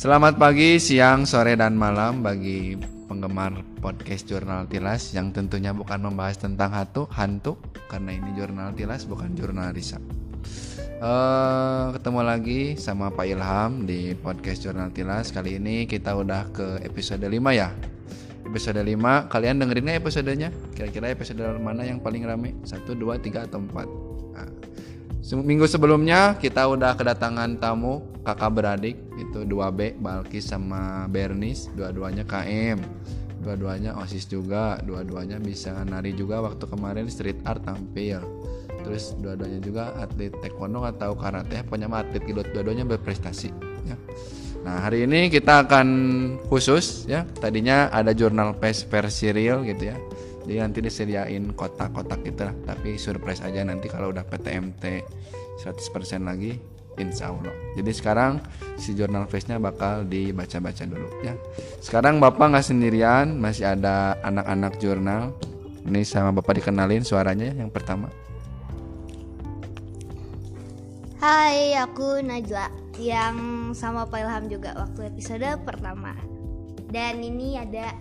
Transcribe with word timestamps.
Selamat 0.00 0.40
pagi, 0.40 0.80
siang, 0.80 1.28
sore, 1.28 1.60
dan 1.60 1.76
malam 1.76 2.24
bagi 2.24 2.72
penggemar 3.04 3.52
podcast 3.84 4.24
Jurnal 4.24 4.64
Tilas 4.64 5.12
yang 5.12 5.28
tentunya 5.28 5.76
bukan 5.76 6.00
membahas 6.00 6.40
tentang 6.40 6.72
hantu, 6.72 7.04
hantu 7.12 7.60
karena 7.84 8.16
ini 8.16 8.32
Jurnal 8.32 8.72
Tilas 8.72 9.04
bukan 9.04 9.36
Jurnal 9.36 9.76
Risa. 9.76 10.00
Uh, 11.04 11.92
ketemu 11.92 12.20
lagi 12.24 12.60
sama 12.80 13.12
Pak 13.12 13.28
Ilham 13.28 13.84
di 13.84 14.16
podcast 14.16 14.64
Jurnal 14.64 14.88
Tilas. 14.88 15.36
Kali 15.36 15.60
ini 15.60 15.84
kita 15.84 16.16
udah 16.16 16.48
ke 16.48 16.80
episode 16.80 17.28
5 17.28 17.36
ya. 17.52 17.68
Episode 18.48 18.80
5, 18.80 19.28
kalian 19.28 19.60
dengerinnya 19.60 20.00
episodenya? 20.00 20.48
Kira-kira 20.72 21.12
episode 21.12 21.44
mana 21.60 21.84
yang 21.84 22.00
paling 22.00 22.24
rame? 22.24 22.56
1, 22.64 22.88
2, 22.88 23.20
3, 23.20 23.52
atau 23.52 23.60
4? 23.60 23.84
Nah, 24.32 24.48
Minggu 25.44 25.68
sebelumnya 25.68 26.40
kita 26.40 26.64
udah 26.72 26.96
kedatangan 26.96 27.60
tamu 27.60 28.00
kakak 28.34 28.50
beradik 28.54 28.96
itu 29.18 29.42
2B 29.46 29.98
Balkis 29.98 30.50
sama 30.50 31.06
Bernis 31.10 31.70
dua-duanya 31.74 32.24
KM 32.24 32.78
dua-duanya 33.40 33.96
OSIS 33.96 34.28
juga 34.28 34.76
dua-duanya 34.84 35.40
bisa 35.40 35.72
nari 35.88 36.12
juga 36.12 36.44
waktu 36.44 36.64
kemarin 36.68 37.08
street 37.08 37.40
art 37.48 37.64
tampil. 37.64 38.20
Terus 38.80 39.16
dua-duanya 39.20 39.60
juga 39.60 39.92
atlet 39.96 40.32
taekwondo 40.40 40.84
atau 40.84 41.12
karate 41.16 41.64
pokoknya 41.68 41.88
atlet 41.88 42.22
gitu 42.24 42.40
dua-duanya 42.52 42.84
berprestasi 42.88 43.48
ya. 43.88 43.96
Nah 44.60 44.84
hari 44.84 45.08
ini 45.08 45.32
kita 45.32 45.64
akan 45.68 45.88
khusus 46.48 47.08
ya 47.08 47.24
tadinya 47.40 47.88
ada 47.88 48.12
jurnal 48.12 48.56
pes 48.56 48.84
versi 48.84 49.32
real 49.32 49.64
gitu 49.64 49.88
ya. 49.88 49.96
Jadi 50.40 50.56
nanti 50.56 50.78
disediain 50.80 51.52
kotak-kotak 51.52 52.24
gitu 52.24 52.48
lah 52.48 52.56
tapi 52.64 52.96
surprise 52.96 53.44
aja 53.44 53.60
nanti 53.64 53.92
kalau 53.92 54.12
udah 54.12 54.24
PTMT 54.24 55.04
100% 55.60 56.24
lagi 56.24 56.56
insya 57.00 57.32
Allah. 57.32 57.52
Jadi 57.74 57.90
sekarang 57.96 58.44
si 58.76 58.92
jurnal 58.92 59.24
face 59.26 59.48
nya 59.48 59.56
bakal 59.56 60.04
dibaca-baca 60.04 60.84
dulu 60.84 61.08
ya. 61.24 61.34
Sekarang 61.80 62.20
bapak 62.20 62.52
nggak 62.52 62.66
sendirian 62.66 63.40
masih 63.40 63.72
ada 63.72 64.20
anak-anak 64.20 64.76
jurnal. 64.78 65.32
Ini 65.80 66.04
sama 66.04 66.36
bapak 66.36 66.60
dikenalin 66.60 67.02
suaranya 67.02 67.50
yang 67.56 67.72
pertama. 67.72 68.12
Hai 71.20 71.76
aku 71.76 72.24
Najla 72.24 72.72
yang 72.96 73.70
sama 73.76 74.08
Pak 74.08 74.20
Ilham 74.20 74.44
juga 74.48 74.76
waktu 74.76 75.08
episode 75.08 75.48
pertama. 75.64 76.16
Dan 76.92 77.20
ini 77.24 77.56
ada 77.60 77.92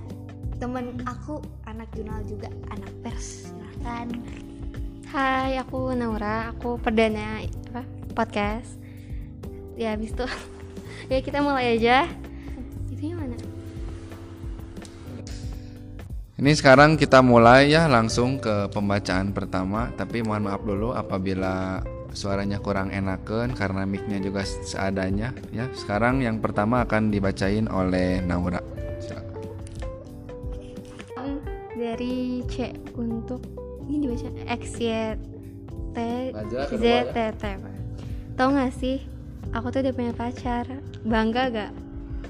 temen 0.59 0.99
aku 1.07 1.39
anak 1.67 1.87
jurnal 1.95 2.19
juga 2.27 2.51
anak 2.71 2.91
pers. 3.03 3.51
Silahkan 3.51 4.07
Hai 5.09 5.57
aku 5.57 5.89
Naura 5.97 6.53
aku 6.53 6.77
perdana 6.77 7.41
apa 7.41 7.81
podcast 8.13 8.77
ya 9.79 9.95
habis 9.95 10.11
itu. 10.11 10.27
Ya 11.09 11.25
kita 11.25 11.41
mulai 11.41 11.73
aja. 11.73 12.05
Itu 12.93 13.01
yang 13.01 13.17
mana? 13.17 13.33
Ini 16.37 16.51
sekarang 16.53 17.01
kita 17.01 17.25
mulai 17.25 17.73
ya 17.73 17.89
langsung 17.89 18.37
ke 18.37 18.69
pembacaan 18.69 19.33
pertama. 19.33 19.89
Tapi 19.97 20.21
mohon 20.21 20.45
maaf 20.45 20.61
dulu 20.61 20.93
apabila 20.93 21.81
suaranya 22.13 22.61
kurang 22.61 22.93
enakan 22.93 23.57
karena 23.57 23.89
micnya 23.89 24.21
juga 24.21 24.45
seadanya 24.45 25.33
ya. 25.49 25.65
Sekarang 25.73 26.21
yang 26.21 26.37
pertama 26.37 26.85
akan 26.85 27.09
dibacain 27.09 27.65
oleh 27.65 28.21
Naura. 28.21 28.61
Dari 31.73 32.45
C 32.53 32.69
untuk 33.01 33.41
ini 33.89 34.05
dibaca 34.05 34.29
X 34.45 34.77
Y 34.77 34.93
T 35.95 35.97
Z 36.77 36.85
T 37.09 37.17
T 37.33 37.43
tau 38.39 38.55
gak 38.55 38.71
sih 38.71 39.18
aku 39.55 39.73
tuh 39.73 39.81
udah 39.85 39.93
punya 39.95 40.13
pacar. 40.13 40.65
Bangga 41.03 41.49
gak? 41.49 41.71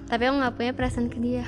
Tapi 0.10 0.24
aku 0.26 0.36
nggak 0.42 0.56
punya 0.58 0.72
perasaan 0.74 1.08
ke 1.08 1.18
dia. 1.22 1.46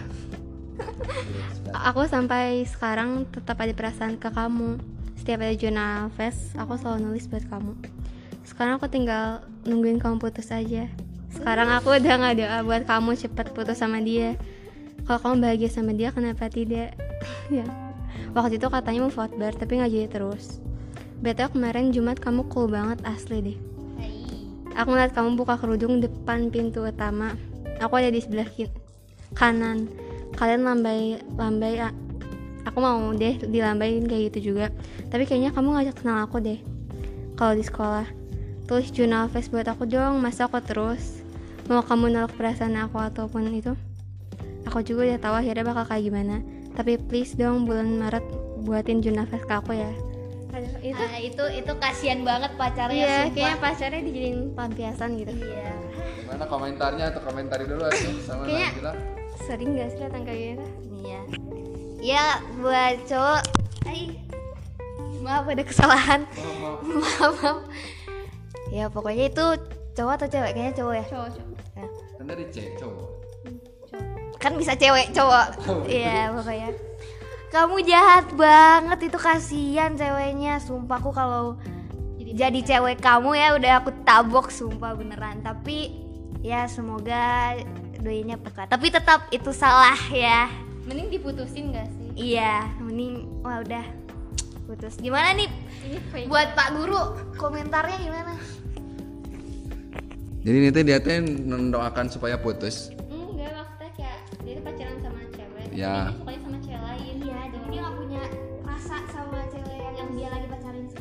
Aku 1.90 2.06
sampai 2.06 2.62
sekarang 2.68 3.26
tetap 3.30 3.58
ada 3.58 3.74
perasaan 3.74 4.22
ke 4.22 4.30
kamu. 4.30 4.78
Setiap 5.18 5.42
ada 5.42 5.54
jurnal 5.54 6.10
fest 6.14 6.54
aku 6.58 6.78
selalu 6.78 7.10
nulis 7.10 7.26
buat 7.26 7.46
kamu. 7.50 7.74
Sekarang 8.46 8.78
aku 8.78 8.90
tinggal 8.90 9.46
nungguin 9.66 9.98
kamu 9.98 10.22
putus 10.22 10.54
aja. 10.54 10.90
Sekarang 11.32 11.72
aku 11.72 11.96
udah 11.96 12.16
nggak 12.22 12.36
doa 12.38 12.58
buat 12.66 12.84
kamu 12.86 13.18
cepet 13.18 13.54
putus 13.56 13.82
sama 13.82 14.02
dia. 14.04 14.38
Kalau 15.08 15.18
kamu 15.18 15.36
bahagia 15.42 15.70
sama 15.72 15.94
dia 15.96 16.14
kenapa 16.14 16.50
tidak? 16.50 16.94
Ya. 17.52 17.68
Waktu 18.32 18.58
itu 18.58 18.68
katanya 18.72 19.06
mau 19.06 19.12
bar 19.12 19.54
tapi 19.54 19.78
nggak 19.78 19.92
jadi 19.92 20.08
terus. 20.08 20.64
Betul 21.22 21.54
kemarin 21.54 21.94
Jumat 21.94 22.18
kamu 22.18 22.48
cool 22.50 22.72
banget 22.72 22.98
asli 23.06 23.44
deh. 23.44 23.58
Aku 24.78 24.94
ngeliat 24.94 25.12
kamu 25.12 25.36
buka 25.36 25.60
kerudung 25.60 26.00
depan 26.00 26.48
pintu 26.52 26.86
utama. 26.86 27.36
Aku 27.82 27.98
ada 27.98 28.08
di 28.12 28.22
sebelah 28.24 28.48
kanan. 29.36 29.90
Kalian 30.38 30.64
lambai 30.64 31.20
lambai 31.36 31.82
aku 32.64 32.78
mau 32.80 33.12
deh 33.12 33.42
dilambain 33.42 34.08
kayak 34.08 34.32
gitu 34.32 34.54
juga. 34.54 34.72
Tapi 35.12 35.28
kayaknya 35.28 35.52
kamu 35.52 35.76
ngajak 35.76 35.96
kenal 36.00 36.24
aku 36.24 36.40
deh. 36.40 36.60
Kalau 37.36 37.54
di 37.58 37.64
sekolah. 37.66 38.08
Tulis 38.70 38.88
jurnal 38.96 39.28
face 39.28 39.52
buat 39.52 39.68
aku 39.68 39.84
dong, 39.84 40.24
masa 40.24 40.48
aku 40.48 40.64
terus 40.64 41.20
mau 41.68 41.84
kamu 41.84 42.08
nolak 42.08 42.32
perasaan 42.40 42.80
aku 42.80 43.04
ataupun 43.04 43.52
itu. 43.52 43.76
Aku 44.70 44.80
juga 44.80 45.12
udah 45.12 45.20
tahu 45.20 45.36
akhirnya 45.44 45.68
bakal 45.68 45.84
kayak 45.90 46.08
gimana 46.08 46.40
tapi 46.76 46.96
please 46.96 47.36
dong 47.36 47.68
bulan 47.68 48.00
Maret 48.00 48.24
buatin 48.64 49.04
Junafes 49.04 49.44
ke 49.44 49.54
aku 49.54 49.76
ya 49.76 49.92
itu? 50.84 51.04
Uh, 51.04 51.20
itu 51.24 51.44
itu 51.64 51.74
kasihan 51.80 52.20
banget 52.28 52.52
pacarnya 52.60 52.96
iya 52.96 53.16
sumpah. 53.24 53.34
kayaknya 53.34 53.58
pacarnya 53.64 54.02
dijadiin 54.04 54.40
pelampiasan 54.52 55.10
gitu. 55.16 55.32
Iya. 55.32 55.72
Gimana 56.22 56.44
komentarnya 56.48 57.06
atau 57.16 57.22
komentari 57.24 57.64
dulu 57.68 57.84
aja 57.88 58.08
sama 58.24 58.44
kayaknya 58.44 58.70
Nabila? 58.76 58.92
Sering 59.42 59.70
gak 59.80 59.90
sih 59.96 60.00
datang 60.04 60.24
kayak 60.28 60.40
gitu 60.40 60.66
iya. 61.02 61.22
Ya 62.02 62.26
buat 62.60 62.96
cowok. 63.08 63.42
Ay 63.88 64.02
maaf 65.22 65.46
ada 65.46 65.64
kesalahan. 65.64 66.22
Oh, 66.26 66.54
maaf. 66.60 66.80
maaf 67.40 67.58
ya 68.72 68.88
pokoknya 68.88 69.30
itu 69.30 69.46
cowok 69.96 70.14
atau 70.20 70.28
cewek? 70.28 70.52
Kayaknya 70.56 70.74
cowok 70.80 70.94
ya? 70.96 71.06
Cowok 71.08 71.30
cowok. 71.36 71.50
Ya. 71.78 71.86
kan 72.18 72.26
dari 72.28 72.46
cewek 72.52 72.74
cowok. 72.80 73.10
Kan 74.42 74.52
bisa 74.58 74.74
cewek 74.74 75.08
cowok. 75.14 75.48
Oh, 75.70 75.86
iya 75.86 76.34
pokoknya 76.34 76.91
kamu 77.52 77.84
jahat 77.84 78.32
banget 78.32 79.12
itu 79.12 79.20
kasihan 79.20 79.92
ceweknya. 80.00 80.64
Sumpahku 80.64 81.12
kalau 81.12 81.60
jadi, 82.16 82.48
jadi 82.48 82.60
cewek 82.64 83.04
kamu 83.04 83.36
ya 83.36 83.48
udah 83.60 83.72
aku 83.84 83.92
tabok 84.08 84.48
sumpah 84.48 84.96
beneran. 84.96 85.44
Tapi 85.44 85.92
ya 86.40 86.66
semoga 86.72 87.60
doinya 88.02 88.34
peka 88.40 88.66
tapi 88.66 88.88
tetap 88.88 89.28
itu 89.36 89.52
salah 89.52 90.00
ya. 90.10 90.48
Mending 90.88 91.12
diputusin 91.12 91.76
gak 91.76 91.92
sih? 91.92 92.40
Iya 92.40 92.72
mending 92.80 93.28
wah 93.44 93.60
udah. 93.60 93.84
Putus. 94.72 94.96
Gimana 95.04 95.36
nih? 95.36 95.52
Ini 95.84 96.32
buat 96.32 96.56
pak 96.56 96.80
guru 96.80 97.36
komentarnya 97.36 98.00
gimana? 98.00 98.34
Jadi 100.42 100.58
nanti 100.58 100.82
dia 100.88 100.98
tuh 101.04 101.20
mendoakan 101.22 102.08
supaya 102.08 102.40
putus. 102.40 102.96
Ya 104.42 104.58
sukanya 104.58 104.98
sama 105.04 105.22
cewek 105.36 105.68
lain 105.76 106.42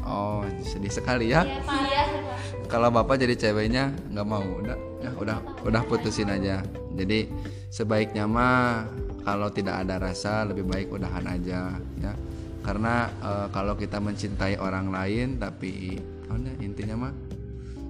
oh 0.04 0.44
sedih 0.62 0.92
sekali 0.92 1.32
ya. 1.32 1.44
Iya, 1.44 2.04
kalau 2.70 2.88
bapak 2.94 3.18
jadi 3.18 3.34
ceweknya 3.34 3.90
nggak 4.14 4.26
mau 4.26 4.42
udah 4.42 4.78
ya 5.02 5.10
udah 5.16 5.36
udah 5.66 5.82
putusin 5.88 6.30
aja. 6.30 6.62
Jadi 6.94 7.30
sebaiknya 7.72 8.28
mah 8.28 8.86
kalau 9.26 9.48
tidak 9.52 9.84
ada 9.86 10.00
rasa 10.00 10.46
lebih 10.46 10.68
baik 10.68 10.88
udahan 10.92 11.26
aja 11.26 11.74
ya. 11.98 12.12
Karena 12.60 13.08
e, 13.18 13.30
kalau 13.56 13.72
kita 13.74 13.98
mencintai 13.98 14.60
orang 14.60 14.92
lain 14.92 15.40
tapi 15.40 15.96
oh 16.28 16.38
intinya 16.60 17.08
mah 17.08 17.12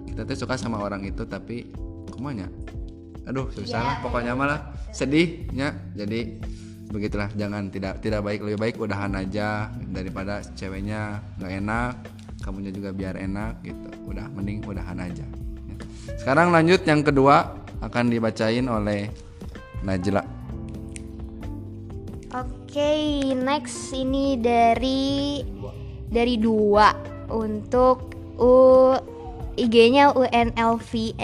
kita 0.06 0.22
tuh 0.24 0.46
suka 0.46 0.54
sama 0.54 0.78
orang 0.78 1.02
itu 1.02 1.26
tapi 1.26 1.66
ke 2.06 2.18
mana 2.18 2.46
aduh 3.28 3.46
susah 3.52 3.78
ya, 3.78 3.86
lah 3.86 3.96
pokoknya 4.02 4.32
malah. 4.34 4.60
Sedihnya 4.90 5.94
jadi 5.94 6.40
begitulah 6.90 7.30
jangan 7.38 7.70
tidak 7.70 8.02
tidak 8.02 8.26
baik 8.26 8.42
lebih 8.42 8.58
baik 8.58 8.76
udahan 8.82 9.14
aja 9.14 9.70
daripada 9.94 10.42
ceweknya 10.58 11.22
nggak 11.38 11.52
enak 11.62 11.94
kamunya 12.40 12.72
juga 12.72 12.90
biar 12.90 13.20
enak 13.20 13.60
gitu. 13.62 13.88
Udah 14.08 14.26
mending 14.32 14.64
udahan 14.64 14.98
aja. 14.98 15.24
Sekarang 16.16 16.50
lanjut 16.50 16.82
yang 16.88 17.04
kedua 17.04 17.54
akan 17.84 18.10
dibacain 18.10 18.66
oleh 18.66 19.08
Najla. 19.84 20.24
Oke, 22.30 22.76
okay, 22.78 23.34
next 23.34 23.90
ini 23.90 24.38
dari 24.38 25.42
dari 26.10 26.38
dua 26.38 26.94
untuk 27.30 28.14
U 28.40 28.94
IG-nya 29.58 30.14
UNLVNGHC 30.14 31.18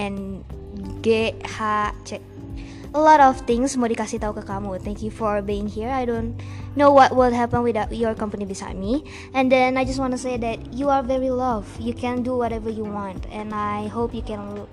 a 2.96 3.00
lot 3.04 3.20
of 3.20 3.44
things 3.44 3.76
mau 3.76 3.84
dikasih 3.84 4.25
tahu 4.25 4.40
ke 4.40 4.48
kamu. 4.48 4.81
Thank 4.81 5.04
you 5.04 5.12
for 5.12 5.44
being 5.44 5.69
here. 5.69 5.93
I 5.93 6.08
don't 6.08 6.32
know 6.72 6.88
what 6.96 7.12
would 7.12 7.37
happen 7.37 7.60
without 7.60 7.93
your 7.93 8.16
company 8.16 8.48
beside 8.48 8.81
me. 8.81 9.04
And 9.37 9.52
then 9.52 9.76
I 9.76 9.84
just 9.84 10.00
want 10.00 10.16
to 10.16 10.20
say 10.20 10.40
that 10.40 10.72
you 10.72 10.88
are 10.88 11.04
very 11.04 11.28
loved. 11.28 11.69
You 11.76 11.93
can 11.93 12.25
do 12.25 12.40
whatever 12.40 12.72
you 12.72 12.88
want, 12.88 13.28
and 13.28 13.52
I 13.52 13.93
hope 13.93 14.16
you 14.16 14.25
can 14.25 14.64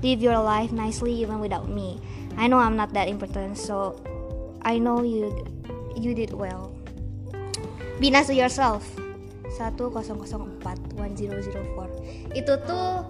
live 0.00 0.24
your 0.24 0.40
life 0.40 0.72
nicely 0.72 1.12
even 1.20 1.36
without 1.36 1.68
me. 1.68 2.00
I 2.36 2.48
know 2.48 2.56
I'm 2.58 2.76
not 2.76 2.92
that 2.92 3.08
important 3.08 3.56
so 3.56 3.96
I 4.60 4.76
know 4.76 5.00
you 5.00 5.32
you 5.96 6.12
did 6.12 6.36
well 6.36 6.68
be 7.96 8.12
nice 8.12 8.28
to 8.28 8.36
yourself 8.36 8.84
1004 9.56 10.04
1004 11.00 12.36
itu 12.36 12.52
tuh 12.68 13.08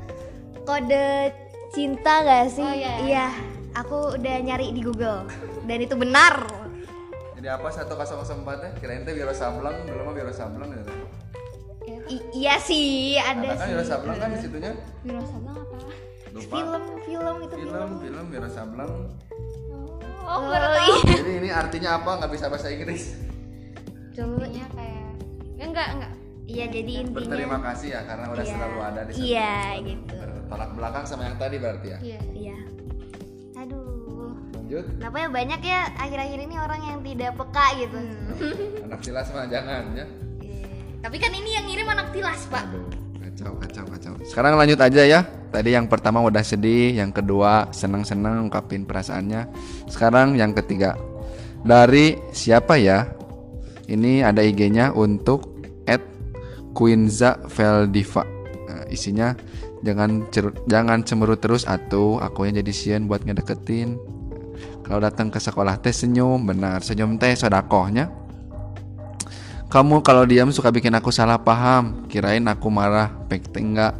kode 0.62 1.34
cinta 1.74 2.22
gak 2.22 2.54
sih 2.54 2.62
Oh, 2.62 2.70
iya. 2.70 2.94
iya 3.02 3.55
aku 3.76 4.17
udah 4.17 4.34
nyari 4.40 4.70
di 4.70 4.81
Google 4.81 5.28
dan 5.62 5.78
itu 5.78 5.94
benar 5.94 6.34
Jadi 7.37 7.49
apa 7.52 7.69
1004 7.69 8.17
ya? 8.58 8.70
Kirain 8.75 9.02
teh 9.02 9.12
Wiro 9.12 9.31
Sableng, 9.31 9.84
dulu 9.84 10.02
mah 10.02 10.14
Wiro 10.14 10.32
Sableng 10.32 10.73
gitu. 10.73 10.93
I- 12.08 12.26
iya 12.34 12.56
sih 12.56 13.14
ada 13.14 13.44
Karena 13.44 13.55
kan 13.55 13.61
sih 13.61 13.70
Wiro 13.70 13.84
Sableng 13.84 14.17
kan 14.17 14.28
di 14.28 14.38
situnya 14.40 14.73
Wiro 15.02 15.23
Sableng 15.23 15.55
apa 15.55 15.76
lupa. 16.32 16.52
film 16.52 16.82
film 17.02 17.37
itu 17.38 17.55
film, 17.55 17.70
film, 17.70 17.90
film 18.00 18.25
Wiro 18.31 18.49
Sableng. 18.49 18.93
oh 20.19 20.26
Oh, 20.26 20.40
baru 20.44 20.69
iya. 20.75 21.14
Jadi 21.14 21.32
ini 21.37 21.50
artinya 21.50 21.90
apa? 21.94 22.11
Nggak 22.19 22.32
bisa 22.32 22.46
bahasa 22.49 22.69
Inggris. 22.69 23.14
dulunya 24.11 24.64
kayak 24.70 25.12
enggak 25.61 25.88
enggak 25.93 26.12
iya 26.46 26.64
jadi 26.67 26.93
intinya 27.00 27.20
Berterima 27.20 27.58
kasih 27.62 27.88
ya 27.90 28.00
karena 28.02 28.26
udah 28.28 28.40
Iya. 28.40 28.52
selalu 28.55 28.78
ada 28.82 29.00
di 29.02 29.12
sana. 29.12 29.23
iya 29.23 29.52
gitu 29.82 30.14
Bertolak 30.17 30.70
belakang 30.73 31.05
sama 31.05 31.23
yang 31.23 31.37
tadi 31.37 31.56
berarti 31.58 31.87
ya. 31.87 31.99
iya 32.00 32.20
iya 32.32 32.56
Lanjut. 34.66 34.84
kenapa 34.98 35.16
ya 35.16 35.28
banyak 35.30 35.60
ya 35.62 35.80
akhir-akhir 35.94 36.38
ini 36.42 36.56
orang 36.56 36.80
yang 36.82 36.98
tidak 37.00 37.30
peka 37.34 37.66
gitu 37.78 37.98
Anak 38.82 38.98
tilas 39.00 39.30
mah 39.30 39.46
jangan 39.46 39.82
ya. 39.94 40.06
Iya. 40.42 40.66
tapi 40.98 41.16
kan 41.16 41.30
ini 41.30 41.50
yang 41.54 41.64
ngirim 41.64 41.86
anak 41.86 42.10
tilas 42.10 42.40
pak 42.50 42.66
Aduh, 42.66 42.90
kacau, 43.22 43.52
kacau, 43.56 43.84
kacau. 43.86 44.12
Sekarang 44.24 44.56
lanjut 44.56 44.80
aja 44.80 45.02
ya. 45.02 45.20
Tadi 45.46 45.70
yang 45.70 45.86
pertama 45.86 46.18
udah 46.18 46.40
sedih, 46.40 46.96
yang 46.96 47.12
kedua 47.12 47.68
senang-senang 47.70 48.42
ungkapin 48.42 48.82
perasaannya. 48.82 49.44
Sekarang 49.86 50.34
yang 50.34 50.50
ketiga. 50.52 50.96
Dari 51.60 52.16
siapa 52.32 52.80
ya? 52.80 53.06
Ini 53.84 54.24
ada 54.24 54.40
IG-nya 54.40 54.90
untuk 54.90 55.52
at 55.84 56.00
Quinza 56.72 57.38
Veldiva. 57.46 58.24
Nah, 58.66 58.88
isinya 58.88 59.36
jangan 59.80 60.26
cer- 60.28 60.56
jangan 60.64 61.04
cemberut 61.04 61.38
terus 61.38 61.62
atuh, 61.62 62.18
akunya 62.18 62.58
jadi 62.58 62.72
sieun 62.72 63.04
buat 63.04 63.22
ngedeketin. 63.22 64.00
Kalau 64.86 65.00
datang 65.02 65.28
ke 65.32 65.42
sekolah 65.42 65.80
teh 65.82 65.90
senyum, 65.90 66.42
benar. 66.46 66.84
Senyum 66.84 67.18
teh 67.18 67.34
sodakohnya. 67.34 68.12
Kamu 69.66 70.00
kalau 70.06 70.22
diam 70.22 70.54
suka 70.54 70.70
bikin 70.70 70.94
aku 70.94 71.10
salah 71.10 71.42
paham. 71.42 72.06
Kirain 72.06 72.46
aku 72.46 72.70
marah, 72.70 73.10
pek 73.26 73.50
enggak. 73.58 73.98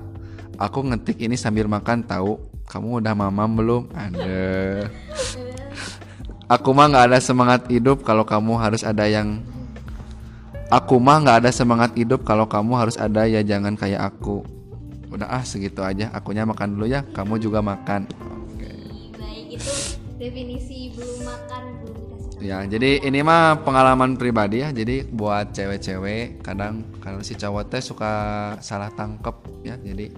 Aku 0.57 0.87
ngetik 0.87 1.21
ini 1.21 1.35
sambil 1.35 1.67
makan 1.67 2.07
tahu. 2.07 2.39
Kamu 2.67 3.03
udah 3.03 3.15
mamam 3.15 3.51
belum? 3.59 3.83
Ada. 3.93 4.89
Aku 6.47 6.71
mah 6.71 6.87
nggak 6.87 7.07
ada 7.11 7.19
semangat 7.19 7.67
hidup 7.67 8.07
kalau 8.07 8.23
kamu 8.23 8.55
harus 8.55 8.87
ada 8.87 9.11
yang. 9.11 9.43
Aku 10.71 11.03
mah 11.03 11.19
nggak 11.19 11.47
ada 11.47 11.51
semangat 11.51 11.95
hidup 11.99 12.23
kalau 12.23 12.47
kamu 12.47 12.79
harus 12.79 12.95
ada 12.99 13.27
ya 13.27 13.43
jangan 13.43 13.75
kayak 13.75 14.03
aku. 14.03 14.47
Udah 15.11 15.27
ah 15.27 15.43
segitu 15.43 15.83
aja. 15.83 16.15
Akunya 16.15 16.47
makan 16.47 16.79
dulu 16.79 16.87
ya. 16.87 17.03
Kamu 17.11 17.43
juga 17.43 17.59
makan. 17.63 18.07
Definisi 20.17 20.97
belum 20.97 21.29
makan 21.29 21.63
belum 21.85 21.97
dikasih 22.01 22.27
Ya, 22.37 22.61
jadi 22.69 23.01
ini 23.01 23.25
mah 23.25 23.65
pengalaman 23.65 24.21
pribadi 24.21 24.61
ya. 24.61 24.69
Jadi 24.69 25.09
buat 25.09 25.57
cewek-cewek 25.57 26.45
kadang 26.45 26.85
kalau 27.01 27.25
si 27.25 27.33
cowok 27.33 27.65
teh 27.73 27.81
suka 27.81 28.13
salah 28.61 28.93
tangkep 28.93 29.37
ya. 29.65 29.77
Jadi 29.81 30.13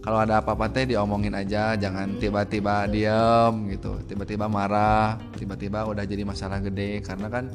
kalau 0.00 0.24
ada 0.24 0.40
apa-apa 0.40 0.72
teh 0.72 0.88
diomongin 0.88 1.36
aja, 1.36 1.76
jangan 1.76 2.16
tiba-tiba 2.16 2.88
diem 2.88 3.68
gitu. 3.68 4.00
Tiba-tiba 4.08 4.48
marah, 4.48 5.20
tiba-tiba 5.36 5.84
udah 5.84 6.08
jadi 6.08 6.24
masalah 6.24 6.64
gede 6.64 7.04
karena 7.04 7.28
kan 7.28 7.52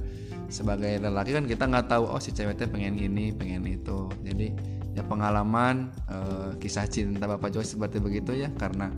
sebagai 0.54 1.01
lelaki 1.01 1.34
kan 1.34 1.50
kita 1.50 1.66
nggak 1.66 1.90
tahu 1.90 2.06
oh 2.06 2.22
si 2.22 2.30
cewek 2.30 2.54
teh 2.54 2.69
pengen 2.69 2.94
ini, 3.01 3.34
pengen 3.34 3.66
itu. 3.66 4.13
Jadi 4.22 4.54
ya 4.94 5.01
pengalaman 5.01 5.90
eh, 6.06 6.50
kisah 6.62 6.86
cinta 6.86 7.25
Bapak 7.25 7.50
Joy 7.50 7.66
seperti 7.66 7.98
begitu 7.98 8.38
ya 8.38 8.54
karena 8.62 8.94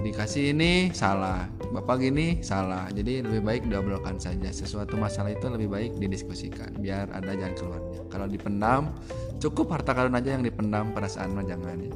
dikasih 0.00 0.56
ini 0.56 0.88
salah. 0.90 1.44
Bapak 1.72 2.00
gini 2.00 2.40
salah. 2.40 2.88
Jadi 2.88 3.20
lebih 3.20 3.40
baik 3.40 3.62
diobrolkan 3.66 4.16
saja. 4.16 4.48
Sesuatu 4.48 4.96
masalah 4.96 5.30
itu 5.30 5.44
lebih 5.46 5.68
baik 5.68 5.92
didiskusikan 5.96 6.72
biar 6.78 7.12
ada 7.12 7.32
jalan 7.32 7.52
keluarnya. 7.52 8.00
Kalau 8.08 8.26
dipendam 8.26 8.82
cukup 9.36 9.76
harta 9.76 9.92
karun 9.92 10.14
aja 10.14 10.32
yang 10.32 10.44
dipendam 10.44 10.92
perasaan 10.92 11.32
mah 11.32 11.44
jangan 11.44 11.76
ya. 11.76 11.92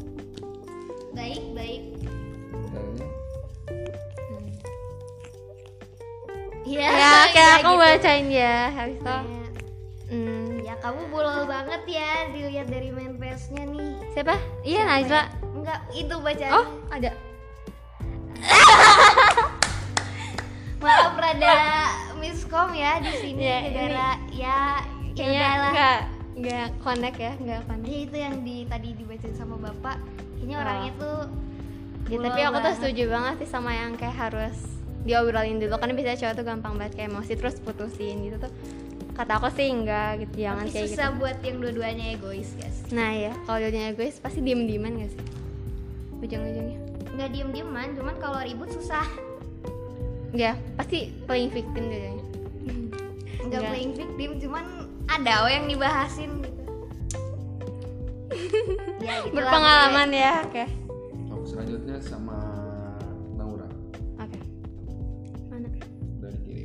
Baik 1.12 1.42
baik. 1.52 1.82
Iya, 6.66 6.82
ya 6.82 7.10
oke 7.22 7.38
iya 7.38 7.46
aku 7.56 7.70
gitu. 7.70 7.78
bacain 7.78 8.26
ya 8.26 8.56
habis 8.74 8.98
itu. 8.98 9.06
Iya. 9.06 9.46
hmm, 10.10 10.46
Ya 10.66 10.74
kamu 10.82 11.00
bolol 11.08 11.46
banget 11.46 11.82
ya 11.86 12.10
dilihat 12.34 12.66
dari 12.66 12.90
main 12.90 13.14
face-nya 13.16 13.64
nih. 13.70 13.90
siapa? 14.10 14.34
Iya 14.66 14.82
Najla 14.82 15.22
Enggak, 15.54 15.78
itu 15.94 16.14
bacaan. 16.18 16.52
oh 16.52 16.66
ada 16.90 17.10
Rada 21.38 21.88
miskom 22.16 22.70
ya 22.72 22.92
di 22.98 23.12
sini 23.14 23.40
Ya, 23.40 23.58
gara 23.66 24.10
ya 24.30 24.58
kayaknya 25.12 25.24
ya 25.30 25.46
udahlah. 25.46 25.70
enggak 25.70 25.98
enggak 26.34 26.66
connect 26.80 27.18
ya 27.18 27.32
enggak 27.34 27.60
connect 27.64 27.86
Ya 27.86 27.98
itu 28.02 28.16
yang 28.16 28.34
di 28.40 28.56
tadi 28.64 28.88
dibacain 28.92 29.32
sama 29.32 29.56
Bapak. 29.58 29.96
Kayaknya 30.34 30.54
Oh. 30.54 30.62
orangnya 30.62 30.92
tuh 30.96 31.20
Ya, 32.06 32.18
tapi 32.22 32.40
aku 32.40 32.58
tuh 32.60 32.74
setuju 32.76 33.02
banget 33.10 33.34
sih 33.42 33.48
sama 33.48 33.70
yang 33.70 33.92
kayak 33.94 34.14
harus 34.16 34.54
diobrolin 35.02 35.58
dulu 35.58 35.74
kan 35.74 35.90
biasanya 35.90 36.18
cowok 36.20 36.34
tuh 36.34 36.44
gampang 36.44 36.72
banget 36.76 36.92
kayak 36.94 37.10
emosi 37.10 37.32
terus 37.34 37.58
putusin 37.58 38.16
gitu 38.22 38.38
tuh 38.38 38.52
kata 39.12 39.38
aku 39.38 39.50
sih 39.50 39.66
enggak 39.68 40.20
gitu 40.20 40.34
jangan 40.40 40.64
tapi 40.64 40.74
kayak 40.76 40.86
susah 40.88 41.08
gitu 41.08 41.18
buat 41.18 41.36
yang 41.40 41.56
dua-duanya 41.58 42.04
egois, 42.12 42.50
guys. 42.54 42.78
nah 42.90 43.10
ya 43.10 43.34
kalau 43.42 43.58
dia 43.58 43.90
egois 43.90 44.18
pasti 44.18 44.38
diem 44.38 44.66
dieman 44.66 44.98
gak 44.98 45.10
sih 45.10 45.22
ujung-ujungnya 46.16 46.78
Nggak 47.08 47.28
diem-dieman, 47.32 47.88
cuman 47.96 48.14
kalau 48.20 48.38
ribut 48.38 48.68
susah. 48.68 49.08
Ya 50.34 50.58
pasti 50.74 51.14
playing 51.26 51.52
victim 51.54 51.84
jadinya 51.86 52.26
Nggak 53.46 53.60
Nggak. 53.62 53.70
playing 53.70 53.94
victim, 53.94 54.30
cuman 54.42 54.64
ada 55.06 55.46
oh 55.46 55.50
yang 55.50 55.70
dibahasin 55.70 56.30
gitu. 56.42 56.62
ya, 59.06 59.22
gitu 59.22 59.34
berpengalaman 59.38 60.10
ya 60.10 60.32
oke. 60.42 60.64
Oh, 61.30 61.46
selanjutnya 61.46 62.02
sama 62.02 62.38
Naura. 63.38 63.70
Oke. 64.18 64.40
Mana? 65.46 65.70
Dari 66.18 66.38
kiri. 66.42 66.64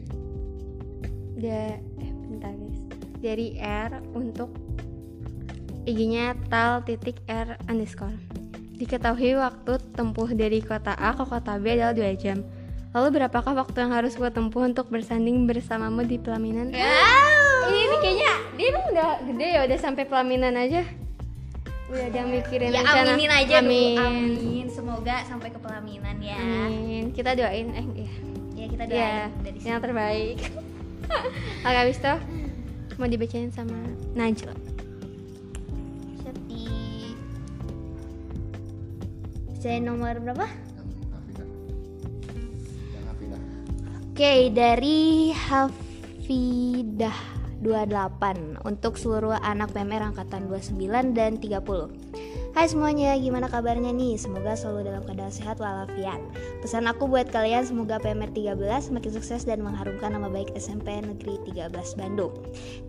Dia 1.38 1.78
eh 1.78 2.12
bentar 2.34 2.50
guys. 2.50 2.82
Dari 3.22 3.48
R 3.62 4.02
untuk 4.18 4.50
IG-nya 5.86 6.34
tal 6.50 6.82
titik 6.82 7.22
R 7.30 7.62
underscore. 7.70 8.18
Diketahui 8.82 9.38
waktu 9.38 9.78
tempuh 9.94 10.34
dari 10.34 10.66
kota 10.66 10.98
A 10.98 11.14
ke 11.14 11.30
kota 11.30 11.62
B 11.62 11.78
adalah 11.78 11.94
2 11.94 12.18
jam 12.18 12.42
lalu 12.92 13.08
berapakah 13.14 13.54
waktu 13.56 13.78
yang 13.80 13.94
harus 13.94 14.14
gue 14.14 14.28
tempuh 14.28 14.62
untuk 14.62 14.88
bersanding 14.88 15.44
bersamamu 15.44 16.04
di 16.04 16.16
pelaminan 16.16 16.70
Ya. 16.70 16.92
ini, 17.66 17.80
ini 17.86 17.96
kayaknya 17.98 18.34
dia 18.52 18.66
emang 18.68 18.86
udah 18.90 19.10
gede 19.26 19.48
ya 19.50 19.62
udah 19.64 19.78
sampai 19.78 20.04
pelaminan 20.04 20.54
aja 20.56 20.84
udah 21.88 22.06
ada 22.06 22.20
mikirin 22.26 22.68
Ya 22.70 22.82
rencana. 22.82 23.04
aminin 23.10 23.32
aja 23.34 23.56
amin. 23.58 23.96
dulu, 23.96 24.00
amin. 24.02 24.66
Semoga 24.68 25.16
sampai 25.24 25.50
ke 25.50 25.58
pelaminan 25.58 26.18
ya. 26.20 26.36
amin 26.36 27.12
kita 27.12 27.32
doain 27.34 27.68
eh 27.70 27.86
iya 27.98 28.12
Ya 28.54 28.66
kita 28.68 28.84
doain 28.86 29.00
ya 29.00 29.16
dari 29.40 29.58
sini. 29.58 29.68
yang 29.68 29.80
terbaik 29.80 30.38
Oke 31.66 31.78
habis 31.78 31.98
itu 31.98 32.14
mau 32.96 33.08
dibacain 33.08 33.50
sama 33.50 33.76
Najla 34.14 34.54
Sedih. 36.18 37.16
Saya 39.56 39.78
nomor 39.80 40.18
berapa? 40.18 40.48
Oke, 44.22 44.54
dari 44.54 45.34
Hafidah 45.34 47.18
28 47.58 48.62
untuk 48.62 48.94
seluruh 48.94 49.34
anak 49.34 49.74
PMR 49.74 50.14
angkatan 50.14 50.46
29 50.46 51.18
dan 51.18 51.42
30. 51.42 52.41
Hai 52.52 52.68
semuanya, 52.68 53.16
gimana 53.16 53.48
kabarnya 53.48 53.96
nih? 53.96 54.20
Semoga 54.20 54.60
selalu 54.60 54.92
dalam 54.92 55.08
keadaan 55.08 55.32
sehat 55.32 55.64
walafiat. 55.64 56.20
Pesan 56.60 56.84
aku 56.84 57.08
buat 57.08 57.32
kalian 57.32 57.64
semoga 57.64 57.96
PMR 57.96 58.28
13 58.36 58.92
makin 58.92 59.12
sukses 59.16 59.48
dan 59.48 59.64
mengharumkan 59.64 60.12
nama 60.12 60.28
baik 60.28 60.52
SMP 60.60 61.00
Negeri 61.00 61.40
13 61.48 61.72
Bandung. 61.96 62.36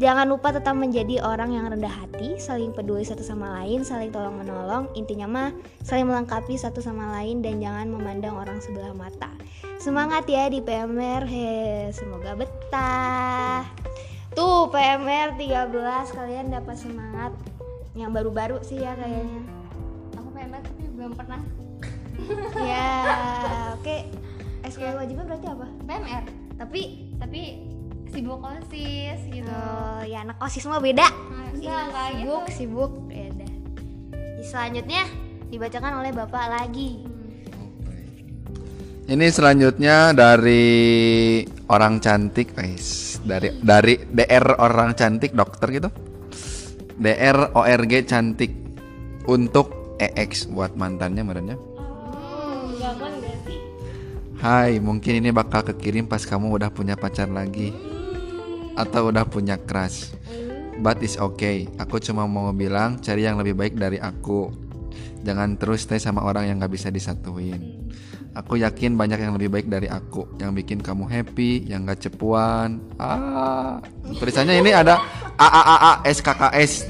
Jangan 0.03 0.27
lupa 0.27 0.51
tetap 0.51 0.75
menjadi 0.75 1.23
orang 1.23 1.55
yang 1.55 1.71
rendah 1.71 1.95
hati, 1.95 2.43
saling 2.43 2.75
peduli 2.75 3.07
satu 3.07 3.23
sama 3.23 3.63
lain, 3.63 3.87
saling 3.87 4.11
tolong 4.11 4.35
menolong. 4.35 4.91
Intinya 4.99 5.31
mah 5.31 5.49
saling 5.87 6.11
melengkapi 6.11 6.59
satu 6.59 6.83
sama 6.83 7.15
lain 7.23 7.39
dan 7.39 7.63
jangan 7.63 7.87
memandang 7.87 8.35
orang 8.35 8.59
sebelah 8.59 8.91
mata. 8.99 9.31
Semangat 9.79 10.27
ya 10.27 10.51
di 10.51 10.59
PMR, 10.59 11.23
he, 11.23 11.87
semoga 11.95 12.35
betah. 12.35 13.63
Tuh 14.35 14.67
PMR 14.75 15.39
13 15.39 15.71
kalian 16.19 16.51
dapat 16.51 16.75
semangat 16.81 17.31
yang 17.93 18.11
baru-baru 18.13 18.61
sih 18.65 18.81
ya 18.81 18.97
kayaknya. 18.97 19.43
aku 20.17 20.29
PMR 20.33 20.61
tapi 20.65 20.85
belum 20.97 21.13
pernah. 21.17 21.41
Ya, 22.55 22.91
oke. 23.77 23.97
SKL 24.63 24.95
wajibnya 24.95 25.25
berarti 25.27 25.47
apa? 25.51 25.67
PMR 25.85 26.25
tapi? 26.55 26.83
Tapi 27.19 27.41
sibuk 28.15 28.41
osis 28.45 29.21
gitu. 29.27 29.49
Oh, 29.51 30.01
ya 30.07 30.23
anak 30.23 30.39
osis 30.39 30.65
mah 30.71 30.79
beda. 30.79 31.09
Enggak 31.57 31.81
enggak 31.91 32.09
gitu. 32.15 32.21
sibuk 32.23 32.45
sibuk. 32.53 32.93
Ya 33.11 33.27
udah 33.33 33.51
selanjutnya 34.43 35.03
dibacakan 35.49 35.93
oleh 36.03 36.11
bapak 36.13 36.47
lagi. 36.51 36.91
Ini 39.03 39.27
selanjutnya 39.35 40.15
dari 40.15 41.43
orang 41.67 41.99
cantik, 41.99 42.55
guys. 42.55 43.19
Dari 43.23 43.61
dari 43.61 43.99
DR 44.09 44.57
orang 44.63 44.95
cantik 44.95 45.35
dokter 45.35 45.69
gitu. 45.75 45.91
DR 47.03 47.51
ORG 47.59 48.07
cantik 48.07 48.55
untuk 49.27 49.99
EX 49.99 50.47
buat 50.47 50.79
mantannya 50.79 51.27
merenya. 51.27 51.57
Hai, 54.39 54.79
mungkin 54.79 55.19
ini 55.19 55.35
bakal 55.35 55.67
kekirim 55.67 56.07
pas 56.07 56.23
kamu 56.23 56.55
udah 56.55 56.71
punya 56.71 56.95
pacar 56.95 57.27
lagi 57.27 57.75
atau 58.79 59.11
udah 59.11 59.27
punya 59.27 59.59
crush. 59.59 60.15
But 60.79 61.03
it's 61.03 61.19
okay. 61.19 61.67
Aku 61.83 61.99
cuma 61.99 62.23
mau 62.31 62.55
bilang 62.55 63.03
cari 63.03 63.27
yang 63.27 63.35
lebih 63.35 63.59
baik 63.59 63.75
dari 63.75 63.99
aku. 63.99 64.55
Jangan 65.27 65.59
terus 65.59 65.83
stay 65.83 65.99
sama 65.99 66.23
orang 66.23 66.55
yang 66.55 66.63
gak 66.63 66.71
bisa 66.71 66.87
disatuin. 66.87 67.91
Aku 68.33 68.57
yakin 68.57 68.97
banyak 68.97 69.21
yang 69.21 69.37
lebih 69.37 69.53
baik 69.53 69.69
dari 69.69 69.93
aku, 69.93 70.25
yang 70.41 70.57
bikin 70.57 70.81
kamu 70.81 71.05
happy, 71.05 71.69
yang 71.69 71.85
gak 71.85 72.01
cepuan. 72.01 72.81
Ah, 72.97 73.77
tulisannya 74.09 74.57
ini 74.57 74.73
ada 74.73 74.97
A 75.37 75.49
A 75.53 75.63
A 75.63 75.77
A 75.77 75.93
S 76.09 76.25
K 76.25 76.33
K 76.33 76.43
S. 76.57 76.89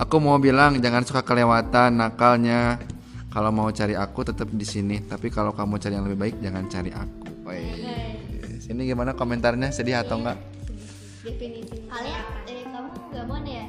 Aku 0.00 0.16
mau 0.16 0.40
bilang 0.40 0.80
jangan 0.80 1.04
suka 1.04 1.20
kelewatan 1.20 2.00
nakalnya. 2.00 2.80
Kalau 3.28 3.52
mau 3.52 3.68
cari 3.68 3.92
aku 3.92 4.24
tetap 4.24 4.48
di 4.48 4.64
sini, 4.64 5.04
tapi 5.04 5.28
kalau 5.28 5.52
kamu 5.52 5.76
cari 5.76 6.00
yang 6.00 6.08
lebih 6.08 6.16
baik 6.16 6.36
jangan 6.40 6.64
cari 6.64 6.90
aku. 6.96 7.28
Wih. 7.44 8.16
Ini 8.68 8.82
gimana 8.84 9.12
komentarnya 9.12 9.68
sedih 9.68 10.00
atau 10.00 10.20
enggak? 10.20 10.36
definisi 11.18 11.84
kalian 11.90 12.24
eh, 12.46 12.64
kamu 12.72 12.88
gabon 13.12 13.42
ya 13.44 13.64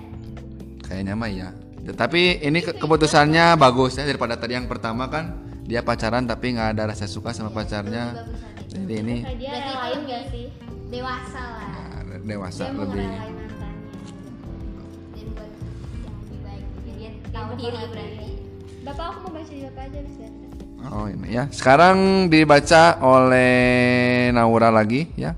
Kayaknya 0.80 1.14
mah 1.18 1.28
iya. 1.28 1.50
Tapi 1.92 2.40
ini 2.40 2.62
ke- 2.62 2.78
keputusannya 2.78 3.58
bagus 3.60 3.98
ya 4.00 4.06
daripada 4.06 4.40
tadi 4.40 4.56
yang 4.56 4.70
pertama 4.70 5.10
kan 5.12 5.49
dia 5.70 5.86
pacaran 5.86 6.26
tapi 6.26 6.58
nggak 6.58 6.74
ada 6.74 6.90
rasa 6.90 7.06
suka 7.06 7.30
sama 7.30 7.54
pacarnya. 7.54 8.26
Jadi 8.74 8.94
ini 9.06 9.18
dia 9.38 9.54
itu 9.94 10.02
gak 10.10 10.24
sih 10.34 10.46
dewasa 10.90 11.42
lah 11.42 11.70
nah, 12.10 12.18
dewasa 12.26 12.64
dia 12.66 12.74
lebih. 12.74 13.08
dia 16.98 17.12
tahu 17.30 17.50
diri 17.54 17.82
berarti 17.86 18.30
bapak 18.82 19.06
aku 19.14 19.18
mau 19.30 19.32
baca 19.38 19.52
di 19.54 19.62
bapak 19.70 19.84
aja 19.94 20.00
bisa 20.02 20.26
Oh 20.90 21.12
ini 21.12 21.36
ya. 21.36 21.44
Sekarang 21.52 22.32
dibaca 22.32 23.04
oleh 23.04 24.32
Naura 24.32 24.72
lagi 24.72 25.12
ya. 25.20 25.36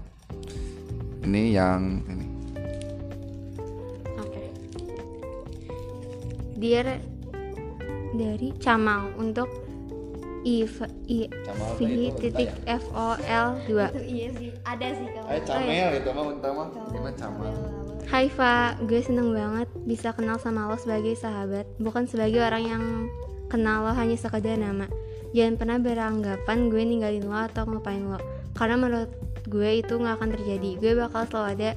Ini 1.26 1.44
yang 1.50 1.82
ini. 2.06 2.28
Oke. 4.22 4.44
Dear 6.62 7.02
dari 8.14 8.54
Camal 8.62 9.10
untuk 9.18 9.61
i 10.42 10.66
i 11.10 11.20
v 11.30 11.78
tadi 11.78 11.86
itu 12.10 12.18
titik 12.18 12.52
f 12.66 12.84
o 12.94 13.14
l 13.18 13.50
2 13.70 13.94
iya 14.10 14.28
sih 14.34 14.50
ada 14.66 14.88
sih 14.94 15.08
kamu 15.10 15.28
Eh 15.32 15.42
camel 15.48 15.88
gitu 15.96 16.10
mah 16.12 16.26
utama. 16.28 16.64
Ini 16.92 17.00
mah 17.00 17.14
camal. 17.16 17.54
Hai 18.12 18.28
Fa, 18.28 18.76
gue 18.84 19.00
seneng 19.00 19.32
banget 19.32 19.72
bisa 19.88 20.12
kenal 20.12 20.36
sama 20.36 20.68
lo 20.68 20.76
sebagai 20.76 21.16
sahabat, 21.16 21.64
bukan 21.80 22.04
sebagai 22.04 22.44
orang 22.44 22.64
yang 22.68 22.84
kenal 23.48 23.88
lo 23.88 23.96
hanya 23.96 24.20
sekedar 24.20 24.60
nama. 24.60 24.92
Jangan 25.32 25.56
pernah 25.56 25.78
beranggapan 25.80 26.68
gue 26.68 26.84
ninggalin 26.84 27.24
lo 27.24 27.40
atau 27.48 27.64
ngelupain 27.64 28.04
lo, 28.04 28.20
karena 28.60 28.76
menurut 28.76 29.12
gue 29.48 29.80
itu 29.80 29.96
nggak 29.96 30.20
akan 30.20 30.30
terjadi. 30.36 30.70
Gue 30.84 30.92
bakal 31.00 31.24
selalu 31.32 31.48
ada 31.56 31.70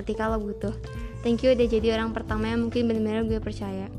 ketika 0.00 0.32
lo 0.32 0.40
butuh. 0.40 0.72
Thank 1.20 1.44
you 1.44 1.52
udah 1.52 1.68
jadi 1.68 2.00
orang 2.00 2.16
pertama 2.16 2.48
yang 2.48 2.64
mungkin 2.64 2.88
benar-benar 2.88 3.28
gue 3.28 3.40
percaya. 3.44 3.92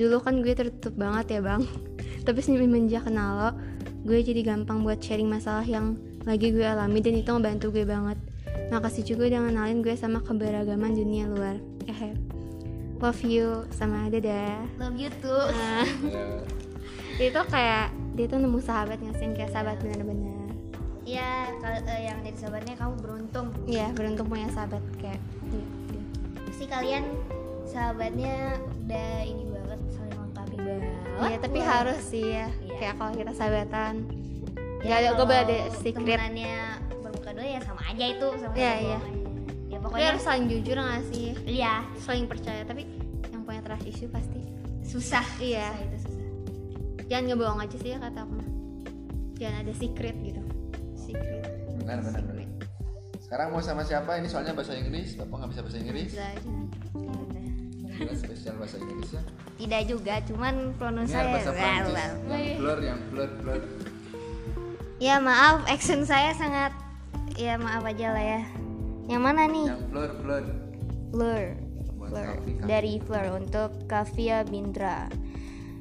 Dulu 0.00 0.16
kan 0.24 0.40
gue 0.40 0.52
tertutup 0.56 0.96
banget 0.96 1.36
ya 1.36 1.40
bang, 1.44 1.60
tapi 2.26 2.42
semenjak 2.42 3.06
kenal 3.06 3.30
lo, 3.32 3.50
gue 4.02 4.18
jadi 4.18 4.42
gampang 4.42 4.82
buat 4.82 4.98
sharing 4.98 5.26
masalah 5.26 5.62
yang 5.62 5.94
lagi 6.22 6.50
gue 6.50 6.62
alami 6.62 6.98
dan 6.98 7.14
itu 7.14 7.30
ngebantu 7.30 7.70
gue 7.70 7.84
banget. 7.84 8.18
Makasih 8.66 9.06
juga 9.06 9.30
udah 9.30 9.40
ngenalin 9.40 9.78
gue 9.78 9.94
sama 9.94 10.18
keberagaman 10.18 10.90
dunia 10.90 11.24
luar. 11.24 11.54
Eh, 11.86 12.18
love 12.98 13.22
you 13.22 13.62
sama 13.70 14.10
dadah. 14.10 14.66
love 14.76 14.96
you 14.96 15.06
too 15.16 15.30
Nah, 15.30 15.86
itu 17.22 17.40
kayak 17.46 17.88
dia 18.12 18.26
tuh 18.26 18.36
nemu 18.36 18.58
sahabat 18.58 18.98
nggak 18.98 19.14
sih 19.14 19.24
yang 19.24 19.34
kayak 19.34 19.50
sahabat 19.50 19.78
bener-bener. 19.78 20.34
ya 21.06 21.46
kalau 21.62 21.78
eh, 21.86 22.02
yang 22.02 22.18
jadi 22.20 22.34
sahabatnya 22.36 22.74
kamu 22.74 22.94
beruntung 22.98 23.46
Iya, 23.64 23.94
beruntung 23.94 24.26
punya 24.26 24.50
sahabat 24.50 24.82
kayak 24.98 25.22
dia. 25.46 25.62
pasti 26.42 26.66
kalian 26.66 27.04
sahabatnya 27.64 28.58
udah 28.82 29.08
ini 29.22 29.44
banget 29.46 29.80
saling 29.92 30.10
melengkapi 30.12 30.56
banget 30.58 31.05
Iya, 31.18 31.38
tapi 31.38 31.58
Wah. 31.58 31.68
harus 31.72 32.00
sih 32.02 32.24
ya. 32.26 32.46
Iya. 32.60 32.74
Kayak 32.76 32.94
kalau 32.96 33.12
kita 33.14 33.32
sahabatan, 33.32 33.94
Ya, 34.78 34.92
Gak 34.92 34.98
ada, 35.02 35.10
gue 35.18 35.26
ada 35.42 35.56
secret. 35.74 35.96
temenannya 35.98 36.56
bermuka 37.00 37.30
dua 37.32 37.46
ya 37.48 37.60
sama 37.60 37.82
aja 37.82 38.04
itu 38.06 38.28
sama 38.38 38.54
Iya, 38.54 38.70
sama 38.70 38.78
iya. 38.78 38.94
aja. 38.94 38.98
ya 39.02 39.02
Tapi 39.72 39.82
pokoknya 39.82 40.06
harus 40.06 40.22
saling 40.22 40.46
jujur 40.46 40.76
nggak 40.76 41.02
sih? 41.08 41.28
iya 41.44 41.74
Saling 41.98 42.26
percaya, 42.26 42.62
tapi 42.62 42.82
yang 43.26 43.42
punya 43.42 43.60
trust 43.60 43.82
issue 43.84 44.06
pasti 44.06 44.38
susah 44.82 45.26
Iya. 45.36 45.66
susah 45.68 45.82
itu 45.82 45.98
susah 46.00 46.24
jangan 47.06 47.24
ngebohong 47.28 47.60
aja 47.60 47.76
sih 47.76 47.90
ya 47.90 47.98
kata 47.98 48.20
aku. 48.20 48.34
Jangan 49.36 49.56
ada 49.60 49.72
secret 49.74 50.16
gitu. 50.22 50.42
secret 50.94 51.42
Benar 51.76 51.98
benar 52.00 52.22
benar. 52.22 52.46
Sekarang 53.18 53.46
mau 53.50 53.58
sama 53.58 53.82
siapa? 53.82 54.10
Ini 54.16 54.28
soalnya 54.28 54.54
bahasa 54.54 54.70
Inggris. 54.72 55.14
Bapak 55.14 55.34
nggak 55.36 55.50
bisa 55.50 55.60
bahasa 55.62 55.78
Inggris. 55.78 56.08
Bisa. 56.10 56.22
Ya. 56.22 56.38
Jelas 57.96 58.20
spesial 58.20 58.54
bahasa 58.60 58.76
ya. 58.76 59.20
tidak 59.56 59.82
juga 59.88 60.14
cuman 60.28 60.54
pronunciasi 60.76 61.28
bahasa 61.32 61.50
Prancis. 61.52 61.96
Yang 62.28 62.56
blur, 62.60 62.78
yang 62.84 63.00
blur, 63.08 63.30
blur. 63.40 63.60
ya 64.96 65.16
maaf 65.20 65.64
action 65.68 66.04
saya 66.04 66.32
sangat 66.36 66.72
ya 67.36 67.56
maaf 67.56 67.84
aja 67.84 68.16
lah 68.16 68.24
ya 68.24 68.40
yang 69.08 69.22
mana 69.24 69.44
nih 69.48 69.68
Yang 69.68 69.82
blur, 69.88 70.10
blur. 71.12 71.44
Kavi, 72.06 72.52
Kavi. 72.54 72.68
dari 72.70 72.94
Fleur 73.02 73.26
untuk 73.34 73.70
Kavia 73.90 74.46
Bindra 74.46 75.10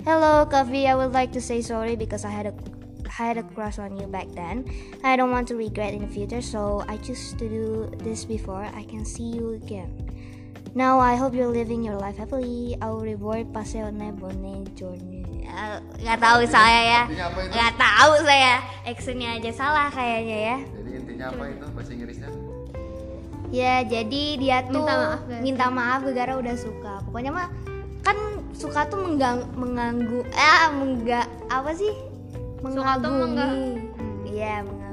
Hello 0.02 0.46
Kavi, 0.46 0.86
I 0.86 0.94
would 0.94 1.14
like 1.14 1.34
to 1.34 1.42
say 1.42 1.62
sorry 1.62 1.94
because 1.98 2.26
I 2.26 2.34
had 2.34 2.46
a 2.46 2.54
I 3.06 3.34
had 3.34 3.38
a 3.38 3.46
crush 3.56 3.80
on 3.80 3.96
you 3.96 4.06
back 4.06 4.28
then. 4.36 4.68
I 5.02 5.16
don't 5.16 5.32
want 5.32 5.48
to 5.48 5.56
regret 5.56 5.94
in 5.96 6.04
the 6.04 6.12
future, 6.12 6.42
so 6.44 6.84
I 6.86 6.98
choose 7.00 7.32
to 7.40 7.46
do 7.48 7.66
this 8.04 8.26
before 8.26 8.66
I 8.66 8.84
can 8.84 9.06
see 9.06 9.32
you 9.32 9.56
again. 9.56 9.88
Now 10.76 11.00
I 11.00 11.16
hope 11.16 11.32
you're 11.32 11.48
living 11.50 11.88
your 11.88 11.96
life 11.96 12.20
happily. 12.20 12.76
Au 12.84 13.00
revoir, 13.00 13.48
passione 13.48 14.12
bonne 14.12 14.68
journée. 14.76 15.24
Ah, 15.48 15.80
Nggak 15.96 16.20
tahu 16.20 16.40
saya 16.46 16.80
ya. 16.84 17.02
Nggak 17.48 17.74
tahu 17.80 18.12
saya. 18.22 18.60
Actionnya 18.84 19.40
aja 19.40 19.52
salah 19.56 19.88
kayaknya 19.88 20.38
ya. 20.38 20.58
Jadi 20.60 20.90
intinya 20.94 21.26
apa 21.32 21.44
itu 21.48 21.66
bahasa 21.72 21.92
Inggrisnya? 21.96 22.30
Ya 23.50 23.88
jadi 23.88 24.24
dia 24.36 24.58
tuh 24.68 24.84
Minta 24.84 24.94
maaf 24.98 25.22
gak 25.24 25.40
minta 25.40 25.66
maaf 25.72 26.00
gara-gara 26.04 26.34
udah 26.36 26.56
suka. 26.60 26.94
Pokoknya 27.08 27.32
mah 27.32 27.48
kan 28.04 28.18
suka 28.52 28.84
tuh 28.86 29.00
menggang, 29.00 29.48
mengganggu 29.56 30.28
eh 30.28 30.60
enggak 30.76 31.24
apa 31.48 31.72
sih? 31.72 31.94
Suka 32.60 33.00
tuh 33.00 33.08
Mengagumi. 33.08 33.24
mengga- 33.24 33.56
Hmm, 33.96 34.28
Iya, 34.28 34.54
mengagumi. 34.60 34.85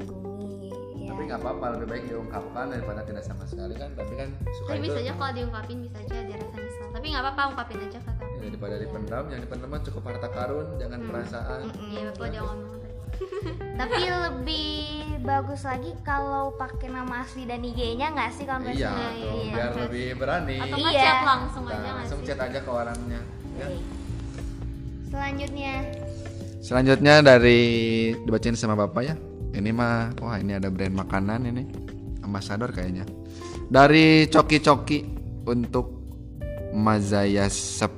Ya. 1.23 1.39
Tapi 1.39 1.39
nggak 1.39 1.47
apa-apa, 1.47 1.65
lebih 1.79 1.87
baik 1.87 2.03
diungkapkan 2.11 2.65
daripada 2.67 3.01
tidak 3.07 3.23
sama 3.23 3.43
sekali 3.47 3.73
kan. 3.79 3.89
Tapi 3.95 4.13
kan 4.19 4.29
suka 4.59 4.69
Tapi 4.75 4.79
itu 4.83 4.87
bisa 4.91 4.99
aja 4.99 5.11
kalau 5.15 5.31
diungkapin 5.31 5.77
bisa 5.87 5.97
aja 6.03 6.15
ada 6.19 6.35
rasa 6.35 6.57
nyesal. 6.59 6.87
Tapi 6.91 7.05
nggak 7.07 7.23
apa-apa 7.23 7.41
ungkapin 7.55 7.79
aja 7.79 7.99
kata 8.03 8.23
ya, 8.27 8.37
daripada 8.43 8.75
dipendam, 8.75 9.23
yang 9.31 9.39
dipendam 9.39 9.71
cukup 9.87 10.03
harta 10.03 10.29
karun, 10.35 10.67
jangan 10.75 10.99
perasaan. 11.07 11.61
Iya, 11.79 12.01
bapak 12.11 12.25
udah 12.27 12.41
ngomong 12.43 12.69
tadi. 12.75 12.95
Tapi 13.79 14.01
lebih 14.03 14.75
bagus 15.23 15.61
lagi 15.63 15.91
kalau 16.03 16.43
pakai 16.59 16.87
nama 16.91 17.23
asli 17.23 17.47
dan 17.47 17.63
IG-nya 17.63 18.11
nggak 18.11 18.29
sih 18.35 18.43
kalau 18.43 18.67
Iya, 18.67 18.91
tuh, 18.91 19.35
Iya. 19.39 19.53
biar 19.55 19.71
lebih 19.87 20.07
berani. 20.19 20.57
Atau 20.59 20.77
Iya. 20.83 20.99
chat 20.99 21.19
langsung 21.23 21.63
aja 21.63 21.71
Nah, 21.71 21.79
nggak 21.79 21.95
langsung 22.03 22.19
chat 22.27 22.39
aja 22.43 22.59
ke 22.59 22.71
orangnya. 22.71 23.21
Ya. 23.55 23.67
Selanjutnya 25.07 25.73
Selanjutnya 26.63 27.19
dari 27.19 27.59
dibacain 28.23 28.55
sama 28.55 28.75
bapak 28.75 29.03
ya. 29.03 29.15
Ini 29.53 29.69
mah, 29.69 30.17
wah 30.17 30.41
ini 30.41 30.57
ada 30.57 30.73
brand 30.73 30.97
makanan 30.97 31.45
ini, 31.53 31.63
ambasador 32.25 32.73
kayaknya. 32.73 33.05
Dari 33.69 34.25
Coki 34.25 34.57
Coki 34.59 34.99
untuk 35.45 36.03
Mazaya 36.73 37.45
Sep, 37.53 37.93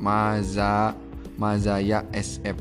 Maza, 0.00 0.96
Mazaya 1.36 2.08
SF. 2.08 2.56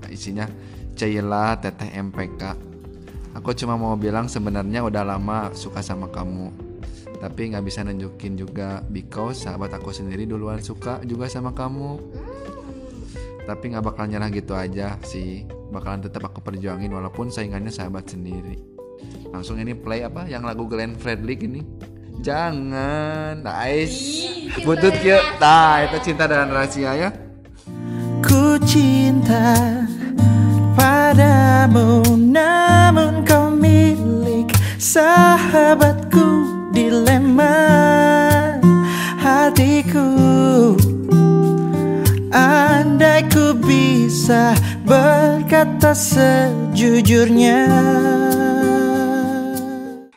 Nah, 0.00 0.08
isinya 0.08 0.48
Ceila 0.96 1.54
Teteh 1.60 1.92
MPK. 2.00 2.42
Aku 3.36 3.52
cuma 3.54 3.76
mau 3.76 3.94
bilang 3.94 4.26
sebenarnya 4.26 4.80
udah 4.82 5.04
lama 5.04 5.52
suka 5.52 5.84
sama 5.84 6.08
kamu. 6.08 6.50
Tapi 7.20 7.52
nggak 7.52 7.64
bisa 7.68 7.84
nunjukin 7.84 8.40
juga 8.40 8.80
because 8.88 9.44
sahabat 9.44 9.76
aku 9.76 9.92
sendiri 9.92 10.24
duluan 10.24 10.64
suka 10.64 11.04
juga 11.04 11.28
sama 11.28 11.52
kamu 11.52 12.00
tapi 13.50 13.74
nggak 13.74 13.82
bakal 13.82 14.06
nyerah 14.06 14.30
gitu 14.30 14.54
aja 14.54 14.94
sih 15.02 15.42
bakalan 15.70 16.02
tetap 16.02 16.26
aku 16.26 16.42
perjuangin 16.42 16.90
walaupun 16.90 17.30
saingannya 17.30 17.70
sahabat 17.70 18.10
sendiri. 18.10 18.58
Langsung 19.30 19.56
ini 19.62 19.72
play 19.72 20.02
apa? 20.02 20.26
Yang 20.26 20.42
lagu 20.50 20.64
Glenn 20.66 20.98
Fredly 20.98 21.38
ini. 21.38 21.62
Jangan 22.20 23.40
nice 23.40 24.28
butut 24.60 24.92
kia 25.00 25.24
nah 25.40 25.80
itu 25.80 26.12
cinta 26.12 26.28
dan 26.28 26.52
rahasia 26.52 26.92
ya. 26.92 27.08
Ku 28.20 28.60
cinta 28.68 29.56
padamu 30.76 32.04
Namun 32.20 33.24
kau 33.24 33.48
milik 33.48 34.52
sahabatku 34.76 36.44
Dilema. 36.76 37.56
Hatiku 39.16 40.04
Andai 42.30 43.24
ku 43.32 43.56
bisa 43.56 44.52
berkata 44.90 45.94
sejujurnya. 45.94 47.58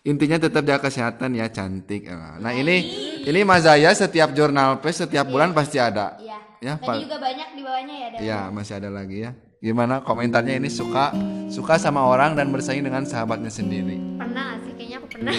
Intinya 0.04 0.38
tetap 0.42 0.66
jaga 0.66 0.90
kesehatan 0.90 1.38
ya 1.38 1.48
cantik. 1.48 2.10
Nah 2.42 2.52
ini 2.52 2.82
ini 3.24 3.40
Mas 3.46 3.64
Zaya 3.64 3.94
setiap 3.94 4.34
jurnal 4.34 4.82
pes 4.82 5.00
setiap 5.00 5.30
bulan 5.30 5.54
pasti 5.54 5.78
ada. 5.78 6.18
Iya. 6.18 6.38
ya 6.60 6.74
Tadi 6.82 7.06
juga 7.06 7.22
banyak 7.22 7.50
di 7.56 7.62
bawahnya 7.62 7.96
ya. 7.96 8.08
ada. 8.10 8.18
Iya 8.20 8.40
masih 8.52 8.74
ada 8.82 8.90
lagi 8.90 9.18
ya. 9.24 9.32
Gimana 9.64 10.04
komentarnya? 10.04 10.60
Ini 10.60 10.68
suka 10.68 11.16
suka 11.48 11.80
sama 11.80 12.04
orang 12.04 12.36
dan 12.36 12.52
bersaing 12.52 12.84
dengan 12.84 13.08
sahabatnya 13.08 13.48
sendiri. 13.48 13.96
Pernah 14.20 14.60
sih? 14.60 14.74
Kayaknya 14.76 14.98
aku 15.00 15.08
pernah. 15.08 15.36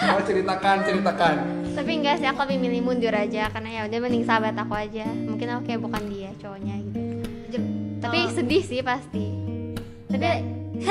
Oh, 0.00 0.22
ceritakan 0.22 0.76
ceritakan. 0.86 1.36
Tapi 1.74 1.92
enggak 1.98 2.14
sih 2.22 2.28
aku 2.30 2.40
lebih 2.46 2.58
milih 2.62 2.82
mundur 2.86 3.14
aja. 3.16 3.50
Karena 3.50 3.68
ya 3.74 3.82
udah 3.90 3.98
mending 4.06 4.22
sahabat 4.22 4.54
aku 4.54 4.74
aja. 4.78 5.08
Mungkin 5.10 5.46
aku 5.50 5.62
kayak 5.66 5.80
bukan 5.82 6.02
dia 6.06 6.30
cowoknya 6.38 6.76
gitu 6.78 7.09
Tapi 8.00 8.18
sedih 8.32 8.62
sih 8.62 8.80
pasti. 8.80 9.24
Tapi 10.08 10.26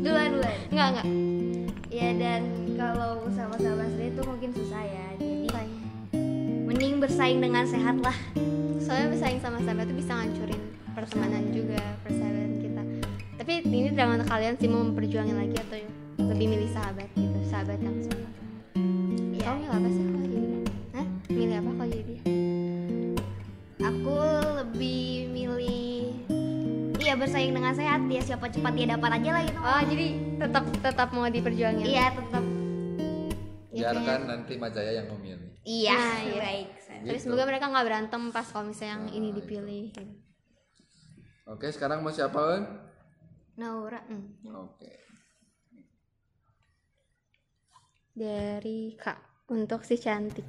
duluan 0.00 0.28
duluan. 0.32 0.54
enggak 0.70 0.86
enggak. 0.92 1.06
Ya 1.88 2.08
dan 2.12 2.42
kalau 2.74 3.26
sama 3.30 3.56
sahabat 3.56 3.88
sendiri 3.90 4.10
itu 4.10 4.22
mungkin 4.22 4.50
susah 4.52 4.82
ya. 4.82 5.06
Jadi 5.16 5.72
mending 6.66 6.98
bersaing 6.98 7.40
dengan 7.40 7.64
sehat 7.64 7.98
lah. 8.00 8.16
soalnya 8.78 9.10
bersaing 9.10 9.42
sama 9.42 9.58
sahabat 9.58 9.90
itu 9.90 9.98
bisa 9.98 10.14
ngancurin 10.14 10.60
pertemanan 10.92 11.42
juga 11.50 11.82
persahabatan 12.00 12.52
kita. 12.56 12.82
Tapi 13.36 13.52
ini 13.66 13.90
dengan 13.90 14.22
kalian 14.22 14.54
sih 14.54 14.68
mau 14.70 14.84
memperjuangin 14.84 15.34
lagi 15.34 15.56
atau 15.58 15.78
lebih 16.22 16.46
milih 16.48 16.70
sahabat 16.70 17.08
gitu 17.12 17.38
sahabat 17.44 17.78
yang 17.78 17.98
semua 17.98 18.30
Iya. 19.34 19.42
kamu 19.42 19.58
milih 19.58 19.74
apa 19.74 19.88
sih? 19.88 20.04
Kalau 20.06 20.22
jadi 20.22 20.48
Hah? 20.92 21.06
milih 21.28 21.56
apa 21.56 21.70
kalau 21.72 21.90
jadi 21.90 22.14
Aku 23.78 24.16
lebih 24.56 25.04
milih 25.28 26.16
Iya 26.96 27.14
bersaing 27.14 27.52
dengan 27.52 27.70
sehat 27.70 28.02
ya 28.04 28.18
siapa 28.20 28.48
cepat 28.48 28.72
dia 28.72 28.90
dapat 28.90 29.10
aja 29.14 29.30
lah 29.30 29.42
gitu. 29.42 29.58
oh 29.58 29.82
jadi 29.86 30.06
tetap 30.38 30.64
tetap 30.80 31.08
mau 31.10 31.26
diperjuangin 31.26 31.84
Iya 31.84 32.06
tetap. 32.12 32.44
biarkan 33.70 34.20
nanti 34.24 34.56
Majaya 34.56 34.92
yang 34.96 35.08
memilih 35.12 35.52
Iya. 35.62 35.92
Nah, 35.92 36.18
iya. 36.26 36.40
Baik. 36.40 36.68
tapi 36.98 37.18
semoga 37.20 37.44
mereka 37.44 37.68
nggak 37.68 37.84
berantem 37.84 38.22
pas 38.30 38.42
kalau 38.42 38.66
misalnya 38.66 38.96
yang 38.96 39.04
ini 39.12 39.28
dipilih 39.30 39.92
oke 41.46 41.66
sekarang 41.68 42.00
mau 42.00 42.10
siapa 42.10 42.40
Un? 42.56 42.62
Naura. 43.54 44.00
Hmm. 44.02 44.32
oke 44.50 44.90
dari 48.10 48.96
kak 48.96 49.20
untuk 49.46 49.84
si 49.84 49.94
cantik 49.94 50.48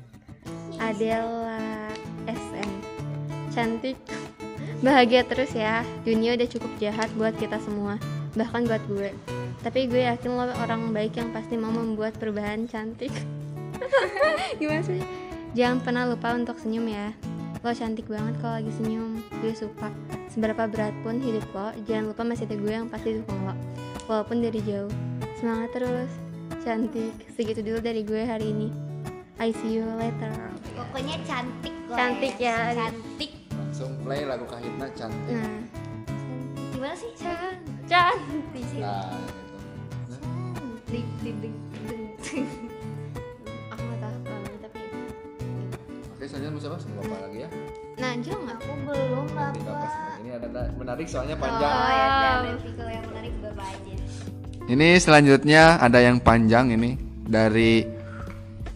Adela 0.79 1.91
SN 2.25 2.76
cantik. 3.57 3.97
Bahagia 4.85 5.25
terus 5.25 5.49
ya. 5.57 5.81
Dunia 6.05 6.37
udah 6.37 6.45
cukup 6.45 6.69
jahat 6.77 7.09
buat 7.17 7.33
kita 7.41 7.57
semua. 7.65 7.97
Bahkan 8.37 8.69
buat 8.69 8.83
gue. 8.85 9.09
Tapi 9.65 9.89
gue 9.89 10.05
yakin 10.05 10.37
lo 10.37 10.45
orang 10.61 10.93
baik 10.93 11.17
yang 11.17 11.33
pasti 11.33 11.57
mau 11.57 11.73
membuat 11.73 12.13
perubahan 12.21 12.69
cantik. 12.69 13.09
Gimana 14.61 14.85
sih? 14.85 15.01
Jangan 15.57 15.81
pernah 15.81 16.05
lupa 16.05 16.37
untuk 16.37 16.61
senyum 16.61 16.85
ya. 16.85 17.09
Lo 17.65 17.73
cantik 17.73 18.05
banget 18.05 18.37
kalau 18.37 18.61
lagi 18.61 18.69
senyum. 18.77 19.17
Gue 19.41 19.57
suka. 19.57 19.89
Seberapa 20.29 20.69
berat 20.69 20.93
pun 21.01 21.17
hidup 21.17 21.49
lo 21.57 21.73
jangan 21.89 22.13
lupa 22.13 22.21
masih 22.21 22.45
ada 22.45 22.61
gue 22.61 22.73
yang 22.77 22.85
pasti 22.85 23.17
dukung 23.17 23.41
lo. 23.41 23.57
Walaupun 24.05 24.45
dari 24.45 24.61
jauh. 24.61 24.93
Semangat 25.41 25.73
terus. 25.73 26.11
Cantik. 26.61 27.25
Segitu 27.33 27.65
dulu 27.65 27.81
dari 27.81 28.05
gue 28.05 28.21
hari 28.21 28.53
ini. 28.53 28.69
I 29.41 29.49
see 29.49 29.81
you 29.81 29.85
later. 29.97 30.29
Pokoknya 30.77 31.17
cantik 31.25 31.73
lah 31.89 31.97
Cantik 31.97 32.35
ya. 32.37 32.57
Cantik. 32.77 33.36
Play 34.07 34.23
lagu 34.23 34.47
kahitna 34.47 34.87
cantik 34.95 35.35
nah 35.35 35.59
Gimana 36.71 36.95
sih? 36.95 37.11
cantik 37.83 38.63
nah 38.79 39.03
gitu. 39.11 39.19
Nah, 40.07 40.23
Ding 40.87 41.07
ding 41.19 41.37
ding 41.43 41.55
ding. 42.23 42.47
aku 43.67 43.81
nggak 43.83 43.99
tahu 43.99 44.15
namanya 44.23 44.59
tapi 44.63 44.79
oke 46.07 46.23
selanjutnya 46.23 46.53
mau 46.53 46.61
siapa 46.61 46.77
sama 46.79 46.93
bapak 47.03 47.19
lagi 47.21 47.37
ya 47.43 47.49
nah 47.97 48.11
Jel 48.17 48.37
nggak 48.39 48.57
Aku 48.57 48.73
belum 48.85 49.25
Nanti 49.27 49.59
apa. 49.59 49.75
bapak 49.75 49.91
ini 50.17 50.29
ada 50.31 50.47
menarik 50.71 51.07
soalnya 51.07 51.35
panjang 51.35 51.67
Oh 51.67 51.89
ya 51.89 52.07
dan 52.07 52.55
artikel 52.55 52.87
yang 52.87 53.05
menarik 53.05 53.33
bapak 53.43 53.67
aja. 53.67 53.93
Ini 54.67 54.87
selanjutnya 54.97 55.63
ada 55.77 55.99
yang 55.99 56.17
panjang 56.19 56.65
ini 56.69 56.95
dari 57.23 57.87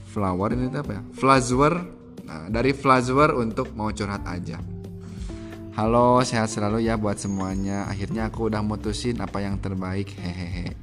flower 0.07 0.51
ini 0.51 0.67
apa 0.69 0.91
ya? 0.93 1.01
Flower. 1.11 1.73
Nah, 2.23 2.47
dari 2.47 2.71
flower 2.71 3.35
untuk 3.35 3.75
mau 3.75 3.91
curhat 3.91 4.23
aja. 4.23 4.55
Halo, 5.71 6.19
sehat 6.19 6.51
selalu 6.51 6.83
ya 6.83 6.99
buat 6.99 7.15
semuanya. 7.15 7.87
Akhirnya 7.87 8.27
aku 8.27 8.51
udah 8.51 8.59
mutusin 8.59 9.23
apa 9.23 9.39
yang 9.39 9.55
terbaik. 9.55 10.11
Hehehe. 10.19 10.75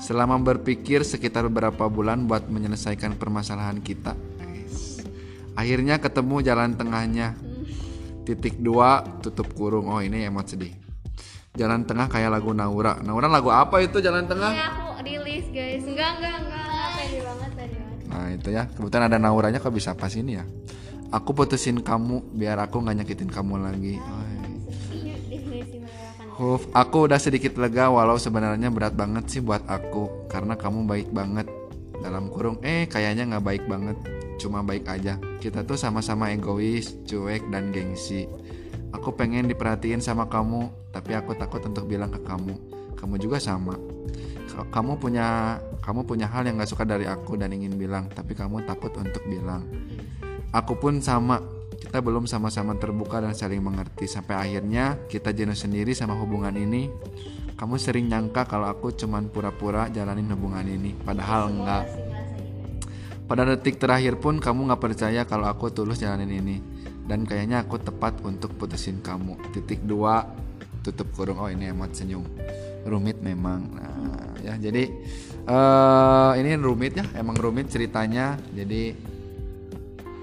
Selama 0.00 0.40
berpikir 0.40 1.04
sekitar 1.04 1.44
beberapa 1.52 1.92
bulan 1.92 2.24
buat 2.24 2.48
menyelesaikan 2.48 3.20
permasalahan 3.20 3.84
kita. 3.84 4.16
Akhirnya 5.52 6.00
ketemu 6.00 6.40
jalan 6.40 6.72
tengahnya. 6.72 7.36
Titik 8.24 8.56
dua 8.64 9.04
tutup 9.20 9.52
kurung. 9.52 9.92
Oh, 9.92 10.00
ini 10.00 10.24
emot 10.24 10.48
sedih. 10.48 10.72
Jalan 11.52 11.84
tengah 11.84 12.08
kayak 12.08 12.32
lagu 12.32 12.56
Naura. 12.56 12.96
Naura 13.04 13.28
lagu 13.28 13.52
apa 13.52 13.76
itu 13.84 14.00
jalan 14.00 14.24
tengah? 14.24 14.56
ya 14.56 14.72
aku 14.72 15.04
rilis 15.04 15.44
guys 15.52 15.84
enggak 15.84 16.16
enggak 16.16 16.36
enggak 16.40 16.86
pede 16.96 17.18
banget 17.20 17.50
banget 17.60 18.08
Nah 18.08 18.26
itu 18.32 18.48
ya 18.48 18.62
kebetulan 18.72 19.04
ada 19.12 19.18
Nauranya 19.20 19.60
kok 19.60 19.74
bisa 19.76 19.92
pas 19.92 20.16
ini 20.16 20.40
ya 20.40 20.48
Aku 21.12 21.36
putusin 21.36 21.84
kamu 21.84 22.24
biar 22.32 22.56
aku 22.56 22.80
nggak 22.80 23.04
nyakitin 23.04 23.28
kamu 23.28 23.60
lagi. 23.60 24.00
Huf, 26.32 26.64
aku 26.72 27.04
udah 27.04 27.20
sedikit 27.20 27.60
lega 27.60 27.92
walau 27.92 28.16
sebenarnya 28.16 28.72
berat 28.72 28.96
banget 28.96 29.28
sih 29.28 29.44
buat 29.44 29.60
aku. 29.68 30.26
Karena 30.32 30.56
kamu 30.56 30.88
baik 30.88 31.10
banget 31.12 31.46
Dalam 32.02 32.32
kurung, 32.34 32.58
eh 32.66 32.90
kayaknya 32.90 33.28
nggak 33.30 33.44
baik 33.46 33.64
banget. 33.70 33.94
Cuma 34.40 34.58
baik 34.64 34.88
aja. 34.90 35.20
Kita 35.38 35.62
tuh 35.62 35.78
sama-sama 35.78 36.34
egois, 36.34 36.98
cuek, 37.06 37.46
dan 37.52 37.70
gengsi. 37.70 38.26
Aku 38.90 39.14
pengen 39.14 39.46
diperhatiin 39.46 40.02
sama 40.02 40.26
kamu 40.26 40.66
Tapi 40.90 41.14
aku 41.14 41.38
takut 41.38 41.62
untuk 41.62 41.86
bilang 41.86 42.10
ke 42.10 42.18
kamu. 42.26 42.58
Kamu 42.98 43.14
juga 43.22 43.38
sama. 43.38 43.78
Ka- 44.50 44.66
Kamu 44.72 44.98
punya 44.98 45.60
kamu 45.84 46.02
punya 46.02 46.26
hal 46.26 46.42
yang 46.42 46.58
gak 46.58 46.74
suka 46.74 46.82
dari 46.82 47.06
aku 47.06 47.34
dan 47.34 47.50
ingin 47.50 47.74
bilang 47.74 48.06
Tapi 48.10 48.34
kamu 48.38 48.62
takut 48.66 48.94
untuk 48.98 49.22
bilang 49.26 49.62
Aku 50.52 50.76
pun 50.76 51.00
sama 51.00 51.40
kita 51.80 51.98
belum 52.04 52.28
sama-sama 52.28 52.76
terbuka 52.76 53.24
dan 53.24 53.32
saling 53.32 53.64
mengerti 53.64 54.04
sampai 54.04 54.36
akhirnya 54.36 55.00
kita 55.08 55.32
jenuh 55.32 55.56
sendiri 55.56 55.96
sama 55.96 56.12
hubungan 56.20 56.52
ini. 56.54 56.92
Kamu 57.56 57.78
sering 57.78 58.10
nyangka 58.10 58.44
kalau 58.44 58.66
aku 58.68 58.92
cuman 58.92 59.30
pura-pura 59.30 59.86
jalanin 59.86 60.28
hubungan 60.34 60.66
ini, 60.66 60.98
padahal 60.98 61.46
enggak. 61.52 61.86
Pada 63.22 63.46
detik 63.46 63.78
terakhir 63.78 64.18
pun 64.18 64.42
kamu 64.42 64.66
nggak 64.66 64.82
percaya 64.82 65.22
kalau 65.24 65.46
aku 65.46 65.70
tulus 65.70 66.02
jalanin 66.02 66.32
ini, 66.32 66.58
dan 67.06 67.22
kayaknya 67.22 67.62
aku 67.62 67.78
tepat 67.78 68.18
untuk 68.26 68.52
putusin 68.58 68.98
kamu. 68.98 69.38
Titik 69.54 69.78
dua 69.86 70.26
tutup 70.82 71.14
kurung. 71.14 71.38
Oh 71.38 71.46
ini 71.46 71.70
emot 71.70 71.94
senyum. 71.94 72.26
Rumit 72.82 73.22
memang. 73.22 73.62
Nah, 73.78 74.34
ya 74.42 74.58
jadi 74.58 74.82
eh 75.46 76.32
ini 76.42 76.58
rumit 76.58 76.98
ya, 76.98 77.06
emang 77.14 77.38
rumit 77.38 77.70
ceritanya. 77.70 78.34
Jadi 78.50 79.11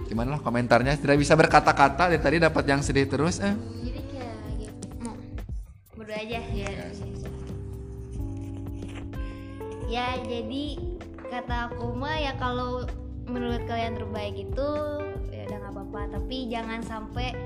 gimana 0.09 0.35
lah 0.35 0.41
komentarnya? 0.41 0.97
Tidak 0.97 1.13
bisa 1.13 1.37
berkata-kata 1.37 2.09
dari 2.09 2.17
tadi 2.17 2.37
dapat 2.41 2.65
yang 2.65 2.81
sedih 2.81 3.05
terus 3.05 3.37
eh. 3.37 3.53
Jadi 3.85 4.01
kayak 4.09 4.35
mau 5.05 5.13
Berdua 5.93 6.17
aja 6.17 6.41
ya. 6.41 6.69
Ya 9.85 10.07
jadi 10.25 10.65
kata 11.29 11.69
aku 11.69 11.93
mah 11.93 12.17
ya 12.17 12.33
kalau 12.41 12.89
menurut 13.29 13.61
kalian 13.69 13.93
terbaik 14.01 14.33
itu 14.33 14.69
ya 15.29 15.45
udah 15.45 15.57
nggak 15.61 15.73
apa-apa. 15.77 16.01
Tapi 16.17 16.37
jangan 16.49 16.81
sampai 16.81 17.37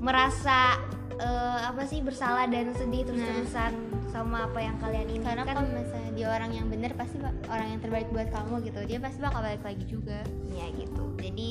merasa 0.00 0.80
eh, 1.20 1.60
apa 1.68 1.84
sih 1.84 2.00
bersalah 2.00 2.48
dan 2.48 2.72
sedih 2.72 3.04
terus-terusan 3.04 3.91
sama 4.12 4.44
apa 4.44 4.60
yang 4.60 4.76
kalian 4.76 5.08
ini 5.08 5.20
karena 5.24 5.42
kan 5.42 5.56
kalau 5.56 5.72
misalnya 5.72 6.12
dia 6.12 6.28
orang 6.28 6.50
yang 6.52 6.66
benar 6.68 6.92
pasti 6.92 7.16
orang 7.48 7.66
yang 7.72 7.80
terbaik 7.80 8.08
buat 8.12 8.28
kamu 8.28 8.54
gitu. 8.68 8.80
Dia 8.84 8.98
pasti 9.00 9.18
bakal 9.24 9.40
balik 9.40 9.64
lagi 9.64 9.84
juga. 9.88 10.20
Ya 10.52 10.66
gitu. 10.76 11.02
Jadi 11.16 11.48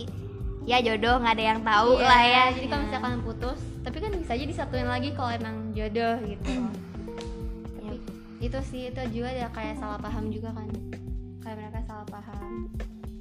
ya 0.61 0.77
jodoh 0.79 1.17
nggak 1.17 1.33
ada 1.41 1.45
yang 1.57 1.61
tahu 1.65 1.89
Iya, 1.97 2.05
lah 2.05 2.21
ya. 2.21 2.43
jadi 2.53 2.67
kalau 2.69 2.83
misalkan 2.85 3.13
putus 3.25 3.59
tapi 3.81 3.97
kan 3.97 4.13
bisa 4.13 4.31
aja 4.37 4.45
disatuin 4.45 4.85
lagi 4.85 5.09
kalau 5.17 5.33
emang 5.33 5.73
jodoh 5.73 6.15
gitu. 6.21 6.53
Tapi 7.65 7.97
itu 8.41 8.59
sih 8.69 8.81
itu 8.93 9.01
juga 9.09 9.33
ada 9.33 9.49
kayak 9.49 9.81
salah 9.81 9.97
paham 9.97 10.29
juga 10.29 10.53
kan. 10.53 10.69
Kayak 11.41 11.55
mereka 11.65 11.79
salah 11.89 12.05
paham. 12.05 12.69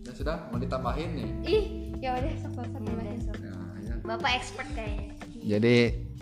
Ya 0.04 0.12
sudah, 0.12 0.36
mau 0.52 0.60
ditambahin 0.60 1.10
nih. 1.16 1.28
ih 1.48 1.64
ya 1.96 2.12
udah 2.12 2.32
sok 2.44 2.52
sok 2.60 2.68
Ya 2.76 3.16
sok. 3.24 3.36
Ya, 3.40 3.56
ya. 3.88 3.94
bapak 4.04 4.30
expert 4.36 4.68
kayaknya. 4.76 5.16
Jadi 5.40 5.76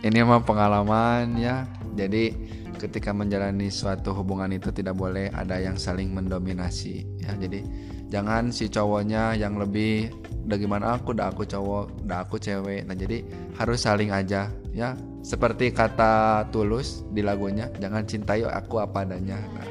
ini 0.06 0.18
mah 0.22 0.46
pengalaman 0.46 1.34
ya. 1.34 1.66
Jadi 1.98 2.30
ketika 2.78 3.10
menjalani 3.10 3.68
suatu 3.68 4.14
hubungan 4.14 4.54
itu 4.54 4.70
tidak 4.70 4.94
boleh 4.94 5.28
ada 5.34 5.58
yang 5.58 5.74
saling 5.74 6.14
mendominasi 6.14 7.04
ya. 7.18 7.34
Jadi 7.34 7.66
jangan 8.08 8.54
si 8.54 8.70
cowoknya 8.70 9.34
yang 9.34 9.58
lebih 9.58 10.14
udah 10.48 10.56
gimana 10.56 10.96
aku, 10.96 11.12
udah 11.12 11.28
aku 11.28 11.44
cowok, 11.44 12.08
udah 12.08 12.18
aku 12.24 12.40
cewek. 12.40 12.88
Nah, 12.88 12.96
jadi 12.96 13.20
harus 13.60 13.84
saling 13.84 14.08
aja 14.14 14.48
ya. 14.72 14.96
Seperti 15.20 15.74
kata 15.76 16.46
Tulus 16.48 17.04
di 17.12 17.20
lagunya, 17.20 17.68
jangan 17.76 18.06
cintai 18.08 18.46
aku 18.48 18.80
apa 18.80 19.04
adanya. 19.04 19.36
Nah, 19.36 19.68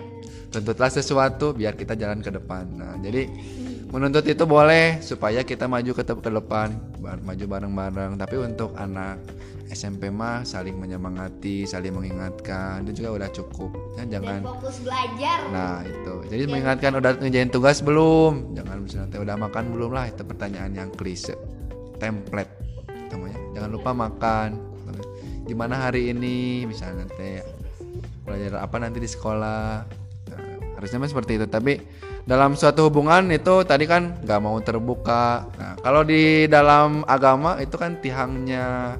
tuntutlah 0.54 0.92
sesuatu 0.94 1.58
biar 1.58 1.74
kita 1.74 1.98
jalan 1.98 2.22
ke 2.22 2.30
depan. 2.30 2.70
Nah, 2.78 2.94
jadi 3.02 3.26
menuntut 3.88 4.26
itu 4.28 4.44
boleh 4.44 5.00
supaya 5.00 5.42
kita 5.44 5.66
maju 5.66 5.92
ke, 5.96 6.04
ke 6.04 6.30
depan, 6.32 6.76
bar- 7.00 7.24
maju 7.24 7.46
bareng-bareng. 7.48 8.12
Tapi 8.20 8.36
untuk 8.40 8.76
anak 8.76 9.20
SMP 9.68 10.08
mah 10.08 10.48
saling 10.48 10.80
menyemangati, 10.80 11.68
saling 11.68 11.92
mengingatkan 11.92 12.88
itu 12.88 13.04
juga 13.04 13.24
udah 13.24 13.30
cukup. 13.36 13.72
Ya, 13.76 14.04
dan 14.04 14.08
jangan 14.20 14.40
fokus 14.48 14.80
belajar 14.80 15.38
Nah 15.52 15.84
itu, 15.84 16.16
jadi 16.32 16.44
mengingatkan 16.48 16.92
udah 16.96 17.12
ngerjain 17.20 17.52
tugas 17.52 17.84
belum? 17.84 18.56
Jangan 18.56 18.78
misalnya 18.80 19.08
"Teh, 19.12 19.20
udah 19.20 19.36
makan 19.36 19.64
belum 19.76 19.92
lah? 19.92 20.08
Itu 20.08 20.24
pertanyaan 20.24 20.72
yang 20.72 20.90
klise, 20.96 21.36
template, 22.00 22.52
namanya. 23.12 23.40
Jangan 23.56 23.70
lupa 23.72 23.92
makan. 23.92 24.50
Gimana 25.48 25.80
hari 25.80 26.12
ini? 26.12 26.68
Misalnya 26.68 27.08
teh 27.16 27.40
belajar 28.28 28.60
apa 28.60 28.76
nanti 28.84 29.00
di 29.00 29.08
sekolah? 29.08 29.88
Nah, 30.28 30.76
harusnya 30.76 31.00
mah 31.00 31.08
seperti 31.08 31.40
itu. 31.40 31.48
Tapi 31.48 31.80
dalam 32.28 32.60
suatu 32.60 32.92
hubungan 32.92 33.32
itu 33.32 33.64
tadi 33.64 33.88
kan 33.88 34.20
nggak 34.20 34.42
mau 34.44 34.60
terbuka. 34.60 35.48
Nah 35.56 35.74
kalau 35.80 36.04
di 36.04 36.44
dalam 36.52 37.08
agama 37.08 37.56
itu 37.64 37.80
kan 37.80 38.04
tiangnya 38.04 39.00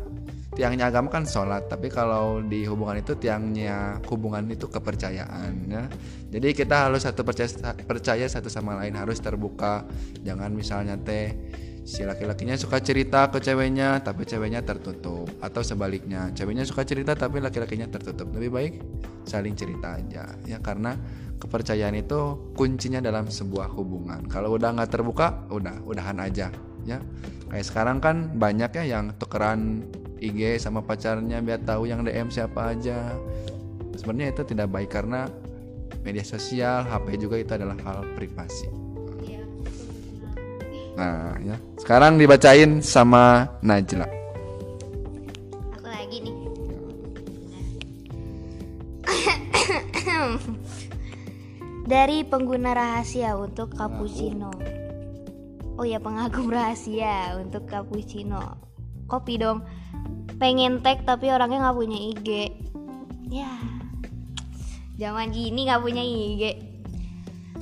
tiangnya 0.56 0.88
agama 0.88 1.12
kan 1.12 1.28
sholat. 1.28 1.68
Tapi 1.68 1.92
kalau 1.92 2.40
di 2.40 2.64
hubungan 2.64 3.04
itu 3.04 3.20
tiangnya 3.20 4.00
hubungan 4.08 4.48
itu 4.48 4.72
kepercayaan 4.72 5.68
ya. 5.68 5.84
Jadi 6.32 6.56
kita 6.56 6.88
harus 6.88 7.04
satu 7.04 7.28
percaya 7.28 7.52
percaya 7.84 8.26
satu 8.32 8.48
sama 8.48 8.80
lain 8.80 8.96
harus 8.96 9.20
terbuka. 9.20 9.84
Jangan 10.24 10.56
misalnya 10.56 10.96
teh 10.96 11.36
si 11.88 12.04
laki-lakinya 12.04 12.56
suka 12.56 12.84
cerita 12.84 13.28
ke 13.32 13.44
ceweknya 13.44 14.00
tapi 14.08 14.24
ceweknya 14.24 14.64
tertutup. 14.64 15.28
Atau 15.44 15.68
sebaliknya 15.68 16.32
ceweknya 16.32 16.64
suka 16.64 16.88
cerita 16.88 17.12
tapi 17.12 17.44
laki-lakinya 17.44 17.92
tertutup. 17.92 18.32
Lebih 18.32 18.52
baik 18.56 18.74
saling 19.28 19.52
cerita 19.60 20.00
aja 20.00 20.32
ya. 20.48 20.64
Karena 20.64 20.96
kepercayaan 21.38 21.96
itu 21.98 22.52
kuncinya 22.58 22.98
dalam 23.02 23.30
sebuah 23.30 23.70
hubungan. 23.74 24.26
Kalau 24.26 24.58
udah 24.58 24.74
nggak 24.74 24.92
terbuka 24.92 25.48
udah 25.54 25.86
udahan 25.86 26.18
aja 26.22 26.50
ya. 26.84 27.00
Kayak 27.48 27.66
sekarang 27.66 27.98
kan 28.04 28.16
banyak 28.36 28.74
ya 28.84 29.00
yang 29.00 29.16
tukeran 29.16 29.88
IG 30.18 30.60
sama 30.60 30.84
pacarnya 30.84 31.40
biar 31.40 31.62
tahu 31.64 31.88
yang 31.88 32.02
DM 32.04 32.34
siapa 32.34 32.74
aja. 32.74 33.14
Sebenarnya 33.96 34.34
itu 34.34 34.44
tidak 34.46 34.68
baik 34.74 34.90
karena 34.94 35.30
media 36.02 36.26
sosial 36.26 36.86
HP 36.86 37.22
juga 37.22 37.38
itu 37.40 37.52
adalah 37.54 37.78
hal 37.86 38.04
privasi. 38.18 38.68
Nah 40.98 41.38
ya. 41.46 41.56
Sekarang 41.78 42.18
dibacain 42.18 42.82
sama 42.82 43.46
Najla 43.62 44.17
dari 51.88 52.28
pengguna 52.28 52.76
rahasia 52.76 53.40
untuk 53.40 53.72
cappuccino. 53.72 54.52
Oh 55.80 55.88
ya 55.88 56.04
pengagum 56.04 56.52
rahasia 56.52 57.40
untuk 57.40 57.64
cappuccino. 57.64 58.60
Kopi 59.08 59.40
dong. 59.40 59.64
Pengen 60.36 60.84
tag 60.84 61.08
tapi 61.08 61.32
orangnya 61.32 61.64
nggak 61.64 61.78
punya 61.80 62.00
IG 62.12 62.28
ya. 63.32 63.56
Zaman 65.00 65.32
gini 65.32 65.72
nggak 65.72 65.80
punya 65.80 66.04
IG 66.04 66.68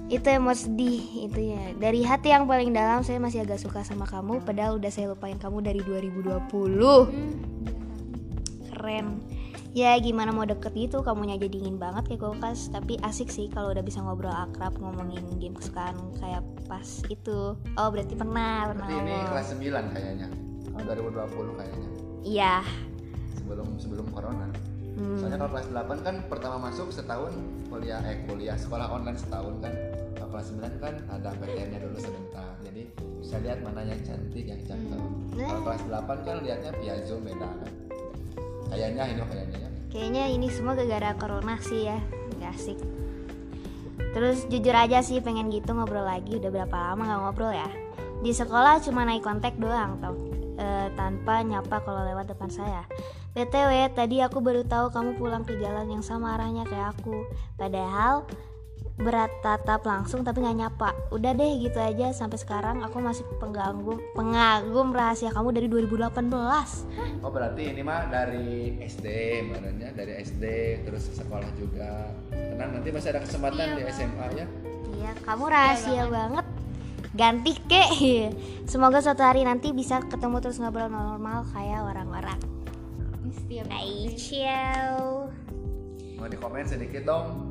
itu 0.06 0.22
yang 0.26 0.46
mau 0.46 0.54
sedih 0.58 1.30
itu 1.30 1.54
ya. 1.54 1.78
Dari 1.78 2.02
hati 2.02 2.34
yang 2.34 2.50
paling 2.50 2.74
dalam 2.74 3.06
saya 3.06 3.22
masih 3.22 3.46
agak 3.46 3.62
suka 3.62 3.86
sama 3.86 4.10
kamu 4.10 4.42
padahal 4.42 4.82
udah 4.82 4.90
saya 4.90 5.14
lupain 5.14 5.38
kamu 5.38 5.62
dari 5.62 5.86
2020 5.86 6.50
keren 8.74 9.22
ya 9.76 10.00
gimana 10.00 10.32
mau 10.32 10.48
deket 10.48 10.72
gitu? 10.72 11.04
Kamunya 11.04 11.36
jadi 11.36 11.60
dingin 11.60 11.76
banget 11.76 12.08
kayak 12.08 12.24
kulkas. 12.24 12.72
Tapi 12.72 12.96
asik 13.04 13.28
sih 13.28 13.52
kalau 13.52 13.76
udah 13.76 13.84
bisa 13.84 14.00
ngobrol 14.00 14.32
akrab 14.32 14.72
ngomongin 14.80 15.22
game 15.38 15.54
kesukaan 15.54 16.00
kayak 16.24 16.42
pas 16.66 17.04
itu. 17.12 17.60
Oh 17.76 17.88
berarti 17.92 18.16
pernah 18.16 18.72
pernah 18.72 18.88
ngomong 18.88 19.36
9 19.36 19.94
kayaknya. 19.94 20.28
2020 20.80 21.60
kayaknya. 21.60 21.90
Iya. 22.24 22.56
Sebelum 23.36 23.68
sebelum 23.78 24.08
corona. 24.16 24.48
Hmm. 24.96 25.20
soalnya 25.20 25.44
kalau 25.44 25.60
kelas 25.60 25.68
8 25.76 26.08
kan 26.08 26.16
pertama 26.32 26.72
masuk 26.72 26.88
setahun 26.88 27.36
kuliah 27.68 28.00
eh 28.08 28.24
kuliah 28.32 28.56
sekolah 28.56 28.88
online 28.88 29.20
setahun 29.20 29.60
kan. 29.60 29.76
Kalau 30.16 30.30
kelas 30.32 30.48
9 30.56 30.80
kan 30.80 30.96
ada 31.12 31.36
PTN 31.36 31.68
nya 31.76 31.80
dulu 31.84 32.00
sebentar. 32.00 32.56
Jadi 32.64 32.88
bisa 33.20 33.36
lihat 33.44 33.60
mana 33.60 33.84
yang 33.84 34.00
cantik. 34.08 34.48
Yang 34.48 34.72
cakep 34.72 35.00
kalau 35.36 35.62
kelas 35.68 35.84
8 35.92 36.24
kan 36.24 36.36
lihatnya 36.48 36.72
via 36.80 36.96
zoom 37.04 37.28
beda 37.28 37.44
kan 37.44 37.85
kayaknya 38.69 39.04
ini 39.10 39.21
kayaknya 39.25 39.58
ya 39.60 39.69
Kayaknya 39.95 40.23
ini 40.28 40.47
semua 40.51 40.75
gara-gara 40.75 41.15
corona 41.15 41.56
sih 41.63 41.88
ya. 41.88 41.95
Gak 42.43 42.51
asik. 42.51 42.75
Terus 44.12 44.43
jujur 44.51 44.75
aja 44.75 44.99
sih 44.99 45.23
pengen 45.23 45.47
gitu 45.47 45.71
ngobrol 45.71 46.04
lagi. 46.04 46.36
Udah 46.36 46.51
berapa 46.51 46.75
lama 46.75 47.08
gak 47.08 47.19
ngobrol 47.23 47.56
ya? 47.56 47.71
Di 48.19 48.36
sekolah 48.36 48.84
cuma 48.84 49.08
naik 49.08 49.23
kontak 49.23 49.56
doang 49.56 49.95
tau. 50.04 50.19
Eh, 50.60 50.88
Tanpa 50.99 51.47
nyapa 51.47 51.80
kalau 51.80 52.04
lewat 52.04 52.28
depan 52.28 52.51
saya. 52.51 52.84
BTW 53.39 53.95
tadi 53.95 54.19
aku 54.19 54.43
baru 54.43 54.67
tahu 54.67 54.91
kamu 54.91 55.15
pulang 55.15 55.43
ke 55.47 55.56
jalan 55.63 55.88
yang 55.88 56.04
sama 56.04 56.36
arahnya 56.36 56.67
kayak 56.67 56.99
aku. 56.99 57.23
Padahal 57.56 58.28
berat 58.96 59.32
tatap 59.44 59.84
langsung 59.84 60.24
tapi 60.24 60.40
nggak 60.40 60.58
nyapa. 60.58 60.90
Udah 61.12 61.36
deh 61.36 61.60
gitu 61.60 61.80
aja. 61.80 62.16
Sampai 62.16 62.40
sekarang 62.40 62.82
aku 62.82 63.04
masih 63.04 63.28
pengganggu 63.38 64.00
pengagum 64.16 64.96
rahasia 64.96 65.32
kamu 65.36 65.52
dari 65.52 65.68
2018 65.68 66.16
oh 67.26 67.32
berarti 67.34 67.74
ini 67.74 67.82
mah 67.82 68.08
dari 68.08 68.78
SD 68.82 69.08
badannya 69.50 69.90
dari 69.98 70.14
SD 70.22 70.44
terus 70.86 71.10
sekolah 71.12 71.50
juga. 71.58 72.10
Tenang 72.32 72.80
nanti 72.80 72.90
masih 72.94 73.10
ada 73.12 73.22
kesempatan 73.26 73.76
di 73.76 73.84
SMA 73.92 74.28
ya. 74.38 74.46
Iya, 74.96 75.12
kamu 75.28 75.44
rahasia 75.50 76.04
banget. 76.08 76.46
Ganti 77.16 77.54
kek. 77.68 77.90
Semoga 78.72 79.02
suatu 79.02 79.24
hari 79.26 79.44
nanti 79.44 79.74
bisa 79.74 80.00
ketemu 80.06 80.40
terus 80.40 80.62
ngobrol 80.62 80.88
normal 80.88 81.44
kayak 81.52 81.82
orang-orang. 81.84 82.40
Bye, 83.46 84.14
ciao. 84.20 85.32
mau 86.16 86.32
di 86.32 86.40
komen 86.40 86.64
sedikit 86.64 87.04
dong 87.04 87.45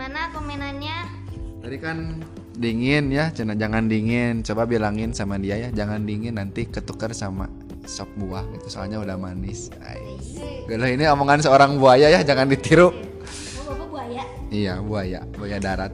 Gimana 0.00 0.32
komenannya? 0.32 0.96
Tadi 1.60 1.76
kan 1.76 2.24
dingin 2.56 3.12
ya, 3.12 3.28
jangan 3.36 3.52
jangan 3.60 3.84
dingin. 3.84 4.40
Coba 4.40 4.64
bilangin 4.64 5.12
sama 5.12 5.36
dia 5.36 5.60
ya, 5.60 5.68
jangan 5.76 6.08
dingin 6.08 6.40
nanti 6.40 6.64
ketukar 6.64 7.12
sama 7.12 7.52
sop 7.84 8.08
buah 8.16 8.48
gitu. 8.56 8.72
Soalnya 8.72 8.96
udah 8.96 9.20
manis. 9.20 9.68
Gila, 10.64 10.88
ini 10.88 11.04
omongan 11.04 11.44
seorang 11.44 11.76
buaya 11.76 12.08
ya, 12.08 12.24
jangan 12.24 12.48
ditiru. 12.48 12.88
Oh, 12.88 12.96
bapak 13.76 13.88
buaya. 13.92 14.24
Iya, 14.48 14.80
buaya, 14.80 15.20
buaya 15.36 15.60
darat. 15.60 15.92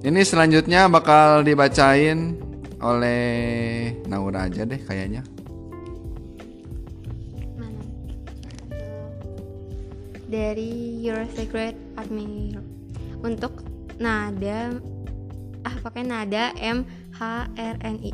Ini 0.00 0.20
selanjutnya 0.24 0.88
bakal 0.88 1.44
dibacain 1.44 2.32
oleh 2.80 3.92
Naura 4.08 4.48
aja 4.48 4.64
deh 4.64 4.80
kayaknya. 4.80 5.20
Dari 10.28 11.00
Your 11.00 11.24
Secret 11.32 11.74
Admirer 11.96 12.62
untuk 13.24 13.64
nada 13.98 14.76
ah 15.66 15.76
pakai 15.82 16.06
nada 16.06 16.54
M 16.60 16.86
H 17.16 17.50
R 17.56 17.76
N 17.82 17.96
I. 18.04 18.12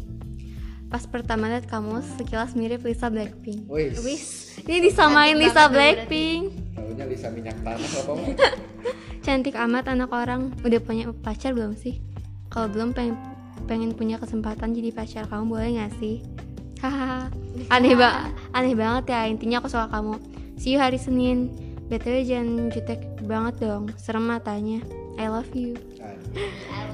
Pas 0.88 1.04
pertama 1.10 1.50
lihat 1.50 1.66
kamu 1.66 2.00
sekilas 2.16 2.54
mirip 2.54 2.86
Lisa 2.86 3.10
Blackpink. 3.10 3.66
Wis. 3.66 3.98
wis. 4.06 4.24
Ini 4.62 4.78
disamain 4.78 5.34
Cantik 5.34 5.42
Lisa 5.42 5.54
banget 5.66 5.74
Blackpink. 5.74 6.42
Tahunya 6.78 7.04
Lisa 7.10 7.28
minyak 7.34 7.58
tanah 7.66 7.90
apa 7.90 8.12
cantik 9.26 9.56
amat 9.58 9.84
anak 9.90 10.10
orang. 10.14 10.54
Udah 10.62 10.78
punya 10.78 11.10
pacar 11.10 11.50
belum 11.50 11.74
sih? 11.74 11.98
Kalau 12.46 12.70
belum 12.70 12.94
pengen 12.94 13.18
pengen 13.66 13.90
punya 13.96 14.22
kesempatan 14.22 14.70
jadi 14.76 14.94
pacar 14.94 15.26
kamu 15.26 15.44
boleh 15.50 15.70
gak 15.82 15.92
sih? 15.98 16.22
Hahaha. 16.78 17.32
Aneh 17.74 17.96
ba 17.98 18.30
aneh 18.54 18.76
banget 18.76 19.10
ya 19.10 19.26
intinya 19.26 19.58
aku 19.58 19.68
suka 19.72 19.90
kamu. 19.90 20.20
See 20.54 20.76
you 20.76 20.78
hari 20.78 21.00
Senin 21.00 21.63
btw 21.84 22.16
jangan 22.22 22.48
jutek 22.68 22.98
banget 23.22 23.54
dong 23.60 23.92
serem 23.94 24.24
matanya 24.24 24.80
I 25.14 25.28
love 25.28 25.52
you 25.52 25.76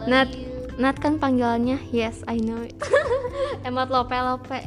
Nat 0.04 0.28
Nat 0.76 0.96
kan 0.96 1.16
panggilannya 1.16 1.80
yes 1.90 2.24
I 2.24 2.38
know 2.38 2.60
it. 2.60 2.74
emot 3.66 3.88
lope 3.88 4.12
lope 4.12 4.58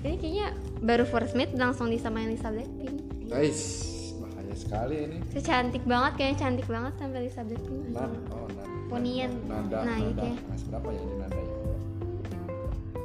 ini 0.00 0.14
kayaknya 0.14 0.46
baru 0.78 1.02
first 1.02 1.34
meet 1.34 1.50
langsung 1.52 1.88
disamain 1.88 2.28
Lisa 2.28 2.48
Blackpink 2.48 2.96
guys 3.26 3.60
bahaya 4.16 4.54
sekali 4.54 4.96
ini 5.04 5.16
secantik 5.28 5.82
banget 5.82 6.12
kayaknya 6.16 6.36
cantik 6.38 6.66
banget 6.66 6.92
sampai 6.96 7.20
Lisa 7.22 7.42
Blackpink 7.42 7.82
Nan, 7.90 8.12
oh 8.30 8.46
nan. 8.48 8.66
Ponian. 8.88 9.28
Nada, 9.44 9.84
Nah, 9.84 10.00
nada. 10.00 10.24
iya. 10.24 10.32
Mas 10.48 10.62
berapa 10.64 10.88
ya 10.88 11.00
ini 11.02 11.14
nada 11.18 11.36
ya? 11.36 11.54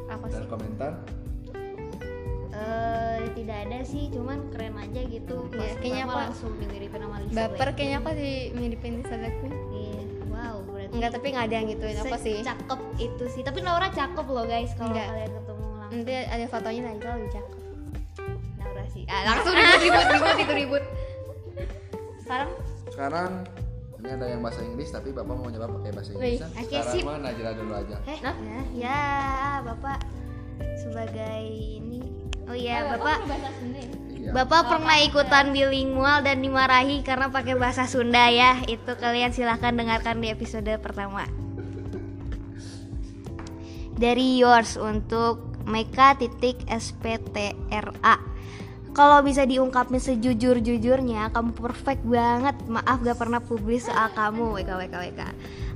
aku 0.08 0.26
Dan 0.26 0.38
sih 0.38 0.48
komentar? 0.48 0.94
Eh, 2.54 3.34
tidak 3.34 3.58
ada 3.64 3.80
sih, 3.82 4.08
cuman 4.08 4.46
keren 4.48 4.78
aja 4.78 5.02
gitu. 5.04 5.50
Pas 5.50 5.58
Iya, 5.60 5.74
kayaknya 5.76 6.04
aku- 6.06 6.22
langsung 6.22 6.52
dimiripin 6.56 7.00
sama 7.00 7.18
Lisa 7.18 7.34
baper 7.34 7.50
Blackpink. 7.50 7.74
kayaknya 7.76 7.98
aku 7.98 8.10
sih 8.14 8.34
miripin 8.54 8.92
Lisa 8.96 9.16
Blackpink 9.16 9.56
Iya, 9.72 10.02
wow, 10.28 10.56
berarti 10.64 10.94
enggak 10.94 11.12
tapi 11.12 11.28
nggak 11.28 11.44
ada 11.44 11.56
yang 11.56 11.68
gituin 11.68 11.98
apa 12.00 12.18
sih 12.20 12.36
cakep 12.40 12.80
itu 13.00 13.24
sih. 13.28 13.42
Tapi 13.42 13.60
Naura 13.60 13.90
cakep 13.90 14.26
loh 14.28 14.46
guys 14.46 14.72
kalau 14.74 14.94
kalian 14.94 15.10
ketemu 15.32 15.66
langsung. 15.66 15.92
nanti 15.92 16.14
ada 16.16 16.46
fotonya 16.48 16.82
Najla 16.84 17.10
lebih 17.12 17.32
cakep 17.32 17.58
Naura 18.56 18.86
sih. 18.88 19.04
Ah, 19.08 19.22
langsung 19.26 19.54
ribut 19.56 19.80
ribut 19.82 20.06
ribut 20.08 20.36
itu 20.40 20.54
ribut. 20.56 20.84
Sekarang 22.20 22.50
Sekarang 22.88 23.32
ini 23.98 24.10
ada 24.12 24.26
yang 24.28 24.42
bahasa 24.42 24.62
Inggris 24.62 24.90
tapi 24.90 25.10
Bapak 25.10 25.34
mau 25.34 25.48
nyoba 25.48 25.66
pakai 25.72 25.90
bahasa 25.92 26.12
Wih, 26.12 26.38
Inggris. 26.38 26.40
oke, 26.44 26.62
Sekarang 26.62 26.94
sip. 26.94 27.04
mah 27.04 27.18
Najla 27.20 27.52
dulu 27.56 27.74
aja. 27.74 27.98
eh 28.06 28.18
Nah. 28.22 28.36
ya, 28.38 28.60
ya 28.78 29.02
Bapak 29.64 29.98
sebagai 30.76 31.42
ini 31.50 32.03
Oh 32.48 32.56
iya, 32.56 32.84
Bapak 32.86 33.24
bahasa 33.24 33.50
Sunda 33.56 33.80
ya? 33.80 33.94
Iya. 34.24 34.30
Bapak 34.32 34.62
pernah 34.72 34.98
ikutan 35.04 35.46
bilingual 35.52 36.24
dan 36.24 36.40
dimarahi 36.40 37.04
karena 37.04 37.28
pakai 37.28 37.60
bahasa 37.60 37.84
Sunda 37.88 38.32
ya. 38.32 38.60
Itu 38.68 38.96
kalian 38.96 39.36
silahkan 39.36 39.76
dengarkan 39.76 40.24
di 40.24 40.32
episode 40.32 40.72
pertama. 40.80 41.28
Dari 44.00 44.40
yours 44.40 44.76
untuk 44.80 45.54
Meka 45.64 46.20
titik 46.20 46.60
SPTRA. 46.68 48.33
Kalau 48.94 49.26
bisa 49.26 49.42
diungkapin 49.42 49.98
sejujur-jujurnya, 49.98 51.34
kamu 51.34 51.50
perfect 51.58 52.06
banget. 52.06 52.54
Maaf 52.70 53.02
gak 53.02 53.18
pernah 53.18 53.42
publis 53.42 53.90
soal 53.90 54.14
kamu, 54.14 54.62
WKWKWK. 54.62 55.22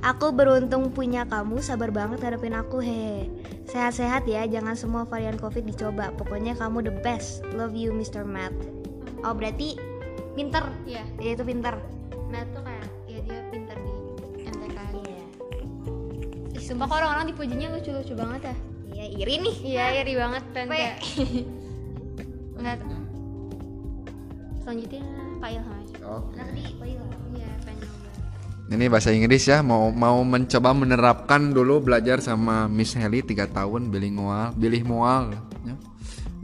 Aku 0.06 0.30
beruntung 0.30 0.94
punya 0.94 1.26
kamu, 1.26 1.58
sabar 1.58 1.90
banget 1.90 2.22
hadapin 2.22 2.54
aku, 2.54 2.78
hehe. 2.78 3.26
Sehat-sehat 3.66 4.22
ya, 4.30 4.46
jangan 4.46 4.78
semua 4.78 5.02
varian 5.02 5.34
covid 5.34 5.66
dicoba. 5.66 6.14
Pokoknya 6.14 6.54
kamu 6.54 6.86
the 6.86 6.94
best. 7.02 7.42
Love 7.58 7.74
you, 7.74 7.90
Mr. 7.90 8.22
Matt. 8.22 8.54
Oh 9.26 9.34
berarti 9.34 9.74
pinter, 10.38 10.62
iya 10.86 11.02
dia 11.18 11.34
itu 11.34 11.42
pinter. 11.42 11.74
Matt 12.30 12.46
tuh 12.54 12.62
kayak 12.62 12.86
ya 13.10 13.18
dia 13.26 13.40
pintar 13.50 13.74
di 13.82 14.46
MTK 14.46 14.78
Iya. 14.94 15.24
Ih, 16.54 16.62
sumpah 16.62 16.86
kok 16.86 17.02
orang-orang 17.02 17.34
dipujinya 17.34 17.74
lucu-lucu 17.74 18.14
banget 18.14 18.46
ya 18.46 18.54
Iya 18.94 19.06
iri 19.10 19.34
nih. 19.42 19.56
iya 19.66 19.84
iri 20.06 20.14
banget 20.14 20.42
pengen 20.54 20.70
Pe. 20.70 20.78
selanjutnya 24.68 25.00
Pak 25.40 25.48
Ilham 25.48 25.72
aja 25.80 25.96
Oke. 26.12 26.36
Nanti 26.36 26.60
iya 27.32 27.48
pengen 27.64 27.88
nyoba 27.88 28.10
Ini 28.68 28.84
bahasa 28.92 29.08
Inggris 29.16 29.48
ya, 29.48 29.64
mau 29.64 29.88
mau 29.88 30.20
mencoba 30.28 30.76
menerapkan 30.76 31.56
dulu 31.56 31.80
belajar 31.88 32.20
sama 32.20 32.68
Miss 32.68 32.92
Heli 32.92 33.24
3 33.24 33.48
tahun 33.48 33.88
bilingual, 33.88 34.52
bilingual 34.60 35.32
ya. 35.32 35.40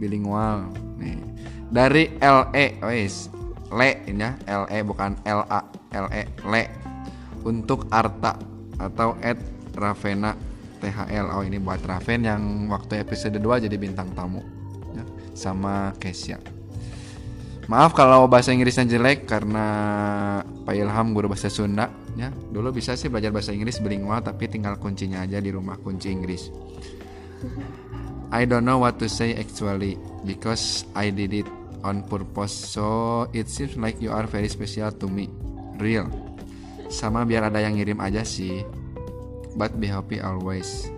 Bilingual. 0.00 0.72
Nih. 0.96 1.20
Dari 1.68 2.16
LE, 2.16 2.66
wes. 2.80 3.28
Le 3.68 4.08
ini 4.08 4.24
ya, 4.24 4.40
LE 4.64 4.78
bukan 4.88 5.20
LA, 5.20 5.60
LE, 5.92 6.22
Le. 6.48 6.64
Untuk 7.44 7.92
Arta 7.92 8.40
atau 8.80 9.20
Ed 9.20 9.36
Ravena 9.76 10.32
THL. 10.80 11.28
Oh, 11.28 11.44
ini 11.44 11.60
buat 11.60 11.84
Raven 11.84 12.24
yang 12.24 12.42
waktu 12.72 13.04
episode 13.04 13.36
2 13.36 13.68
jadi 13.68 13.76
bintang 13.76 14.08
tamu 14.16 14.40
ya. 14.96 15.04
Sama 15.36 15.92
Kesia. 16.00 16.63
Maaf 17.64 17.96
kalau 17.96 18.28
bahasa 18.28 18.52
Inggrisnya 18.52 18.84
jelek 18.84 19.24
karena 19.24 19.66
Pak 20.44 20.74
Ilham 20.76 21.16
guru 21.16 21.32
bahasa 21.32 21.48
Sunda 21.48 21.88
ya. 22.12 22.28
Dulu 22.28 22.70
bisa 22.76 22.92
sih 22.92 23.08
belajar 23.08 23.32
bahasa 23.32 23.56
Inggris 23.56 23.80
bilingual 23.80 24.20
tapi 24.20 24.48
tinggal 24.52 24.76
kuncinya 24.76 25.24
aja 25.24 25.40
di 25.40 25.48
rumah 25.48 25.80
kunci 25.80 26.12
Inggris. 26.12 26.52
I 28.34 28.44
don't 28.44 28.68
know 28.68 28.82
what 28.82 29.00
to 29.00 29.08
say 29.08 29.32
actually 29.36 29.96
because 30.28 30.84
I 30.92 31.08
did 31.08 31.32
it 31.32 31.48
on 31.84 32.04
purpose 32.04 32.52
so 32.52 33.24
it 33.36 33.48
seems 33.48 33.76
like 33.80 34.00
you 34.00 34.12
are 34.12 34.28
very 34.28 34.48
special 34.52 34.92
to 34.92 35.06
me. 35.08 35.32
Real. 35.80 36.08
Sama 36.92 37.24
biar 37.24 37.48
ada 37.48 37.64
yang 37.64 37.80
ngirim 37.80 37.98
aja 38.00 38.22
sih. 38.22 38.60
But 39.54 39.78
be 39.80 39.86
happy 39.86 40.18
always. 40.18 40.90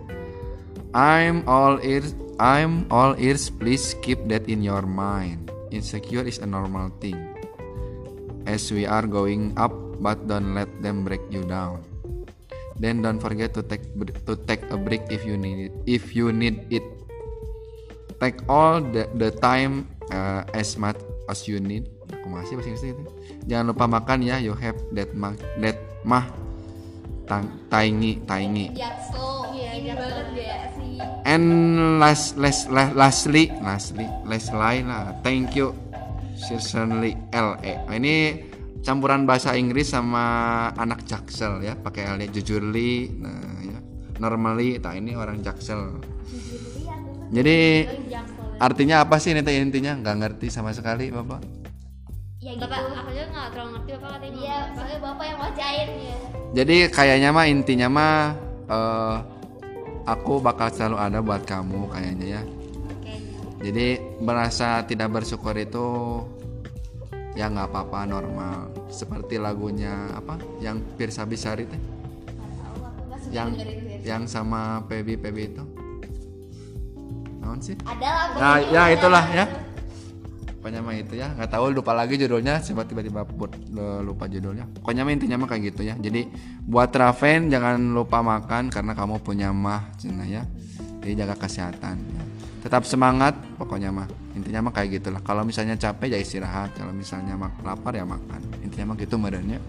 I'm 0.96 1.44
all 1.44 1.76
ears. 1.84 2.16
I'm 2.40 2.88
all 2.88 3.12
ears. 3.20 3.52
Please 3.52 3.92
keep 4.00 4.16
that 4.32 4.48
in 4.48 4.64
your 4.64 4.82
mind. 4.88 5.52
Insecure 5.70 6.24
is 6.26 6.38
a 6.38 6.46
normal 6.46 6.90
thing. 7.02 7.18
As 8.46 8.70
we 8.70 8.86
are 8.86 9.06
going 9.06 9.54
up, 9.58 9.74
but 9.98 10.26
don't 10.30 10.54
let 10.54 10.70
them 10.82 11.02
break 11.02 11.22
you 11.30 11.42
down. 11.42 11.82
Then 12.76 13.00
don't 13.00 13.18
forget 13.18 13.56
to 13.56 13.64
take 13.64 13.88
to 14.28 14.36
take 14.46 14.62
a 14.68 14.76
break 14.76 15.08
if 15.08 15.24
you 15.24 15.40
need 15.40 15.70
it. 15.70 15.74
If 15.88 16.12
you 16.12 16.28
need 16.30 16.68
it, 16.68 16.84
take 18.20 18.44
all 18.46 18.84
the, 18.84 19.08
the 19.16 19.32
time 19.32 19.88
uh, 20.12 20.44
as 20.52 20.76
much 20.76 21.00
as 21.32 21.48
you 21.48 21.58
need. 21.58 21.88
Aku 22.12 22.28
masih 22.28 22.60
bahasa 22.60 22.68
Inggris 22.70 22.86
itu. 22.86 23.04
Jangan 23.48 23.72
lupa 23.72 23.88
makan 23.88 24.28
ya. 24.28 24.36
You 24.38 24.52
have 24.60 24.76
that 24.92 25.10
mah 25.16 25.34
that 25.64 25.80
mah 26.04 26.28
tiny. 27.26 28.22
Jaksel. 28.72 29.30
Iya, 29.52 29.70
ini 29.82 29.90
banget 29.92 30.28
ya 30.38 30.58
sih. 30.72 30.96
And 31.26 31.46
last, 31.98 32.38
last, 32.38 32.70
last, 32.70 32.94
lastly, 32.94 33.50
lastly, 33.60 34.06
lastly 34.22 34.86
lah. 34.86 35.10
Thank 35.26 35.58
you, 35.58 35.74
sincerely 36.38 37.18
LE. 37.34 37.74
Nah, 37.90 37.94
ini 37.98 38.46
campuran 38.86 39.26
bahasa 39.26 39.58
Inggris 39.58 39.90
sama 39.90 40.24
anak 40.78 41.02
Jaksel 41.02 41.66
ya, 41.66 41.74
pakai 41.74 42.14
LE 42.14 42.30
jujurly. 42.30 43.10
Nah, 43.18 43.58
ya. 43.66 43.78
Normally, 44.16 44.80
nah 44.80 44.94
ini 44.96 45.12
orang 45.18 45.42
Jaksel. 45.42 45.98
Jadi 47.26 47.84
artinya 48.62 49.02
apa 49.02 49.18
sih 49.18 49.34
ini 49.34 49.42
intinya? 49.42 49.98
Nggak 49.98 50.16
ngerti 50.22 50.46
sama 50.48 50.70
sekali, 50.70 51.10
Bapak. 51.10 51.65
Ya 52.46 52.54
gitu. 52.54 52.62
Bapak 52.62 52.78
aku 52.94 53.10
juga 53.10 53.26
nggak 53.34 53.46
terlalu 53.50 53.70
ngerti 53.74 53.90
bapak 53.98 54.10
katanya 54.14 54.38
Iya, 54.38 54.58
soalnya 54.70 54.98
bapak 55.02 55.24
yang 55.26 55.38
bacain 55.42 55.88
ya. 55.98 56.16
Jadi 56.54 56.76
kayaknya 56.94 57.28
mah 57.34 57.46
intinya 57.50 57.88
mah 57.90 58.14
eh, 58.70 59.16
aku 60.06 60.32
bakal 60.38 60.70
selalu 60.70 60.96
ada 61.02 61.18
buat 61.18 61.42
kamu 61.42 61.90
kayaknya 61.90 62.26
ya. 62.38 62.42
Jadi 63.56 63.98
merasa 64.22 64.86
tidak 64.86 65.10
bersyukur 65.10 65.58
itu 65.58 66.22
ya 67.34 67.50
nggak 67.50 67.66
apa-apa 67.66 68.06
normal. 68.06 68.70
Seperti 68.94 69.42
lagunya 69.42 70.14
apa 70.14 70.38
yang 70.62 70.78
Pirsa 70.94 71.26
Bisari 71.26 71.66
teh. 71.66 71.82
Yang 73.34 73.66
yang 74.06 74.22
sama 74.30 74.86
Pebi 74.86 75.18
Pebi 75.18 75.50
itu. 75.50 75.66
Naon 77.42 77.58
sih? 77.58 77.74
Ada 77.82 78.06
lah. 78.06 78.26
Nah, 78.38 78.58
ya 78.70 78.82
itulah 78.94 79.26
ya. 79.34 79.44
Pokoknya 80.66 80.82
mah 80.82 80.98
itu 80.98 81.14
ya, 81.14 81.30
nggak 81.30 81.46
tahu 81.46 81.78
lupa 81.78 81.94
lagi 81.94 82.18
judulnya, 82.18 82.58
siapa 82.58 82.82
tiba-tiba 82.82 83.22
put- 83.22 83.54
lupa 84.02 84.26
judulnya. 84.26 84.66
Pokoknya 84.66 85.06
mah 85.06 85.14
intinya 85.14 85.38
mah 85.38 85.46
kayak 85.46 85.62
gitu 85.70 85.86
ya. 85.86 85.94
Jadi 85.94 86.26
buat 86.66 86.90
Raven 86.90 87.46
jangan 87.54 87.78
lupa 87.94 88.18
makan 88.18 88.74
karena 88.74 88.90
kamu 88.98 89.22
punya 89.22 89.54
mah, 89.54 89.94
cina 89.94 90.26
ya. 90.26 90.42
Jadi 91.06 91.22
jaga 91.22 91.38
kesehatan. 91.38 92.02
ya. 92.02 92.22
Tetap 92.66 92.82
semangat, 92.82 93.38
pokoknya 93.54 93.94
mah. 93.94 94.10
Intinya 94.34 94.66
mah 94.66 94.74
kayak 94.74 94.98
gitulah. 94.98 95.22
Kalau 95.22 95.46
misalnya 95.46 95.78
capek 95.78 96.10
ya 96.10 96.18
istirahat, 96.18 96.74
kalau 96.74 96.90
misalnya 96.90 97.38
mak 97.38 97.62
lapar 97.62 97.94
ya 97.94 98.02
makan. 98.02 98.42
Intinya 98.66 98.90
mah 98.90 98.96
gitu 98.98 99.22
merenya. 99.22 99.62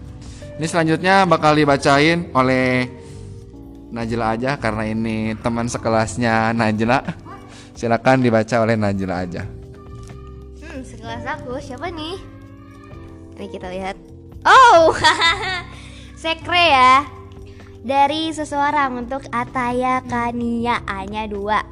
Ini 0.58 0.66
selanjutnya 0.66 1.30
bakal 1.30 1.54
dibacain 1.54 2.34
oleh 2.34 2.90
Najla 3.94 4.34
aja 4.34 4.58
karena 4.58 4.82
ini 4.82 5.38
teman 5.38 5.70
sekelasnya 5.70 6.50
Najla. 6.58 7.06
Silakan 7.78 8.18
dibaca 8.18 8.66
oleh 8.66 8.74
Najla 8.74 9.14
aja. 9.14 9.57
Sekelas 11.08 11.40
aku 11.40 11.56
siapa 11.56 11.88
nih? 11.88 12.20
Ini 13.40 13.48
kita 13.48 13.72
lihat. 13.72 13.96
Oh, 14.44 14.92
sekre 16.20 16.68
ya. 16.68 17.08
Dari 17.80 18.28
seseorang 18.28 19.08
untuk 19.08 19.24
Ataya 19.32 20.04
Kania 20.04 20.84
A-nya 20.84 21.24
dua. 21.24 21.64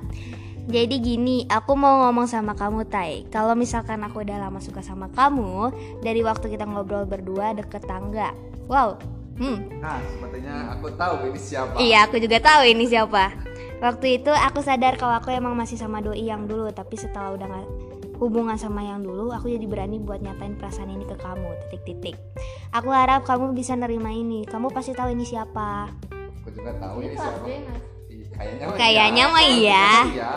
Jadi 0.73 1.05
gini, 1.05 1.45
aku 1.53 1.77
mau 1.77 2.09
ngomong 2.09 2.25
sama 2.25 2.57
kamu 2.57 2.89
Tai. 2.89 3.29
Kalau 3.29 3.53
misalkan 3.53 4.01
aku 4.09 4.25
udah 4.25 4.41
lama 4.41 4.57
suka 4.57 4.81
sama 4.81 5.13
kamu, 5.13 5.69
dari 6.01 6.25
waktu 6.25 6.57
kita 6.57 6.65
ngobrol 6.65 7.05
berdua 7.05 7.53
deket 7.53 7.85
tangga. 7.85 8.33
Wow. 8.73 8.97
Hmm, 9.37 9.69
Nah, 9.85 10.01
sepertinya 10.17 10.81
aku 10.81 10.97
tahu 10.97 11.29
ini 11.29 11.37
siapa. 11.37 11.77
Iya, 11.77 12.09
aku 12.09 12.17
juga 12.25 12.41
tahu 12.41 12.73
ini 12.73 12.89
siapa. 12.89 13.37
Waktu 13.85 14.17
itu 14.17 14.33
aku 14.33 14.65
sadar 14.65 14.97
kalau 14.97 15.21
aku 15.21 15.29
emang 15.29 15.53
masih 15.53 15.77
sama 15.77 16.01
doi 16.01 16.25
yang 16.25 16.49
dulu, 16.49 16.73
tapi 16.73 16.97
setelah 16.97 17.37
udah 17.37 17.45
gak 17.45 17.86
hubungan 18.19 18.57
sama 18.57 18.83
yang 18.83 19.05
dulu, 19.05 19.33
aku 19.33 19.53
jadi 19.53 19.65
berani 19.69 20.01
buat 20.01 20.21
nyatain 20.21 20.57
perasaan 20.57 20.93
ini 20.93 21.05
ke 21.05 21.17
kamu. 21.17 21.51
Titik-titik. 21.69 22.17
Aku 22.73 22.91
harap 22.93 23.25
kamu 23.25 23.53
bisa 23.53 23.77
nerima 23.77 24.13
ini. 24.13 24.45
Kamu 24.49 24.73
pasti 24.73 24.97
tahu 24.97 25.13
ini 25.13 25.25
siapa. 25.25 25.93
Aku 26.43 26.49
juga 26.53 26.73
tahu 26.81 27.05
ini 27.05 27.15
siapa. 27.17 27.47
Ih, 27.47 27.63
Kayaknya 28.37 28.65
mah 28.69 28.77
Kayaknya 28.77 29.25
iya. 29.25 29.33
mah 29.33 29.45
iya. 29.45 29.87
Iya. 30.13 30.31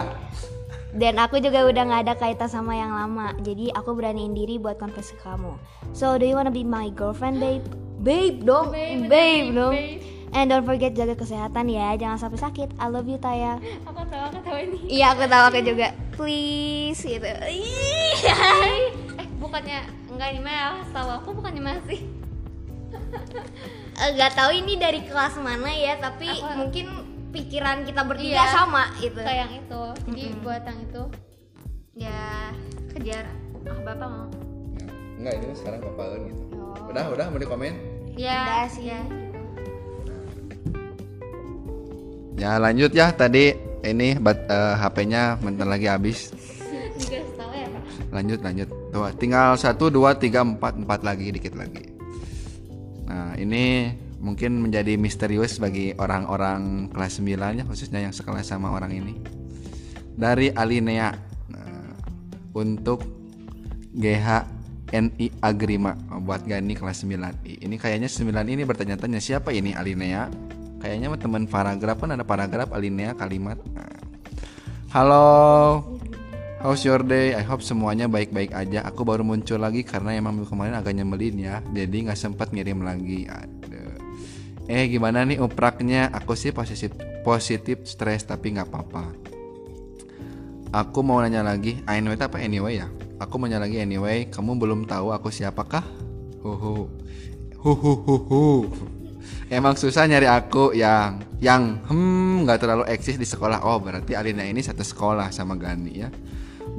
Dan 0.89 1.21
aku 1.21 1.37
juga 1.37 1.69
udah 1.69 1.83
nggak 1.85 2.01
ada 2.09 2.13
kaitan 2.17 2.49
sama 2.49 2.73
yang 2.73 2.89
lama. 2.89 3.37
Jadi 3.45 3.69
aku 3.75 3.93
beraniin 3.93 4.33
diri 4.33 4.57
buat 4.57 4.81
confess 4.81 5.13
ke 5.13 5.21
kamu. 5.21 5.53
So 5.93 6.17
do 6.17 6.25
you 6.25 6.33
wanna 6.33 6.49
be 6.49 6.65
my 6.65 6.89
girlfriend, 6.89 7.37
babe? 7.37 7.61
Babe 7.99 8.41
dong, 8.47 8.71
babe, 8.71 9.51
dong. 9.51 9.75
And 10.29 10.45
don't 10.47 10.61
forget 10.61 10.93
jaga 10.93 11.13
kesehatan 11.13 11.67
ya, 11.67 11.93
jangan 11.95 12.17
sampai 12.19 12.37
sakit. 12.37 12.67
I 12.75 12.85
love 12.85 13.05
you 13.05 13.17
Taya. 13.17 13.57
Aku 13.83 13.99
tahu 14.03 14.21
aku 14.27 14.37
tahu 14.39 14.57
ini. 14.59 14.77
Iya 14.87 15.11
aku 15.11 15.23
tahu 15.25 15.43
aku 15.47 15.59
juga. 15.63 15.87
Please 16.13 17.01
gitu. 17.01 17.25
Eh 17.25 18.91
bukannya 19.37 19.79
enggak 20.07 20.27
ini 20.31 20.39
mah 20.39 20.83
tahu 20.89 21.09
aku 21.15 21.27
bukannya 21.33 21.61
masih. 21.63 21.99
Eh, 23.95 24.09
Nggak 24.13 24.31
tahu 24.33 24.49
ini 24.55 24.73
dari 24.75 24.99
kelas 25.03 25.35
mana 25.37 25.69
ya, 25.69 25.97
tapi 25.97 26.27
Aku- 26.29 26.55
mungkin 26.57 26.85
pikiran 27.29 27.83
kita 27.83 28.01
bertiga 28.03 28.41
Iya. 28.41 28.49
sama 28.49 28.83
gitu. 28.97 29.19
Kayak 29.19 29.37
yang 29.43 29.51
itu. 29.59 29.81
Jadi 30.07 30.23
buat 30.39 30.61
yang 30.63 30.79
itu 30.79 31.01
ya 31.95 32.19
kejar 32.89 33.25
ah 33.65 33.77
bapak 33.83 33.95
mau. 34.03 34.27
Enggak, 35.19 35.33
ini 35.37 35.45
sekarang 35.51 35.79
kepalan 35.83 36.19
gitu. 36.25 36.41
Oh. 36.55 36.73
Udah, 36.87 37.03
udah 37.11 37.25
mau 37.27 37.37
dikomen? 37.37 37.75
Ya, 38.13 38.39
Udah 38.39 38.65
sih. 38.67 38.87
ya. 38.87 38.99
Ya 42.39 42.55
lanjut 42.55 42.95
ya 42.95 43.11
tadi 43.11 43.51
ini 43.83 44.15
bat, 44.15 44.47
eh, 44.47 44.75
HP-nya 44.79 45.35
bentar 45.43 45.67
lagi 45.67 45.91
habis. 45.91 46.31
Lanjut 48.15 48.39
lanjut. 48.39 48.67
Tuh, 48.95 49.11
tinggal 49.19 49.59
satu 49.59 49.91
dua 49.91 50.15
tiga 50.15 50.47
empat 50.47 50.79
empat 50.79 51.03
lagi 51.03 51.35
dikit 51.35 51.59
lagi. 51.59 51.83
Nah 53.11 53.35
ini 53.35 53.91
mungkin 54.23 54.59
menjadi 54.63 54.95
misterius 54.95 55.59
bagi 55.59 55.95
orang-orang 55.95 56.91
kelas 56.91 57.23
9 57.23 57.59
ya 57.59 57.63
khususnya 57.63 57.99
yang 58.03 58.15
sekelas 58.15 58.47
sama 58.47 58.71
orang 58.71 58.91
ini. 58.91 59.15
Dari 60.19 60.51
Alinea 60.51 61.15
nah, 61.47 61.95
untuk 62.51 63.03
GH 63.95 64.27
NI 64.91 65.27
Agrima 65.39 65.95
buat 66.19 66.43
Gani 66.43 66.75
kelas 66.75 67.07
9 67.07 67.47
I. 67.47 67.53
Ini 67.63 67.75
kayaknya 67.79 68.11
9 68.11 68.27
ini 68.47 68.63
bertanya-tanya 68.67 69.23
siapa 69.23 69.55
ini 69.55 69.71
Alinea? 69.71 70.27
Kayaknya 70.79 71.07
teman 71.19 71.43
paragraf 71.45 71.99
kan 71.99 72.15
ada 72.15 72.23
paragraf 72.23 72.71
Alinea 72.71 73.11
kalimat. 73.13 73.59
Nah. 73.75 73.99
Halo, 74.89 75.27
How's 76.59 76.83
your 76.83 76.99
day? 77.07 77.31
I 77.31 77.39
hope 77.39 77.63
semuanya 77.63 78.11
baik-baik 78.11 78.51
aja. 78.51 78.83
Aku 78.83 79.07
baru 79.07 79.23
muncul 79.23 79.63
lagi 79.63 79.87
karena 79.87 80.11
emang 80.11 80.35
minggu 80.35 80.51
kemarin 80.51 80.75
agak 80.75 80.91
nyebelin 80.91 81.39
ya. 81.39 81.63
Jadi 81.71 82.03
nggak 82.03 82.19
sempat 82.19 82.51
ngirim 82.51 82.83
lagi. 82.83 83.31
Aduh. 83.31 83.95
Eh 84.67 84.91
gimana 84.91 85.23
nih 85.23 85.39
upraknya? 85.39 86.11
Aku 86.11 86.35
sih 86.35 86.51
positif 86.51 86.91
positif 87.23 87.87
stres 87.87 88.27
tapi 88.27 88.59
nggak 88.59 88.67
apa-apa. 88.67 89.07
Aku 90.75 90.99
mau 90.99 91.23
nanya 91.23 91.47
lagi. 91.47 91.79
Anyway 91.87 92.19
apa 92.19 92.43
anyway 92.43 92.83
ya? 92.83 92.91
Aku 93.23 93.39
mau 93.39 93.47
nanya 93.47 93.63
lagi 93.63 93.79
anyway. 93.79 94.27
Kamu 94.27 94.59
belum 94.59 94.83
tahu 94.83 95.15
aku 95.15 95.31
siapakah? 95.31 95.87
Huhu. 96.43 96.91
Huhuhuhu. 97.55 98.67
Emang 99.49 99.73
susah 99.73 100.05
nyari 100.05 100.29
aku 100.29 100.77
yang 100.77 101.19
yang 101.41 101.81
hmm 101.89 102.45
nggak 102.45 102.59
terlalu 102.61 102.83
eksis 102.89 103.17
di 103.17 103.25
sekolah. 103.25 103.65
Oh 103.65 103.81
berarti 103.81 104.13
Alina 104.13 104.45
ini 104.45 104.61
satu 104.61 104.85
sekolah 104.85 105.33
sama 105.33 105.57
Gani 105.57 105.93
ya. 105.93 106.09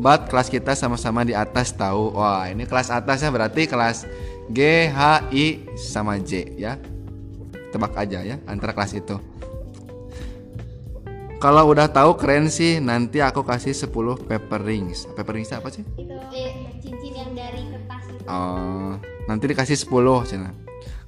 But 0.00 0.31
kelas 0.31 0.48
kita 0.48 0.79
sama-sama 0.79 1.26
di 1.26 1.35
atas 1.35 1.74
tahu. 1.74 2.14
Wah 2.14 2.46
ini 2.46 2.64
kelas 2.64 2.88
atasnya 2.88 3.35
berarti 3.35 3.66
kelas 3.66 4.07
G, 4.50 4.90
H, 4.90 5.31
I 5.35 5.66
sama 5.76 6.18
J 6.22 6.57
ya. 6.57 6.79
Tebak 7.70 7.94
aja 7.94 8.22
ya 8.22 8.37
antara 8.46 8.74
kelas 8.74 8.94
itu. 8.94 9.18
Kalau 11.40 11.72
udah 11.72 11.88
tahu 11.88 12.20
keren 12.20 12.53
sih 12.53 12.85
nanti 12.85 13.24
aku 13.24 13.40
kasih 13.40 13.72
10 13.72 14.29
paper 14.29 14.61
rings. 14.61 15.09
Paper 15.16 15.40
rings 15.40 15.48
apa 15.57 15.72
sih? 15.72 15.81
Itu 15.96 16.12
eh, 16.37 16.76
cincin 16.85 17.16
yang 17.16 17.33
dari 17.33 17.64
kertas 17.64 18.05
itu. 18.12 18.29
Oh, 18.29 19.00
nanti 19.24 19.44
dikasih 19.48 19.72
10 19.88 20.29
cina. 20.29 20.53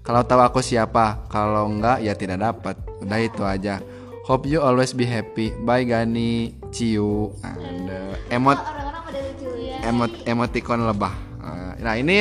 Kalau 0.03 0.27
tahu 0.27 0.43
aku 0.43 0.59
siapa, 0.59 1.31
kalau 1.31 1.71
enggak 1.71 2.03
ya 2.03 2.19
tidak 2.19 2.43
dapat. 2.43 2.75
Udah 2.99 3.19
itu 3.23 3.43
aja. 3.47 3.79
Hope 4.27 4.51
you 4.51 4.59
always 4.59 4.91
be 4.95 5.07
happy. 5.07 5.55
Bye 5.63 5.87
Gani, 5.87 6.59
ciu. 6.75 7.31
Ada 7.43 8.19
emot 8.35 8.59
pada 8.59 9.19
lucu 9.19 9.51
ya. 9.63 9.79
emot 9.87 10.11
emoticon 10.27 10.83
lebah. 10.87 11.15
Eh, 11.43 11.73
Nah, 11.83 11.95
ini 11.99 12.19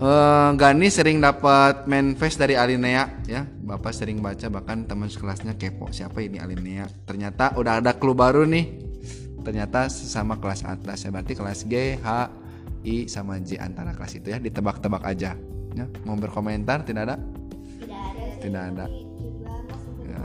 eh, 0.00 0.50
Gani 0.56 0.88
sering 0.92 1.20
dapat 1.20 1.88
manifest 1.88 2.36
dari 2.40 2.60
Alinea 2.60 3.24
ya. 3.24 3.44
Bapak 3.44 3.92
sering 3.96 4.20
baca 4.20 4.48
bahkan 4.52 4.84
teman 4.84 5.08
sekelasnya 5.08 5.56
kepo 5.56 5.88
siapa 5.88 6.20
ini 6.20 6.40
Alinea. 6.40 6.88
Ternyata 7.08 7.56
udah 7.56 7.80
ada 7.80 7.96
clue 7.96 8.16
baru 8.16 8.44
nih. 8.44 8.84
Ternyata 9.44 9.88
sesama 9.88 10.36
kelas 10.36 10.60
atas 10.60 11.04
ya 11.04 11.08
berarti 11.08 11.32
kelas 11.32 11.64
G, 11.64 11.96
H, 12.04 12.08
I 12.84 13.08
sama 13.08 13.40
J 13.40 13.56
antara 13.64 13.96
kelas 13.96 14.12
itu 14.20 14.28
ya 14.28 14.36
ditebak-tebak 14.36 15.08
aja. 15.08 15.36
Ya, 15.78 15.86
mau 16.02 16.18
berkomentar 16.18 16.82
tidak 16.82 17.06
ada? 17.06 17.16
Tidak 17.78 17.94
ada. 17.94 18.24
Tidak 18.42 18.62
ada. 18.74 18.84
Ya. 20.02 20.22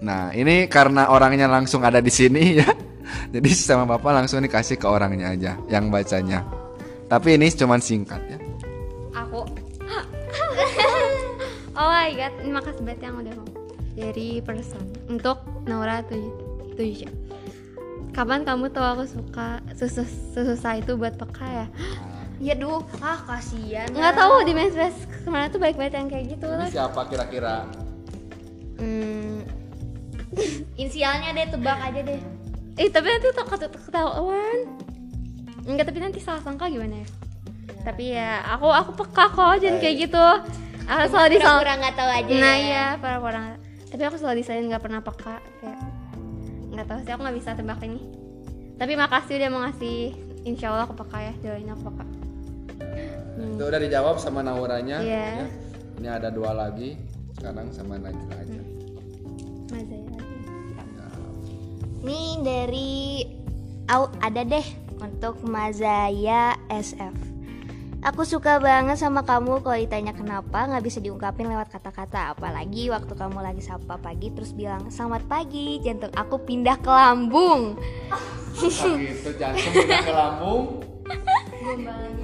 Nah, 0.00 0.22
ini 0.32 0.64
karena 0.64 1.12
orangnya 1.12 1.44
langsung 1.44 1.84
ada 1.84 2.00
di 2.00 2.08
sini 2.08 2.56
ya. 2.56 2.68
Jadi 3.36 3.52
sama 3.52 3.84
Bapak 3.84 4.16
langsung 4.16 4.40
dikasih 4.40 4.80
ke 4.80 4.88
orangnya 4.88 5.36
aja 5.36 5.60
yang 5.68 5.92
bacanya. 5.92 6.40
Tapi 7.04 7.36
ini 7.36 7.52
cuman 7.52 7.84
singkat 7.84 8.22
ya. 8.32 8.38
Aku. 9.28 9.44
oh 11.76 11.88
my 11.92 12.08
god, 12.16 12.32
terima 12.40 12.64
kasih 12.64 12.80
banget 12.80 13.00
yang 13.04 13.20
udah 13.20 13.34
mau 13.36 13.48
dari 13.92 14.40
person 14.40 14.80
untuk 15.12 15.44
Naura 15.68 16.00
tujuh 16.08 16.32
tujuh. 16.80 17.12
Kapan 18.16 18.42
kamu 18.48 18.72
tahu 18.72 18.86
aku 18.96 19.04
suka 19.04 19.60
susus 19.76 20.08
susah 20.32 20.80
itu 20.80 20.96
buat 20.96 21.20
peka 21.20 21.44
ya? 21.44 21.66
Ya 22.40 22.56
duh, 22.56 22.80
ah 23.04 23.20
kasihan. 23.28 23.84
Nggak 23.92 24.16
tahu 24.16 24.34
di 24.48 24.52
Mesres 24.56 24.96
ke 25.04 25.28
mana 25.28 25.52
tuh 25.52 25.60
baik 25.60 25.76
banget 25.76 26.00
yang 26.00 26.08
kayak 26.08 26.24
gitu 26.32 26.48
Ini 26.48 26.56
lah. 26.56 26.68
siapa 26.72 27.00
kira-kira? 27.12 27.68
Hmm. 28.80 29.44
Inisialnya 30.80 31.36
deh 31.36 31.46
tebak 31.52 31.78
aja 31.84 32.00
deh. 32.00 32.20
Eh 32.80 32.88
tapi 32.88 33.12
nanti 33.12 33.28
takut 33.36 33.60
ketahuan. 33.60 34.58
Enggak 35.68 35.92
tapi 35.92 36.00
nanti 36.00 36.16
salah 36.24 36.40
sangka 36.40 36.72
gimana 36.72 37.04
ya? 37.04 37.08
Tapi 37.84 38.04
ya 38.16 38.40
aku 38.56 38.72
aku 38.72 38.90
peka 39.04 39.24
kok 39.36 39.60
jangan 39.60 39.76
kayak 39.76 39.96
gitu. 40.08 40.26
Aku 40.88 41.04
selalu 41.12 41.28
disal. 41.36 41.60
Pura-pura 41.60 41.74
nggak 41.76 41.94
tahu 42.00 42.10
aja. 42.10 42.32
Nah 42.32 42.56
ya. 42.56 42.64
iya 42.64 42.86
para 42.96 43.20
orang. 43.20 43.60
Tapi 43.92 44.02
aku 44.08 44.16
selalu 44.16 44.40
disalin 44.40 44.72
nggak 44.72 44.80
pernah 44.80 45.04
peka 45.04 45.44
kayak 45.60 45.80
nggak 46.72 46.86
tahu 46.88 46.98
sih 47.04 47.12
aku 47.12 47.20
nggak 47.20 47.36
bisa 47.36 47.50
tebak 47.52 47.80
ini. 47.84 48.00
Tapi 48.80 48.92
makasih 48.96 49.36
udah 49.36 49.48
mau 49.52 49.60
ngasih. 49.68 50.00
Insya 50.48 50.72
Allah 50.72 50.88
aku 50.88 50.96
peka 50.96 51.20
ya 51.20 51.32
doain 51.44 51.68
aku 51.68 51.84
peka. 51.92 52.19
Itu 53.40 53.62
udah 53.66 53.80
dijawab 53.80 54.16
sama 54.20 54.44
Nauranya. 54.44 54.98
Iya. 55.00 55.26
ya. 55.44 55.46
Ini 56.00 56.08
ada 56.08 56.28
dua 56.28 56.52
lagi. 56.52 56.96
Sekarang 57.36 57.72
sama 57.72 57.96
Najla 57.96 58.34
aja. 58.36 58.60
Mazaya 59.72 60.06
lagi. 60.12 60.36
Ini 62.00 62.20
dari 62.40 62.92
Au 63.90 64.06
ada 64.22 64.46
deh 64.46 64.66
untuk 65.02 65.42
Mazaya 65.42 66.54
SF. 66.70 67.30
Aku 68.00 68.24
suka 68.24 68.56
banget 68.56 68.96
sama 68.96 69.28
kamu 69.28 69.60
kalau 69.60 69.76
ditanya 69.76 70.16
kenapa 70.16 70.64
nggak 70.64 70.80
bisa 70.88 71.04
diungkapin 71.04 71.52
lewat 71.52 71.68
kata-kata 71.68 72.32
apalagi 72.32 72.88
waktu 72.88 73.12
kamu 73.12 73.44
lagi 73.44 73.60
sapa 73.60 74.00
pagi 74.00 74.32
terus 74.32 74.56
bilang 74.56 74.88
selamat 74.88 75.28
pagi 75.28 75.84
jantung 75.84 76.08
aku 76.16 76.40
pindah 76.40 76.80
ke 76.80 76.88
lambung 76.88 77.76
Gitu 78.56 79.30
jantung 79.36 79.72
udah 79.72 80.00
ke 80.00 80.12
lambung. 80.12 80.64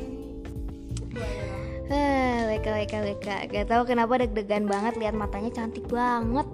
WK 1.89 2.67
WK 2.67 2.95
WK 3.15 3.29
Gak 3.53 3.67
tau 3.71 3.83
kenapa 3.87 4.19
deg-degan 4.19 4.67
banget 4.67 4.99
lihat 4.99 5.15
matanya 5.15 5.55
cantik 5.55 5.87
banget 5.87 6.47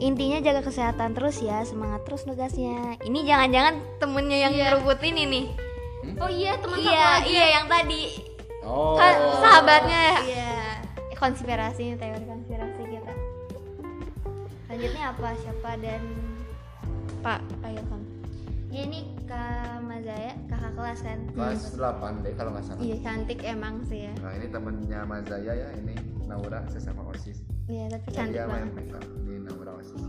Intinya 0.00 0.40
jaga 0.40 0.64
kesehatan 0.64 1.12
terus 1.12 1.44
ya 1.44 1.60
Semangat 1.68 2.08
terus 2.08 2.24
nugasnya 2.24 2.96
Ini 3.04 3.28
jangan-jangan 3.28 4.00
temennya 4.00 4.48
yang 4.48 4.52
ngerubutin 4.56 5.16
ini 5.16 5.52
Oh 6.16 6.32
iya 6.32 6.56
teman 6.56 6.80
Iya, 6.80 7.28
iya 7.28 7.44
yang 7.60 7.66
tadi 7.68 8.30
Oh. 8.60 8.96
Kan 8.96 9.16
sahabatnya 9.40 9.98
ya. 9.98 10.16
Iya 10.24 10.52
Konspirasi 11.20 12.00
teori 12.00 12.24
konspirasi 12.24 12.80
kita. 12.80 13.12
Lanjutnya 14.72 15.02
apa? 15.12 15.36
Siapa 15.36 15.70
dan 15.76 16.00
Pak, 17.20 17.44
ayo 17.68 17.84
kamu. 17.84 18.09
Ya 18.70 18.86
ini 18.86 19.02
Kak 19.26 19.82
Mazaya, 19.82 20.38
kakak 20.46 20.72
kelas 20.78 21.00
kan 21.02 21.18
Kelas 21.34 21.74
8 21.74 22.22
deh 22.22 22.32
kalau 22.38 22.50
nggak 22.54 22.64
salah. 22.70 22.78
Iya 22.78 22.96
cantik 23.02 23.42
emang 23.42 23.82
sih 23.82 24.06
ya. 24.06 24.14
Nah 24.22 24.32
ini 24.38 24.46
temennya 24.46 25.00
Mazaya 25.02 25.52
ya, 25.58 25.68
ini 25.74 25.94
Naura 26.30 26.62
sesama 26.70 27.02
OSIS. 27.10 27.42
Iya 27.66 27.90
tapi 27.90 28.14
Dan 28.14 28.30
cantik 28.30 28.38
dia 28.38 28.46
main 28.46 28.70
banget. 28.70 28.86
PK 28.86 28.94
di 29.26 29.34
Naura 29.42 29.72
OSIS. 29.74 30.02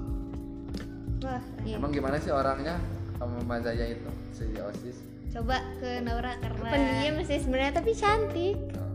Wah, 1.26 1.44
iya. 1.66 1.76
Emang 1.82 1.90
gimana 1.90 2.22
sih 2.22 2.30
orangnya 2.30 2.78
sama 3.18 3.42
Mazaya 3.50 3.86
itu 3.90 4.10
si 4.30 4.46
OSIS? 4.54 4.98
Coba 5.34 5.58
ke 5.82 5.98
Naura 6.06 6.38
karena 6.38 6.70
pendiam 6.70 7.16
sih 7.26 7.42
sebenarnya 7.42 7.82
tapi 7.82 7.92
cantik. 7.98 8.58
Nah, 8.78 8.90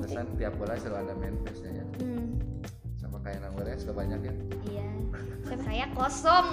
Cantik. 0.00 0.16
tiap 0.40 0.54
bola 0.56 0.80
selalu 0.80 0.96
ada 0.96 1.12
main 1.20 1.36
face-nya 1.44 1.72
ya. 1.76 1.86
Hmm. 2.00 2.40
Sama 2.96 3.20
kayak 3.20 3.44
Naura 3.44 3.68
ya, 3.68 3.76
suka 3.76 3.92
banyak 3.92 4.20
ya. 4.24 4.34
Iya 4.64 4.90
saya 5.58 5.86
kosong. 5.98 6.48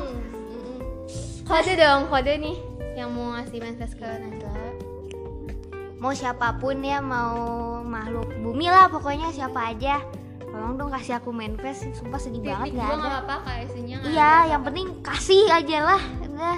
Kode 1.47 1.73
dong, 1.75 2.01
kode 2.07 2.33
nih 2.35 2.57
yang 2.93 3.13
mau 3.13 3.31
ngasih 3.31 3.61
manifest 3.61 3.93
ke 3.93 4.03
Najla. 4.05 4.51
mau 5.97 6.09
siapa 6.11 6.53
pun 6.55 6.77
ya 6.77 6.97
mau 6.97 7.37
makhluk 7.79 8.29
bumi 8.39 8.67
lah 8.67 8.85
pokoknya 8.87 9.29
siapa 9.29 9.69
aja 9.71 10.01
tolong 10.43 10.73
dong 10.75 10.89
kasih 10.89 11.17
aku 11.17 11.29
manifest 11.29 11.85
sumpah 11.93 12.17
sedih 12.17 12.41
banget 12.43 12.69
Titik 12.69 12.77
nggak 12.77 12.89
juga 12.91 12.97
nggak 12.97 13.21
ada 13.37 13.53
isinya 13.59 13.95
nggak 13.97 14.09
iya 14.11 14.21
ada 14.21 14.37
yang 14.43 14.61
apa-apa. 14.61 14.67
penting 14.67 14.87
kasih 15.03 15.43
aja 15.47 15.77
lah 15.83 16.01
udah 16.23 16.57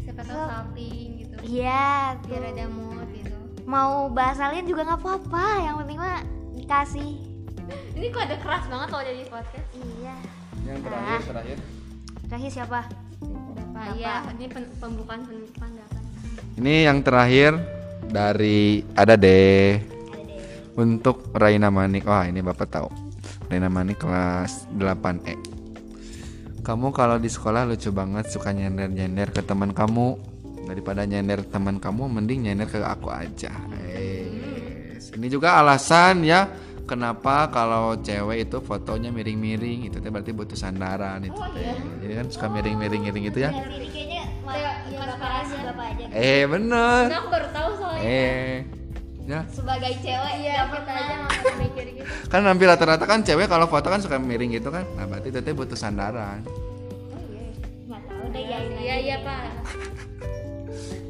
siapa 0.00 0.20
tahu 0.24 0.42
salting 0.44 1.08
gitu. 1.16 1.34
iya 1.44 1.82
Biar 2.20 2.40
tuh. 2.40 2.50
ada 2.50 2.64
mood 2.68 3.08
gitu. 3.12 3.34
mau 3.64 3.92
bahas 4.08 4.38
alien 4.38 4.66
juga 4.66 4.82
nggak 4.84 5.00
apa-apa 5.00 5.46
yang 5.60 5.74
penting 5.80 5.98
mah 5.98 6.18
dikasih 6.52 7.10
Ini 7.94 8.06
kode 8.10 8.36
keras 8.38 8.64
banget 8.66 8.88
kalau 8.90 9.04
jadi 9.04 9.22
podcast. 9.26 9.66
iya 9.74 10.14
Yang 10.64 10.78
terakhir, 10.82 11.20
terakhir. 11.24 11.58
terakhir 12.26 12.50
siapa 12.52 12.80
Apa? 13.84 13.96
Iya, 13.96 14.14
ini 14.36 14.46
pen- 14.48 14.72
pembukaan 14.80 15.22
penutupan? 15.28 15.70
Ini 16.54 16.86
yang 16.86 17.02
terakhir 17.02 17.58
dari 18.08 18.86
ada 18.94 19.18
deh 19.18 19.82
untuk 20.78 21.34
Raina 21.34 21.68
Manik. 21.68 22.06
Wah, 22.06 22.24
ini 22.24 22.40
Bapak 22.40 22.68
tahu. 22.70 22.88
Raina 23.50 23.68
Manik 23.68 24.00
kelas 24.00 24.70
8E. 24.72 25.34
Kamu 26.64 26.96
kalau 26.96 27.20
di 27.20 27.28
sekolah 27.28 27.68
lucu 27.68 27.92
banget 27.92 28.32
suka 28.32 28.54
nyender-nyender 28.54 29.34
ke 29.34 29.44
teman 29.44 29.76
kamu. 29.76 30.32
Daripada 30.64 31.04
nyender 31.04 31.44
teman 31.44 31.76
kamu 31.76 32.08
mending 32.08 32.48
nyender 32.48 32.64
ke 32.64 32.80
aku 32.80 33.12
aja. 33.12 33.52
Eh, 33.84 34.96
ini 35.12 35.26
juga 35.28 35.60
alasan 35.60 36.24
ya 36.24 36.48
kenapa 36.84 37.48
kalau 37.48 37.96
cewek 37.96 38.44
itu 38.44 38.60
fotonya 38.60 39.08
miring-miring 39.08 39.88
itu 39.88 39.96
teh 39.96 40.08
berarti 40.08 40.30
butuh 40.30 40.54
sandaran 40.54 41.20
itu 41.20 41.36
teh. 41.52 41.76
Jadi 42.00 42.12
kan 42.14 42.26
suka 42.28 42.46
miring-miring 42.48 43.02
gitu 43.22 43.38
ya. 43.40 43.50
ini 43.50 43.88
kayaknya 43.88 44.22
Iya, 44.44 45.00
bapak 45.00 45.30
aja. 45.40 45.56
bapak 45.66 45.86
aja 45.90 46.04
Eh, 46.12 46.42
bener. 46.44 47.04
Nah, 47.08 47.18
aku 47.18 47.28
baru 47.28 47.48
tahu 47.50 47.70
soalnya. 47.74 48.04
Eh, 48.04 48.54
ya 49.24 49.40
sebagai 49.48 49.92
cewek 49.98 50.34
Iya, 50.38 50.54
kita 50.68 50.92
aja 50.92 51.14
nggak 51.16 51.30
pernah 51.32 51.56
mikir 51.58 51.86
gitu. 51.96 52.04
kan 52.32 52.40
hampir 52.44 52.66
rata-rata 52.68 53.04
kan 53.04 53.20
cewek 53.20 53.48
kalau 53.48 53.66
foto 53.66 53.88
kan 53.88 53.98
suka 53.98 54.20
miring 54.20 54.52
gitu 54.52 54.68
kan. 54.68 54.84
Nah, 54.94 55.08
berarti 55.08 55.32
teteh 55.32 55.52
butuh 55.52 55.74
sandaran. 55.74 56.44
nggak 57.84 58.00
tahu 58.04 58.24
deh 58.30 58.44
ya 58.44 58.58
Iya, 58.76 58.96
iya, 59.00 59.16
Pak. 59.24 59.42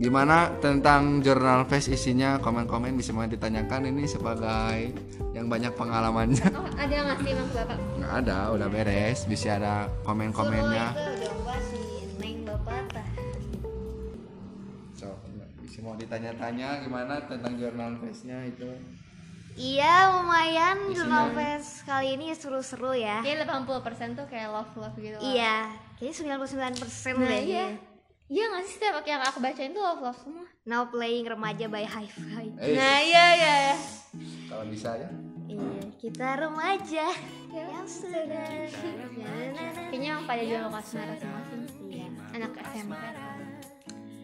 Gimana 0.00 0.48
tentang 0.58 1.20
jurnal 1.20 1.68
face 1.68 1.92
isinya? 1.92 2.40
Komen-komen 2.40 2.96
bisa 2.96 3.12
mau 3.12 3.28
ditanyakan 3.28 3.84
ini 3.84 4.08
sebagai 4.08 4.96
yang 5.36 5.44
banyak 5.44 5.76
pengalamannya. 5.76 6.48
Oh, 6.50 6.64
ada 6.72 6.88
yang 6.88 7.06
ngasih 7.06 7.36
Mas 7.36 7.50
Bapak. 7.52 7.76
Nggak 8.00 8.12
ada, 8.18 8.38
udah 8.50 8.68
beres. 8.68 9.28
Bisa 9.28 9.60
ada 9.60 9.74
komen-komennya. 10.02 10.86
udah 10.96 11.34
gua 11.36 11.56
si 11.62 11.78
neng 12.16 12.48
bapak 12.48 12.80
tah 12.90 13.08
So, 14.96 15.12
bisa 15.60 15.78
mau 15.80 15.92
ditanya-tanya 15.94 16.80
gimana 16.80 17.20
tentang 17.28 17.60
jurnal 17.60 18.00
face-nya 18.00 18.48
itu? 18.48 18.72
Iya 19.52 20.16
lumayan 20.16 20.88
Isinya- 20.88 20.96
jurnal 20.96 21.26
fest 21.36 21.84
kali 21.84 22.16
ini 22.16 22.32
seru-seru 22.32 22.96
ya 22.96 23.20
Kayak 23.20 23.44
80% 23.44 24.16
tuh 24.16 24.24
kayak 24.24 24.48
love-love 24.48 24.96
gitu. 24.96 25.18
Iya 25.20 25.68
kayaknya 25.98 26.40
99% 26.40 27.20
Nah, 27.20 27.28
deh 27.28 27.42
iya. 27.44 27.66
Iya 28.30 28.44
nggak 28.46 28.62
sih 28.62 28.74
setiap 28.78 29.02
yang 29.02 29.18
aku 29.20 29.42
bacain 29.42 29.74
tuh 29.74 29.82
love-love 29.82 30.14
semua. 30.14 30.46
Now 30.62 30.86
playing 30.86 31.26
remaja 31.26 31.66
by 31.66 31.82
Hi-Fi 31.82 32.46
Eh, 32.62 32.78
Nah, 32.78 32.98
iya, 33.02 33.24
iya, 33.34 33.52
iya. 33.66 33.76
kalau 34.46 34.64
bisa 34.70 34.94
ya. 34.94 35.10
Iya 35.44 35.66
kita 35.98 36.38
remaja 36.38 37.10
yang 37.50 37.82
sedang 37.84 38.70
Kayaknya 39.90 40.08
yang 40.14 40.22
pada 40.22 40.42
jual 40.46 40.62
lokasi 40.62 40.94
masing-masing. 40.96 41.62
Iya. 41.90 42.06
Anak 42.30 42.52
SMP. 42.70 42.94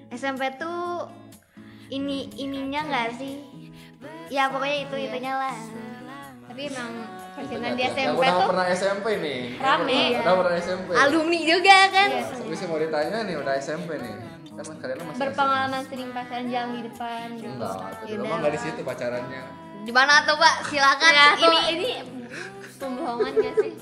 SMP 0.07 0.43
tuh 0.55 1.11
ini 1.91 2.31
ininya 2.39 2.87
nggak 2.87 3.09
sih 3.19 3.43
ya 4.27 4.47
pokoknya 4.51 4.87
itu 4.87 4.97
itunya 5.03 5.35
lah 5.35 5.55
Tapi 6.47 6.71
emang 6.71 6.93
perjalanan 7.37 7.73
di 7.77 7.83
Yang 7.85 7.93
SMP 7.93 8.17
udah 8.17 8.33
tuh 8.33 8.49
pernah 8.49 8.67
SMP 8.73 9.07
nih. 9.21 9.41
Rame. 9.61 10.01
Udah, 10.17 10.21
udah 10.25 10.35
pernah 10.41 10.57
SMP. 10.57 10.89
alumni 10.97 11.41
juga 11.45 11.79
kan 11.93 12.09
Bisa 12.49 12.65
mau 12.65 12.79
ditanya 12.81 13.19
nih 13.29 13.35
udah 13.37 13.55
SMP 13.61 13.91
nih. 14.01 14.15
Kan 14.57 14.77
kalian 14.81 14.97
masih 15.05 15.21
berpengalaman 15.21 15.83
sering 15.85 16.11
pacaran 16.17 16.47
jalan 16.49 16.71
di 16.73 16.81
depan 16.89 17.27
gitu. 17.37 17.53
Enggak, 17.53 17.77
mah 18.25 18.37
enggak 18.41 18.53
di 18.57 18.61
situ 18.65 18.81
pacarannya. 18.81 19.43
di 19.87 19.93
mana 19.95 20.19
tuh 20.27 20.35
pak 20.35 20.67
silakan 20.67 21.15
ini 21.15 21.47
ini 21.47 21.59
ini 21.71 21.89
pembohongan 22.81 23.33
gak 23.39 23.55
sih? 23.63 23.73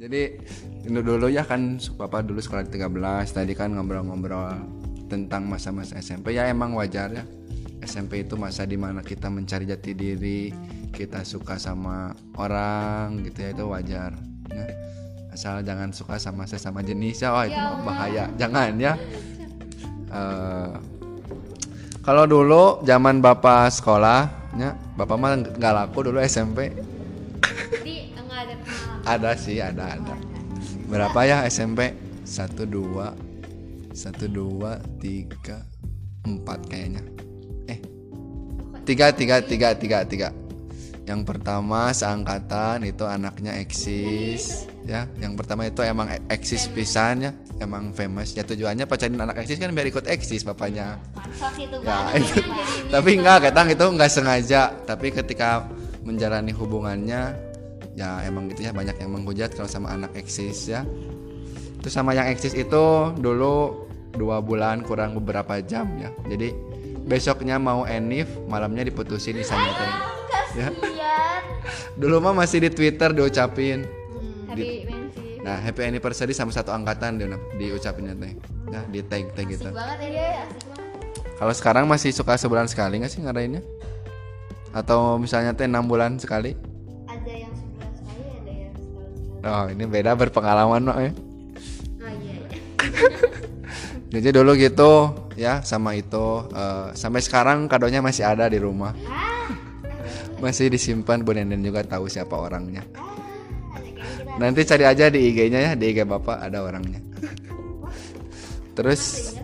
Jadi 0.00 0.22
dulu 0.88 1.00
dulu 1.04 1.26
ya 1.28 1.44
kan 1.44 1.76
Papa 2.00 2.24
dulu 2.24 2.40
sekolah 2.40 2.64
di 2.64 2.72
13 2.80 3.36
tadi 3.36 3.52
kan 3.52 3.76
ngobrol-ngobrol 3.76 4.56
tentang 5.12 5.44
masa-masa 5.44 6.00
SMP 6.00 6.32
ya 6.32 6.48
emang 6.48 6.72
wajar 6.72 7.12
ya. 7.12 7.24
SMP 7.80 8.28
itu 8.28 8.36
masa 8.36 8.68
di 8.68 8.76
mana 8.76 9.00
kita 9.00 9.32
mencari 9.32 9.64
jati 9.64 9.96
diri, 9.96 10.52
kita 10.92 11.24
suka 11.24 11.56
sama 11.56 12.12
orang 12.36 13.24
gitu 13.24 13.40
ya 13.40 13.50
itu 13.56 13.64
wajar. 13.64 14.12
Ya. 14.52 14.66
Asal 15.30 15.62
jangan 15.62 15.94
suka 15.94 16.18
sama 16.18 16.44
sesama 16.44 16.82
jenis 16.82 17.22
ya, 17.22 17.32
wah 17.32 17.46
itu 17.46 17.56
mah 17.56 17.80
bahaya. 17.86 18.28
Jangan 18.36 18.76
ya. 18.76 18.98
Eh, 20.10 20.74
kalau 22.02 22.26
dulu 22.26 22.82
zaman 22.82 23.22
bapak 23.22 23.70
sekolah, 23.70 24.52
ya 24.58 24.74
bapak 24.98 25.16
mah 25.16 25.30
nggak 25.38 25.72
laku 25.72 26.10
dulu 26.10 26.18
SMP. 26.20 26.74
Jadi 27.80 28.12
enggak 28.18 28.40
ada. 28.44 28.54
Ada 29.06 29.30
sih, 29.38 29.62
ada 29.62 29.84
ada. 29.96 30.14
Berapa 30.90 31.22
ya 31.22 31.46
SMP? 31.46 31.94
Satu 32.26 32.66
dua, 32.66 33.14
satu 33.94 34.26
dua 34.26 34.82
tiga 34.98 35.62
empat 36.26 36.66
kayaknya. 36.66 37.19
Tiga 38.84 39.12
tiga 39.14 39.38
tiga 39.44 39.76
tiga 39.76 39.98
tiga. 40.04 40.28
Yang 41.10 41.26
pertama 41.26 41.90
seangkatan 41.90 42.86
itu 42.86 43.02
anaknya 43.02 43.58
eksis, 43.58 44.70
ya. 44.86 45.10
Yang 45.18 45.42
pertama 45.42 45.66
itu 45.66 45.82
emang 45.82 46.06
eksis 46.30 46.70
pisan 46.70 47.26
ya, 47.26 47.32
emang 47.58 47.90
famous. 47.90 48.38
Ya 48.38 48.46
tujuannya 48.46 48.86
pacarin 48.86 49.18
anak 49.18 49.42
eksis 49.42 49.58
kan 49.58 49.74
biar 49.74 49.90
ikut 49.90 50.06
eksis 50.06 50.46
itu 50.46 50.54
Ya, 51.82 51.98
itu. 52.14 52.40
tapi 52.94 53.18
enggak, 53.18 53.50
ketang 53.50 53.68
itu 53.74 53.84
enggak 53.90 54.10
sengaja. 54.12 54.70
Tapi 54.86 55.10
ketika 55.10 55.66
menjalani 56.06 56.54
hubungannya, 56.54 57.34
ya 57.98 58.22
emang 58.22 58.46
gitu 58.54 58.70
ya 58.70 58.72
banyak 58.72 58.94
yang 59.02 59.10
menghujat 59.10 59.50
kalau 59.58 59.66
sama 59.66 59.90
anak 59.90 60.14
eksis 60.14 60.70
ya. 60.70 60.86
Terus 61.82 61.90
sama 61.90 62.14
yang 62.14 62.30
eksis 62.30 62.54
itu 62.54 62.84
dulu 63.18 63.88
dua 64.14 64.38
bulan 64.38 64.86
kurang 64.86 65.18
beberapa 65.18 65.58
jam 65.64 65.90
ya. 65.98 66.14
Jadi 66.30 66.69
besoknya 67.06 67.56
mau 67.56 67.84
enif, 67.88 68.28
malamnya 68.48 68.84
diputusin 68.86 69.38
isanya 69.40 69.72
teh. 69.76 69.92
Ya. 70.56 70.68
Dulu 72.00 72.20
mah 72.20 72.34
masih 72.34 72.64
di 72.64 72.70
Twitter 72.72 73.12
diucapin. 73.12 73.86
Tapi 74.48 74.88
mensi. 74.88 75.40
Nah, 75.40 75.56
happy 75.60 75.86
anniversary 75.86 76.34
sama 76.36 76.52
satu 76.52 76.74
angkatan 76.74 77.16
dia 77.16 77.28
diucapinnya 77.56 78.14
teh. 78.16 78.32
Ya, 78.70 78.80
di 78.86 79.00
tag 79.04 79.32
tag 79.34 79.46
gitu. 79.50 79.68
ya 79.70 80.46
Kalau 81.40 81.54
sekarang 81.56 81.84
masih 81.88 82.12
suka 82.12 82.36
sebulan 82.36 82.68
sekali 82.68 83.00
nggak 83.00 83.12
sih 83.12 83.20
ngadainnya? 83.24 83.62
Atau 84.70 85.18
misalnya 85.18 85.56
teh 85.56 85.66
enam 85.66 85.88
bulan 85.88 86.20
sekali? 86.20 86.54
ada 87.10 87.32
yang 87.34 87.52
sebulan 87.52 87.90
sekali 87.98 88.22
ada 88.30 88.52
yang 88.54 88.72
setahun 88.78 89.10
sekali 89.10 89.50
Oh 89.50 89.64
ini 89.66 89.84
beda 89.88 90.10
berpengalaman 90.14 90.82
mak 90.86 90.98
ya. 90.98 91.10
Oh 91.10 92.12
iya. 92.22 92.34
iya. 92.38 92.58
Jadi 94.10 94.28
dulu 94.34 94.58
gitu 94.58 95.14
ya 95.38 95.62
sama 95.62 95.94
itu 95.94 96.50
eh, 96.50 96.90
sampai 96.98 97.22
sekarang 97.22 97.70
kadonya 97.70 98.02
masih 98.02 98.26
ada 98.26 98.50
di 98.50 98.58
rumah. 98.58 98.90
Masih 100.42 100.72
disimpan 100.72 101.22
Bu 101.22 101.36
Nenden 101.36 101.62
juga 101.62 101.86
tahu 101.86 102.10
siapa 102.10 102.34
orangnya. 102.34 102.82
Nanti 104.40 104.64
cari 104.64 104.88
aja 104.88 105.12
di 105.12 105.30
IG-nya 105.30 105.60
ya 105.60 105.72
di 105.76 105.94
IG 105.94 106.08
Bapak 106.08 106.42
ada 106.42 106.64
orangnya. 106.64 106.98
Terus 108.74 109.36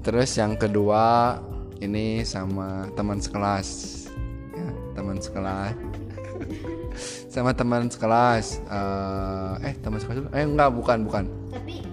terus 0.00 0.32
yang 0.40 0.56
kedua 0.56 1.36
ini 1.80 2.24
sama 2.24 2.88
teman 2.96 3.20
sekelas 3.20 3.68
ya 4.56 4.68
teman 4.96 5.16
sekelas 5.20 5.76
sama 7.32 7.52
teman 7.52 7.88
sekelas 7.88 8.64
eh 8.64 9.54
eh 9.68 9.74
teman 9.84 9.98
sekelas 10.00 10.24
eh 10.32 10.44
enggak 10.44 10.72
bukan 10.72 10.98
bukan 11.04 11.24
tapi 11.52 11.84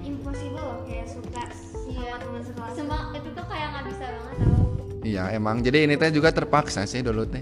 Iya 5.18 5.34
emang. 5.34 5.66
Jadi 5.66 5.90
ini 5.90 5.98
teh 5.98 6.14
juga 6.14 6.30
terpaksa 6.30 6.86
sih 6.86 7.02
dulu 7.02 7.26
teh 7.26 7.42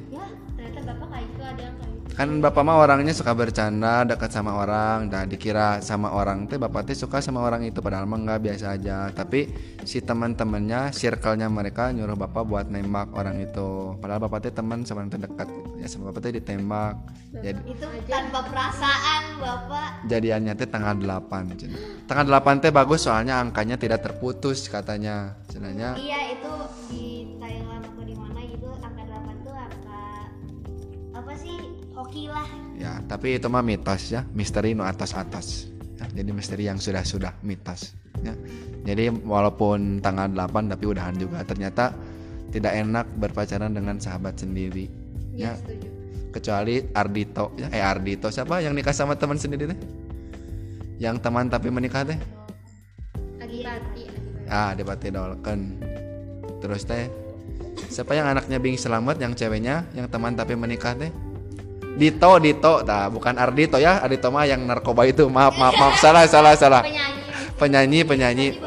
kan 2.15 2.31
bapak 2.39 2.63
mah 2.63 2.79
orangnya 2.79 3.11
suka 3.11 3.35
bercanda 3.35 4.07
dekat 4.07 4.31
sama 4.31 4.55
orang 4.55 5.11
dan 5.11 5.27
dikira 5.27 5.83
sama 5.83 6.15
orang 6.15 6.47
teh 6.47 6.55
bapak 6.55 6.87
teh 6.87 6.95
suka 6.95 7.19
sama 7.19 7.43
orang 7.43 7.67
itu 7.67 7.83
padahal 7.83 8.07
mah 8.07 8.23
nggak 8.23 8.39
biasa 8.39 8.79
aja. 8.79 9.11
Tapi 9.11 9.51
si 9.83 9.99
teman-temannya 9.99 10.95
circle-nya 10.95 11.51
mereka 11.51 11.91
nyuruh 11.91 12.15
bapak 12.15 12.47
buat 12.47 12.71
nembak 12.71 13.11
orang 13.11 13.43
itu. 13.43 13.99
Padahal 13.99 14.23
bapak 14.23 14.47
teh 14.47 14.53
teman 14.55 14.87
sama 14.87 15.03
orang 15.03 15.11
terdekat 15.11 15.47
ya 15.75 15.87
sama 15.91 16.15
bapak 16.15 16.21
teh 16.23 16.33
ditembak. 16.39 16.95
Jadi 17.35 17.61
itu 17.67 17.87
tanpa 18.07 18.39
perasaan 18.47 19.23
bapak. 19.43 20.07
Jadiannya 20.07 20.53
teh 20.55 20.71
tanggal 20.71 20.95
8 20.95 21.59
cenah. 21.59 21.83
tanggal 22.07 22.25
8 22.31 22.63
teh 22.63 22.71
bagus 22.71 23.11
soalnya 23.11 23.43
angkanya 23.43 23.75
tidak 23.75 24.07
terputus 24.07 24.71
katanya. 24.71 25.35
Cenanya 25.51 25.99
iya 25.99 26.31
itu 26.31 26.53
di 26.87 27.35
Thailand 27.43 27.83
atau 27.91 28.03
di 28.07 28.15
mana 28.15 28.39
gitu 28.47 28.71
angka 28.79 29.03
8 29.03 29.43
tuh 29.43 29.51
angka 29.51 30.03
apa 31.11 31.33
sih 31.35 31.84
hoki 31.95 32.27
lah 32.27 32.45
Ya, 32.75 32.99
tapi 33.07 33.39
itu 33.39 33.47
mah 33.47 33.63
mitos 33.63 34.11
ya, 34.11 34.27
misteri 34.35 34.75
nu 34.75 34.83
atas-atas. 34.83 35.71
Ya, 35.95 36.05
jadi 36.11 36.35
misteri 36.35 36.67
yang 36.67 36.75
sudah-sudah 36.75 37.39
mitos. 37.39 37.95
Ya. 38.19 38.35
Jadi 38.83 39.09
walaupun 39.23 40.03
tanggal 40.03 40.27
8 40.27 40.75
tapi 40.75 40.85
udahan 40.91 41.15
juga 41.15 41.41
ternyata 41.47 41.95
tidak 42.51 42.75
enak 42.75 43.07
berpacaran 43.15 43.71
dengan 43.71 43.95
sahabat 43.95 44.35
sendiri. 44.35 44.91
Ya. 45.31 45.55
Kecuali 46.35 46.83
Ardito, 46.91 47.55
ya, 47.55 47.71
eh 47.71 47.79
Ardito 47.79 48.27
siapa 48.27 48.59
yang 48.59 48.75
nikah 48.75 48.91
sama 48.91 49.15
teman 49.15 49.39
sendiri 49.39 49.71
teh? 49.71 49.79
Yang 50.99 51.23
teman 51.23 51.47
tapi 51.47 51.71
menikah 51.71 52.03
teh? 52.03 52.19
Adipati 53.39 54.03
Ah, 54.51 54.75
Adipati 54.75 55.15
Dolken. 55.15 55.79
Terus 56.59 56.83
teh 56.83 57.07
siapa 57.87 58.19
yang 58.19 58.35
anaknya 58.35 58.59
Bing 58.59 58.75
Selamat 58.75 59.15
yang 59.15 59.31
ceweknya 59.31 59.87
yang 59.95 60.11
teman 60.11 60.35
tapi 60.35 60.59
menikah 60.59 60.91
teh? 60.91 61.07
Dito, 61.95 62.31
Dito, 62.43 62.83
nah 62.83 63.07
bukan 63.07 63.39
Ardito 63.39 63.79
ya, 63.79 64.03
Ardito 64.03 64.27
mah 64.27 64.43
yang 64.43 64.67
narkoba 64.67 65.07
itu. 65.07 65.31
Maaf, 65.31 65.55
maaf, 65.55 65.75
maaf, 65.79 65.95
salah, 65.95 66.27
salah, 66.27 66.53
salah. 66.59 66.83
Penyanyi, 67.55 68.03
penyanyi, 68.03 68.59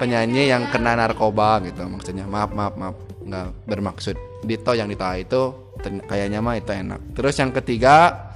penyanyi 0.00 0.48
yang 0.48 0.64
kena 0.72 0.96
narkoba 0.96 1.60
gitu 1.68 1.84
maksudnya. 1.84 2.24
Maaf, 2.24 2.56
maaf, 2.56 2.74
maaf, 2.80 2.96
nggak 3.20 3.46
bermaksud. 3.68 4.16
Dito 4.40 4.72
yang 4.72 4.88
Dito 4.88 5.04
itu 5.20 5.42
kayaknya 6.08 6.40
mah 6.40 6.56
itu 6.56 6.72
enak. 6.72 7.12
Terus 7.12 7.36
yang 7.36 7.52
ketiga 7.52 8.32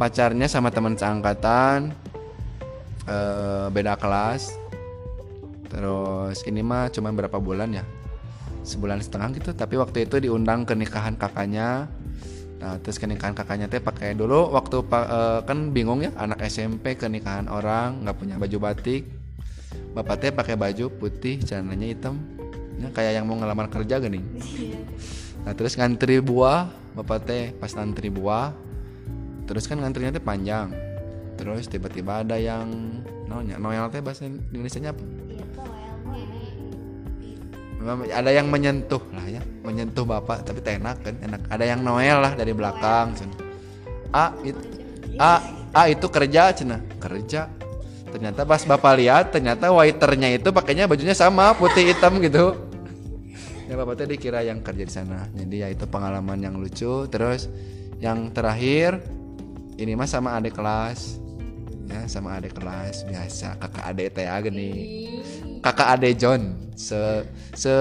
pacarnya 0.00 0.48
sama 0.48 0.72
teman 0.72 0.96
seangkatan, 0.96 1.92
eh, 3.04 3.66
beda 3.68 4.00
kelas. 4.00 4.56
Terus 5.68 6.40
ini 6.48 6.64
mah 6.64 6.88
cuma 6.88 7.12
berapa 7.12 7.36
bulan 7.36 7.72
ya? 7.72 7.84
Sebulan 8.64 9.04
setengah 9.04 9.28
gitu. 9.36 9.50
Tapi 9.52 9.74
waktu 9.76 10.08
itu 10.08 10.20
diundang 10.24 10.64
ke 10.64 10.72
nikahan 10.72 11.16
kakaknya. 11.20 11.88
Nah, 12.62 12.78
terus 12.78 13.02
ke 13.02 13.10
nikahan 13.10 13.34
kakaknya 13.34 13.66
teh 13.66 13.82
pakai 13.82 14.14
dulu 14.14 14.54
waktu 14.54 14.86
eh, 14.86 15.40
kan 15.42 15.74
bingung 15.74 16.06
ya 16.06 16.14
anak 16.14 16.46
SMP 16.46 16.94
ke 16.94 17.10
nikahan 17.10 17.50
orang 17.50 18.06
nggak 18.06 18.14
punya 18.14 18.38
baju 18.38 18.70
batik. 18.70 19.02
Bapak 19.92 20.16
teh 20.22 20.30
pakai 20.30 20.54
baju 20.54 20.86
putih, 20.94 21.42
celananya 21.42 21.90
hitam. 21.90 22.22
Ya, 22.78 22.88
kayak 22.94 23.18
yang 23.18 23.26
mau 23.26 23.34
ngelamar 23.34 23.66
kerja 23.66 23.98
gini. 23.98 24.22
Nah, 25.42 25.52
terus 25.58 25.74
ngantri 25.74 26.22
buah, 26.22 26.70
Bapak 26.94 27.18
teh 27.26 27.50
pas 27.50 27.74
ngantri 27.74 28.14
buah. 28.14 28.54
Terus 29.50 29.66
kan 29.66 29.82
ngantrinya 29.82 30.14
teh 30.14 30.22
panjang. 30.22 30.70
Terus 31.34 31.66
tiba-tiba 31.66 32.22
ada 32.22 32.38
yang 32.38 32.70
Noel, 33.26 33.58
Noel 33.58 33.90
teh 33.90 33.98
bahasa 33.98 34.28
Indonesia 34.28 34.78
apa? 34.94 35.02
Memang 37.82 38.06
ada 38.06 38.30
yang 38.30 38.46
menyentuh 38.46 39.02
lah 39.10 39.26
ya 39.26 39.42
menyentuh 39.66 40.06
bapak 40.06 40.46
tapi 40.46 40.62
enak 40.62 41.02
kan 41.02 41.18
enak. 41.18 41.50
Ada 41.50 41.64
yang 41.66 41.82
Noel 41.82 42.22
lah 42.22 42.38
dari 42.38 42.54
belakang 42.54 43.18
cina. 43.18 43.34
A 44.14 44.30
itu 44.46 44.62
A 45.18 45.42
A 45.74 45.82
itu 45.90 46.06
kerja 46.06 46.54
cina. 46.54 46.78
Kerja. 47.02 47.50
Ternyata 48.14 48.46
pas 48.46 48.62
bapak 48.62 48.92
lihat 49.02 49.34
ternyata 49.34 49.74
waiternya 49.74 50.30
itu 50.30 50.54
pakainya 50.54 50.86
bajunya 50.86 51.10
sama 51.10 51.58
putih 51.58 51.90
hitam 51.90 52.22
gitu. 52.22 52.54
Ya 53.66 53.74
bapak 53.74 53.98
tadi 53.98 54.14
dikira 54.14 54.46
yang 54.46 54.62
kerja 54.62 54.84
di 54.86 54.92
sana. 54.94 55.26
Jadi 55.34 55.66
ya 55.66 55.66
itu 55.66 55.82
pengalaman 55.90 56.38
yang 56.38 56.54
lucu. 56.62 57.10
Terus 57.10 57.50
yang 57.98 58.30
terakhir 58.30 59.02
ini 59.74 59.98
mah 59.98 60.06
sama 60.06 60.38
adik 60.38 60.54
kelas. 60.54 61.18
Ya 61.90 62.06
sama 62.06 62.38
adik 62.38 62.54
kelas. 62.54 63.02
Biasa 63.10 63.58
kakak 63.58 63.90
adik 63.90 64.14
teh 64.14 64.30
gini 64.46 64.70
kakak 65.62 65.88
ade 65.96 66.10
John. 66.18 66.42
Se 66.74 67.22
se 67.54 67.74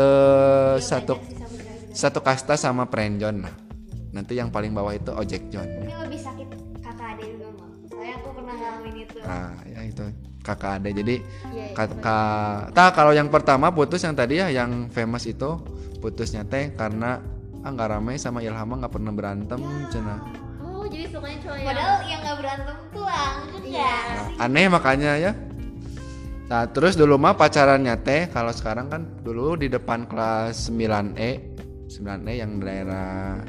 satu 0.77 1.17
satu 1.91 2.19
kasta 2.21 2.53
sama 2.55 2.85
friend 2.85 3.17
John. 3.19 3.41
Lah 3.43 3.55
nanti 4.13 4.37
yang 4.37 4.53
paling 4.53 4.71
bawah 4.71 4.93
itu 4.93 5.11
ojek 5.11 5.49
John. 5.49 5.65
Ini 5.65 5.95
lebih 6.05 6.19
sakit 6.21 6.47
kakak 6.85 7.07
ade 7.17 7.23
juga 7.35 7.47
mah. 7.57 7.69
Soalnya 7.89 8.13
aku 8.21 8.29
pernah 8.37 8.55
ngalamin 8.55 8.95
itu. 9.01 9.17
nah 9.25 9.51
ya 9.65 9.79
itu 9.83 10.03
kakak 10.45 10.71
ade. 10.79 10.89
Jadi 10.93 11.15
kakak 11.73 12.71
tak 12.77 12.89
kalau 12.93 13.11
yang 13.11 13.27
pertama 13.33 13.73
putus 13.73 14.05
yang 14.05 14.13
tadi 14.13 14.37
ya 14.37 14.47
yang 14.53 14.87
famous 14.93 15.25
itu 15.25 15.57
putusnya 15.97 16.45
teh 16.45 16.73
karena 16.77 17.21
ah 17.61 17.69
nggak 17.69 17.89
ramai 17.93 18.17
sama 18.17 18.41
Ilham 18.41 18.73
nggak 18.73 18.89
pernah 18.89 19.13
berantem 19.13 19.61
cina 19.93 20.17
Oh 20.65 20.89
jadi 20.89 21.05
sukanya 21.13 21.37
cowok 21.45 21.57
yang 21.61 21.69
Padahal 21.69 21.97
yang 22.09 22.19
nggak 22.25 22.37
berantem 22.41 22.77
tuh 22.89 23.05
angkat 23.05 23.63
ya. 23.69 23.93
Nah, 24.17 24.45
aneh 24.49 24.65
makanya 24.65 25.11
ya 25.21 25.31
nah 26.51 26.67
terus 26.67 26.99
dulu 26.99 27.15
mah 27.15 27.39
pacarannya 27.39 27.95
teh 28.03 28.27
kalau 28.27 28.51
sekarang 28.51 28.91
kan 28.91 29.07
dulu 29.23 29.55
di 29.55 29.71
depan 29.71 30.03
kelas 30.03 30.67
9E 30.67 31.55
9E 31.87 32.33
yang 32.35 32.59
daerah 32.59 33.39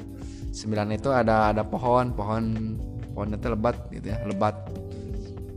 9 0.52 0.68
itu 0.92 1.08
ada 1.10 1.50
ada 1.50 1.66
pohon 1.66 2.14
pohon 2.14 2.78
pohonnya 3.12 3.40
teh 3.40 3.50
lebat 3.52 3.76
gitu 3.88 4.06
ya 4.12 4.20
lebat. 4.28 4.54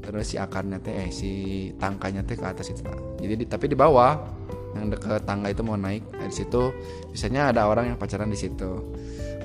Terus 0.05 0.25
si 0.31 0.35
akarnya 0.37 0.77
teh 0.79 0.93
eh 0.93 1.09
si 1.09 1.31
tangkanya 1.81 2.21
teh 2.21 2.37
ke 2.37 2.45
atas 2.45 2.69
itu 2.69 2.85
jadi 3.19 3.33
di, 3.41 3.45
tapi 3.49 3.65
di 3.65 3.75
bawah 3.75 4.15
yang 4.77 4.91
deket 4.91 5.23
tangga 5.23 5.49
itu 5.49 5.63
mau 5.63 5.79
naik. 5.79 6.03
Nah, 6.13 6.27
di 6.29 6.35
situ 6.35 6.69
biasanya 7.09 7.55
ada 7.55 7.65
orang 7.65 7.95
yang 7.95 7.97
pacaran 7.97 8.29
di 8.29 8.37
situ. 8.37 8.85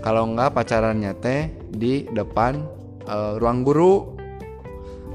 Kalau 0.04 0.26
enggak 0.28 0.52
pacarannya 0.52 1.12
teh 1.18 1.48
di 1.70 2.04
depan 2.10 2.60
eh, 3.08 3.32
ruang 3.40 3.64
guru. 3.64 4.20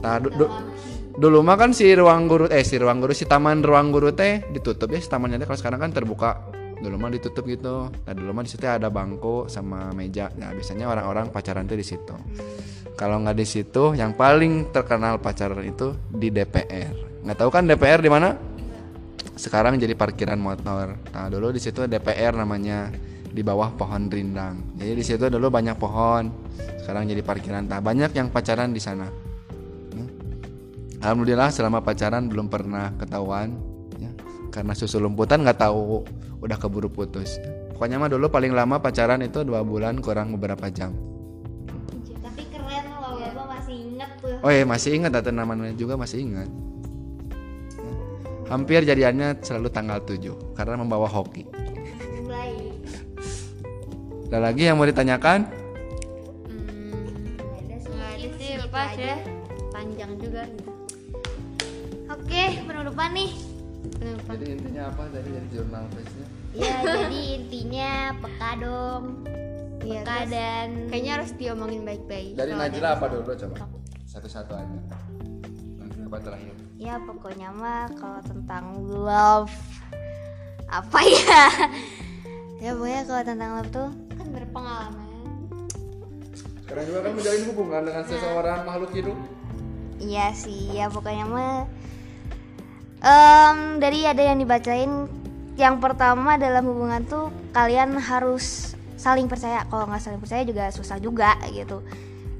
Nah 0.01 0.17
du- 0.19 0.33
du- 0.33 0.53
dulu 1.15 1.39
mah 1.41 1.55
kan 1.55 1.71
si 1.71 1.91
ruang 1.95 2.27
guru 2.27 2.45
eh 2.51 2.63
si 2.63 2.75
ruang 2.75 2.99
guru 2.99 3.15
si 3.15 3.23
taman 3.23 3.63
ruang 3.63 3.91
guru 3.91 4.11
teh 4.11 4.43
ditutup 4.51 4.91
ya 4.91 4.99
si 4.99 5.07
tamannya 5.07 5.39
teh 5.39 5.47
kalau 5.47 5.59
sekarang 5.59 5.79
kan 5.79 5.91
terbuka. 5.91 6.51
Dulu 6.75 6.99
mah 6.99 7.07
ditutup 7.07 7.47
gitu. 7.47 7.87
Nah 7.87 8.13
dulu 8.13 8.35
mah 8.35 8.43
di 8.43 8.51
situ 8.51 8.67
ada 8.67 8.91
bangku 8.91 9.47
sama 9.47 9.95
meja. 9.95 10.27
Nah 10.35 10.51
biasanya 10.51 10.91
orang-orang 10.91 11.31
pacaran 11.31 11.63
tuh 11.63 11.79
di 11.79 11.87
situ. 11.87 12.15
Kalau 12.99 13.23
nggak 13.23 13.35
di 13.35 13.47
situ 13.47 13.95
yang 13.95 14.11
paling 14.11 14.75
terkenal 14.75 15.19
pacaran 15.23 15.63
itu 15.63 15.95
di 16.11 16.31
DPR 16.31 17.15
nggak 17.25 17.41
tahu 17.41 17.49
kan 17.49 17.65
DPR 17.65 18.05
di 18.05 18.11
mana? 18.13 18.37
Sekarang 19.33 19.81
jadi 19.81 19.97
parkiran 19.97 20.37
motor. 20.37 20.93
Nah 21.09 21.25
dulu 21.25 21.49
di 21.49 21.57
situ 21.57 21.89
DPR 21.89 22.37
namanya 22.37 22.93
di 23.25 23.41
bawah 23.41 23.73
pohon 23.73 24.07
rindang. 24.13 24.77
Jadi 24.77 24.93
di 24.93 25.03
situ 25.03 25.25
dulu 25.25 25.49
banyak 25.49 25.73
pohon. 25.73 26.29
Sekarang 26.85 27.09
jadi 27.09 27.25
parkiran. 27.25 27.65
Nah 27.65 27.81
banyak 27.81 28.13
yang 28.13 28.29
pacaran 28.29 28.69
di 28.69 28.77
sana 28.77 29.24
Alhamdulillah 31.01 31.49
selama 31.51 31.83
pacaran 31.83 32.31
belum 32.31 32.47
pernah 32.47 32.93
ketahuan 32.95 33.55
ya. 33.99 34.11
Karena 34.53 34.71
susu 34.71 35.01
lumputan 35.01 35.43
nggak 35.43 35.59
tahu 35.59 36.05
udah 36.39 36.57
keburu 36.59 36.87
putus. 36.87 37.39
Pokoknya 37.75 37.99
mah 37.99 38.07
dulu 38.07 38.31
paling 38.31 38.55
lama 38.55 38.79
pacaran 38.79 39.19
itu 39.19 39.43
dua 39.43 39.59
bulan 39.59 39.99
kurang 39.99 40.31
beberapa 40.31 40.71
jam. 40.71 40.95
Tapi 42.23 42.43
keren 42.47 42.85
loh 42.87 43.19
bapak 43.19 43.45
masih 43.59 43.75
inget 43.75 44.11
tuh. 44.23 44.35
Oh 44.39 44.51
iya 44.51 44.63
masih 44.63 44.91
ingat 44.95 45.11
atau 45.19 45.35
namanya 45.35 45.75
juga 45.75 45.99
masih 45.99 46.23
ingat. 46.23 46.47
Ya. 46.47 47.91
Hampir 48.47 48.85
jadiannya 48.87 49.43
selalu 49.43 49.67
tanggal 49.73 49.99
7 50.05 50.55
karena 50.55 50.75
membawa 50.79 51.09
hoki. 51.09 51.43
Baik. 52.29 52.79
Ada 54.31 54.37
lagi 54.39 54.63
yang 54.67 54.79
mau 54.79 54.87
ditanyakan? 54.87 55.49
Hmm, 56.47 57.35
Ada 57.59 57.75
sih. 57.81 57.91
ada 57.91 58.27
sih 58.39 58.51
lepas 58.55 58.91
ya 58.95 59.15
panjang 59.75 60.11
juga 60.19 60.43
gitu 60.47 60.74
Oke 62.35 62.67
penutupan 62.67 63.15
nih. 63.15 63.31
Kenapa? 63.95 64.35
Jadi 64.35 64.45
intinya 64.59 64.83
apa 64.91 65.07
dari 65.07 65.29
dari 65.31 65.47
jurnal 65.55 65.87
face-nya? 65.87 66.27
Ya 66.51 66.75
jadi 66.83 67.21
intinya 67.39 67.91
peka 68.19 68.51
dong. 68.59 69.03
Iya, 69.79 70.03
Peka 70.03 70.15
terus 70.19 70.31
dan 70.35 70.67
kayaknya 70.91 71.11
harus 71.15 71.31
diomongin 71.39 71.81
baik-baik 71.87 72.35
Dari 72.35 72.51
Najla 72.51 72.99
apa 72.99 73.05
dulu 73.07 73.23
coba? 73.23 73.55
Satu-satu 74.03 74.51
aja. 74.51 74.79
Nanti 75.79 75.97
apa 76.03 76.17
terakhir? 76.19 76.51
ya 76.75 76.99
pokoknya 77.07 77.55
mah 77.55 77.87
kalau 77.95 78.19
tentang 78.27 78.83
love 78.83 79.55
apa 80.67 80.99
ya? 81.07 81.43
ya 82.59 82.75
pokoknya 82.75 83.01
kalau 83.07 83.23
tentang 83.23 83.51
love 83.63 83.71
tuh 83.71 83.89
kan 84.11 84.27
berpengalaman 84.35 85.07
Sekarang 86.67 86.83
juga 86.83 86.99
kan 86.99 87.11
menjalin 87.15 87.43
hubungan 87.47 87.81
dengan 87.87 88.03
seseorang 88.03 88.59
makhluk 88.67 88.91
hidup. 88.91 89.15
Iya 90.03 90.35
sih, 90.35 90.75
ya 90.75 90.91
pokoknya 90.91 91.23
mah 91.31 91.63
em, 93.05 93.77
dari 93.77 94.09
ada 94.09 94.19
yang 94.25 94.41
dibacain 94.41 95.05
yang 95.55 95.77
pertama 95.77 96.35
dalam 96.35 96.65
hubungan 96.65 97.05
tuh 97.05 97.29
kalian 97.53 97.95
harus 98.01 98.73
saling 98.97 99.29
percaya. 99.29 99.63
Kalau 99.69 99.85
nggak 99.85 100.01
saling 100.01 100.19
percaya 100.19 100.43
juga 100.43 100.73
susah 100.73 100.97
juga 100.97 101.37
gitu. 101.53 101.85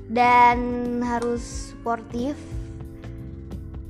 dan 0.05 0.61
harus 1.01 1.73
sportif 1.73 2.37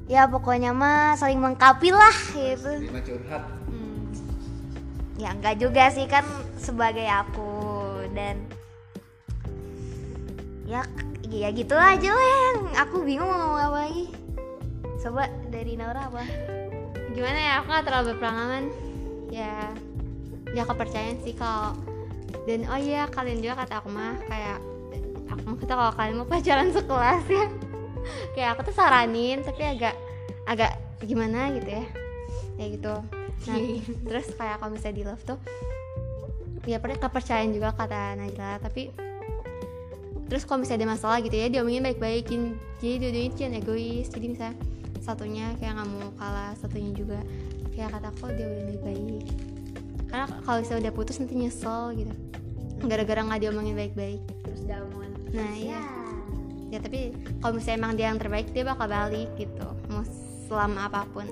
ya 0.06 0.30
pokoknya 0.30 0.72
mah 0.72 1.18
saling 1.18 1.42
melengkapi 1.42 1.90
lah 1.90 2.16
gitu 2.32 2.72
curhat. 2.94 3.44
ya 5.18 5.30
enggak 5.34 5.56
juga 5.58 5.90
sih 5.90 6.06
kan 6.06 6.24
sebagai 6.56 7.04
aku 7.10 7.52
dan 8.14 8.38
ya 10.70 10.86
ya 11.26 11.50
gitu 11.52 11.74
aja 11.74 12.10
lah 12.14 12.28
yang 12.30 12.58
aku 12.80 13.02
bingung 13.02 13.28
mau 13.28 13.58
ngomong 13.58 13.62
apa 13.66 13.78
lagi 13.90 14.06
coba 15.02 15.28
dari 15.50 15.74
Naura 15.74 16.06
apa 16.10 16.24
gimana 17.16 17.40
ya 17.40 17.54
aku 17.64 17.68
gak 17.72 17.86
terlalu 17.88 18.06
berpengalaman. 18.14 18.64
Ya 19.32 19.72
ya 20.52 20.64
kepercayaan 20.64 21.20
sih 21.24 21.36
kalau 21.36 21.76
dan 22.46 22.68
oh 22.70 22.80
iya 22.80 23.10
kalian 23.10 23.42
juga 23.42 23.66
kata 23.66 23.82
aku 23.82 23.90
mah 23.90 24.20
kayak 24.30 24.60
aku 25.32 25.58
kata 25.64 25.74
kalau 25.74 25.94
kalian 25.96 26.16
mau 26.20 26.28
pacaran 26.28 26.70
sekelas 26.76 27.26
ya. 27.32 27.46
Kayak 28.38 28.50
aku 28.54 28.70
tuh 28.70 28.76
saranin 28.78 29.42
tapi 29.42 29.66
agak 29.66 29.98
agak 30.46 30.78
gimana 31.02 31.50
gitu 31.58 31.82
ya. 31.82 31.86
Kayak 32.60 32.70
gitu. 32.78 32.96
Nah 33.50 33.58
terus 34.06 34.28
kayak 34.38 34.62
kalau 34.62 34.72
misalnya 34.78 34.96
di 34.96 35.04
love 35.08 35.24
tuh 35.26 35.40
ya 36.70 36.78
pernah 36.82 36.98
kepercayaan 36.98 37.54
juga 37.54 37.74
kata 37.78 38.18
Najla 38.18 38.58
tapi 38.62 38.90
terus 40.26 40.42
kalau 40.50 40.66
misalnya 40.66 40.86
ada 40.86 40.90
masalah 40.98 41.18
gitu 41.22 41.34
ya 41.34 41.48
diomongin 41.50 41.86
baik-baikin. 41.86 42.58
Jadi 42.82 42.94
dua-duanya 43.02 43.28
itu 43.30 43.38
jangan 43.42 43.56
egois. 43.58 44.08
Jadi 44.14 44.26
misalnya 44.30 44.56
satunya 45.06 45.54
kayak 45.62 45.78
nggak 45.78 45.90
mau 45.94 46.10
kalah 46.18 46.58
satunya 46.58 46.90
juga 46.98 47.22
kayak 47.78 47.94
kata 47.94 48.10
aku 48.10 48.34
dia 48.34 48.50
udah 48.50 48.64
baik-baik 48.74 49.26
karena 50.10 50.26
kalau 50.48 50.58
misalnya 50.64 50.82
udah 50.88 50.96
putus 50.96 51.20
nanti 51.20 51.36
nyesel 51.36 51.92
gitu. 51.98 52.14
Gara-gara 52.88 53.20
nggak 53.20 53.40
diomongin 53.44 53.76
baik-baik. 53.76 54.22
Terus 54.48 54.62
daun 54.64 55.12
nah 55.36 55.52
iya. 55.52 55.84
Ya 56.72 56.80
tapi 56.80 57.12
kalau 57.44 57.60
misalnya 57.60 57.78
emang 57.84 57.94
dia 58.00 58.08
yang 58.08 58.20
terbaik 58.24 58.48
dia 58.56 58.64
bakal 58.64 58.88
balik 58.88 59.28
gitu. 59.36 59.68
Mau 59.92 60.08
selama 60.48 60.88
apa 60.88 61.04
pun. 61.12 61.28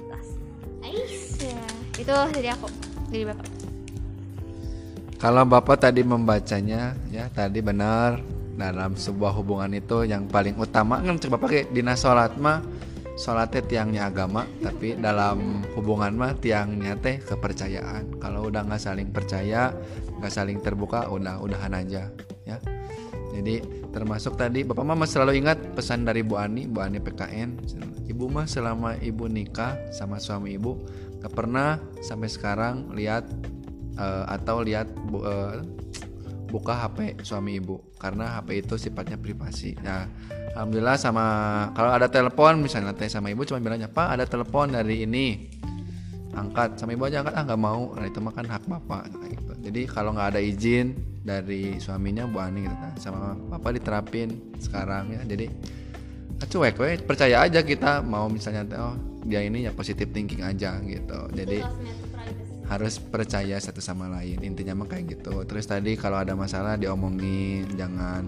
Ais 0.84 1.40
ya 1.40 1.64
itu 1.96 2.12
dari 2.12 2.50
aku 2.52 2.68
dari 3.08 3.24
bapak. 3.24 3.48
Kalau 5.24 5.48
Bapak 5.48 5.80
tadi 5.80 6.04
membacanya 6.04 7.00
ya 7.08 7.32
tadi 7.32 7.64
benar 7.64 8.20
dalam 8.60 9.00
sebuah 9.00 9.32
hubungan 9.40 9.72
itu 9.72 10.04
yang 10.04 10.28
paling 10.28 10.60
utama 10.60 11.00
kan 11.00 11.16
coba 11.16 11.40
pakai 11.40 11.72
dina 11.72 11.96
sholat 11.96 12.36
mah 12.36 12.60
sholatnya 13.14 13.62
tiangnya 13.66 14.02
agama 14.10 14.48
tapi 14.62 14.98
dalam 14.98 15.62
hubungan 15.78 16.14
mah 16.18 16.34
tiangnya 16.38 16.98
teh 16.98 17.22
kepercayaan. 17.22 18.18
Kalau 18.18 18.50
udah 18.50 18.66
nggak 18.66 18.82
saling 18.82 19.10
percaya 19.14 19.74
nggak 20.20 20.34
saling 20.34 20.60
terbuka 20.62 21.10
udah 21.10 21.42
udahan 21.42 21.74
aja 21.78 22.10
ya. 22.48 22.58
Jadi 23.34 23.66
termasuk 23.90 24.38
tadi 24.38 24.62
Bapak 24.62 24.86
mah 24.86 25.10
selalu 25.10 25.42
ingat 25.42 25.58
pesan 25.74 26.06
dari 26.06 26.22
Bu 26.22 26.38
Ani 26.38 26.70
Bu 26.70 26.86
Ani 26.86 27.02
PKN 27.02 27.58
Ibu 28.04 28.30
mah 28.30 28.46
selama 28.46 29.00
ibu 29.00 29.32
nikah 29.32 29.80
sama 29.96 30.20
suami 30.20 30.60
ibu 30.60 30.76
gak 31.24 31.32
pernah 31.32 31.80
sampai 32.04 32.28
sekarang 32.28 32.92
lihat 32.92 33.24
eh, 33.96 34.26
atau 34.28 34.60
lihat 34.60 34.92
bu- 35.08 35.24
eh, 35.24 35.64
buka 36.52 36.78
HP 36.78 37.26
suami 37.26 37.58
ibu. 37.58 37.82
Karena 37.98 38.38
HP 38.38 38.62
itu 38.62 38.76
sifatnya 38.78 39.18
privasi. 39.18 39.74
Nah, 39.82 40.06
alhamdulillah 40.54 40.98
sama 41.02 41.26
kalau 41.74 41.92
ada 41.92 42.08
telepon 42.08 42.62
misalnya 42.62 42.94
teh 42.94 43.10
sama 43.10 43.34
ibu 43.34 43.42
cuma 43.44 43.60
bilangnya 43.60 43.90
Pak 43.90 44.08
ada 44.20 44.26
telepon 44.30 44.74
dari 44.74 45.06
ini. 45.06 45.50
Angkat 46.34 46.82
sama 46.82 46.98
ibu 46.98 47.06
aja 47.06 47.22
angkat 47.22 47.34
ah 47.38 47.44
nggak 47.46 47.62
mau. 47.62 47.94
Nah 47.94 48.06
itu 48.10 48.18
mah 48.18 48.34
kan 48.34 48.46
hak 48.50 48.66
bapak 48.66 49.06
gitu. 49.30 49.54
jadi 49.70 49.82
kalau 49.86 50.18
nggak 50.18 50.34
ada 50.34 50.42
izin 50.42 50.98
dari 51.22 51.78
suaminya 51.78 52.26
Bu 52.26 52.42
Ani 52.42 52.66
gitu 52.66 52.74
kan 52.74 52.94
sama 52.98 53.38
bapak 53.54 53.78
diterapin 53.78 54.34
sekarang 54.58 55.14
ya. 55.14 55.22
Jadi 55.30 55.46
ah, 56.42 56.48
cuek 56.50 56.76
we. 56.82 56.98
Percaya 57.06 57.46
aja 57.46 57.62
kita 57.62 58.02
mau 58.02 58.26
misalnya 58.34 58.66
oh 58.82 58.98
dia 59.30 59.46
ini 59.46 59.70
ya 59.70 59.72
positive 59.78 60.10
thinking 60.10 60.42
aja 60.42 60.82
gitu. 60.82 61.20
Jadi 61.38 61.62
harus 62.66 62.98
percaya 62.98 63.62
satu 63.62 63.78
sama 63.78 64.10
lain. 64.10 64.42
Intinya 64.42 64.74
mah 64.74 64.90
kayak 64.90 65.22
gitu. 65.22 65.46
Terus 65.46 65.70
tadi 65.70 65.94
kalau 65.94 66.18
ada 66.18 66.34
masalah 66.34 66.82
diomongin 66.82 67.70
jangan 67.78 68.26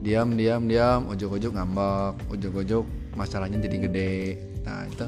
diam 0.00 0.34
diam 0.34 0.64
diam. 0.66 1.06
Ujuk-ujuk 1.10 1.54
ngambek. 1.54 2.30
Ujuk-ujuk 2.32 2.84
masalahnya 3.14 3.58
jadi 3.62 3.76
gede. 3.88 4.16
Nah 4.66 4.86
itu 4.86 5.06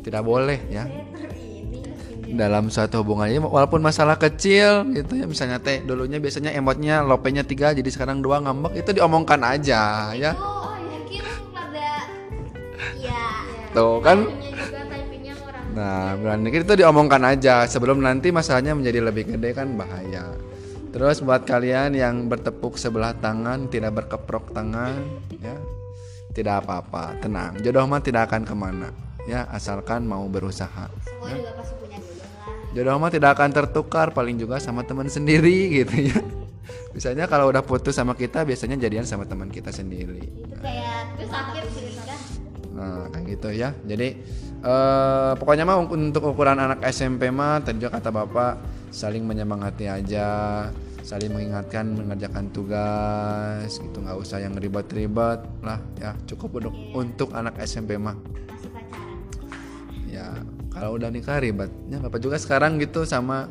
tidak 0.00 0.22
boleh 0.24 0.58
ya. 0.68 0.88
Dalam 2.30 2.70
suatu 2.70 3.02
hubungannya 3.02 3.42
walaupun 3.42 3.82
masalah 3.82 4.14
kecil 4.14 4.86
gitu 4.94 5.18
ya. 5.18 5.26
Misalnya 5.26 5.58
teh 5.58 5.82
dulunya 5.82 6.22
biasanya 6.22 6.54
emotnya 6.54 7.02
lopenya 7.02 7.42
tiga 7.42 7.74
jadi 7.74 7.90
sekarang 7.90 8.22
dua 8.22 8.38
ngambek. 8.42 8.78
Itu 8.80 8.94
diomongkan 8.94 9.42
aja 9.42 10.14
ya. 10.14 10.32
Oh 10.38 10.78
mungkin 10.78 11.24
pada 11.50 12.06
ya 12.98 13.22
tuh 13.74 13.98
kan? 14.02 14.26
Nah, 15.70 16.18
berarti 16.18 16.50
itu 16.50 16.74
diomongkan 16.82 17.22
aja. 17.22 17.62
Sebelum 17.62 18.02
nanti 18.02 18.34
masalahnya 18.34 18.74
menjadi 18.74 19.06
lebih 19.06 19.34
gede 19.34 19.54
kan 19.54 19.78
bahaya. 19.78 20.34
Terus 20.90 21.22
buat 21.22 21.46
kalian 21.46 21.94
yang 21.94 22.26
bertepuk 22.26 22.74
sebelah 22.74 23.14
tangan 23.14 23.70
tidak 23.70 24.02
berkeprok 24.02 24.50
tangan, 24.50 24.98
ya 25.38 25.54
tidak 26.34 26.66
apa-apa, 26.66 27.14
tenang. 27.22 27.62
Jodoh 27.62 27.86
mah 27.86 28.02
tidak 28.02 28.26
akan 28.26 28.42
ke 28.42 28.54
mana, 28.58 28.90
ya 29.22 29.46
asalkan 29.54 30.02
mau 30.02 30.26
berusaha. 30.26 30.90
semua 31.06 31.30
juga 31.30 31.54
pasti 31.54 31.74
punya 31.78 31.98
jodoh 32.02 32.26
lah 32.26 32.74
Jodoh 32.74 32.96
mah 32.98 33.10
tidak 33.14 33.30
akan 33.38 33.50
tertukar, 33.54 34.10
paling 34.10 34.34
juga 34.34 34.58
sama 34.58 34.82
teman 34.82 35.06
sendiri 35.06 35.70
gitu 35.82 36.10
ya. 36.10 36.18
Misalnya 36.90 37.30
kalau 37.30 37.54
udah 37.54 37.62
putus 37.62 37.94
sama 37.94 38.18
kita, 38.18 38.42
biasanya 38.42 38.74
jadian 38.74 39.06
sama 39.06 39.22
teman 39.30 39.46
kita 39.46 39.70
sendiri. 39.70 40.26
itu 40.26 40.58
kayak 40.58 41.22
sakit 41.22 41.64
sih 41.70 42.02
kan 42.02 42.18
Nah, 42.70 43.06
kayak 43.14 43.24
gitu 43.38 43.48
ya. 43.54 43.70
Jadi 43.86 44.08
eh 44.60 45.32
pokoknya 45.38 45.62
mah 45.62 45.78
untuk 45.86 46.34
ukuran 46.34 46.58
anak 46.58 46.82
SMP 46.90 47.30
mah 47.30 47.62
tadi 47.62 47.78
juga 47.78 47.96
kata 47.98 48.10
Bapak 48.10 48.79
saling 48.90 49.22
menyemangati 49.24 49.86
aja, 49.86 50.28
saling 51.06 51.30
mengingatkan 51.30 51.94
mengerjakan 51.94 52.50
tugas 52.50 53.78
gitu, 53.78 53.96
nggak 54.02 54.18
usah 54.18 54.42
yang 54.42 54.54
ribet-ribet 54.58 55.40
lah 55.62 55.78
ya. 55.96 56.12
Cukup 56.26 56.60
untuk 56.60 56.74
untuk 56.94 57.28
anak 57.32 57.56
SMP 57.62 57.96
mah. 57.96 58.18
Ya, 60.10 60.34
kalau 60.74 60.98
udah 60.98 61.08
nikah 61.08 61.38
ribet. 61.38 61.70
Ya 61.86 62.02
Bapak 62.02 62.18
juga 62.18 62.36
sekarang 62.36 62.82
gitu 62.82 63.06
sama 63.06 63.46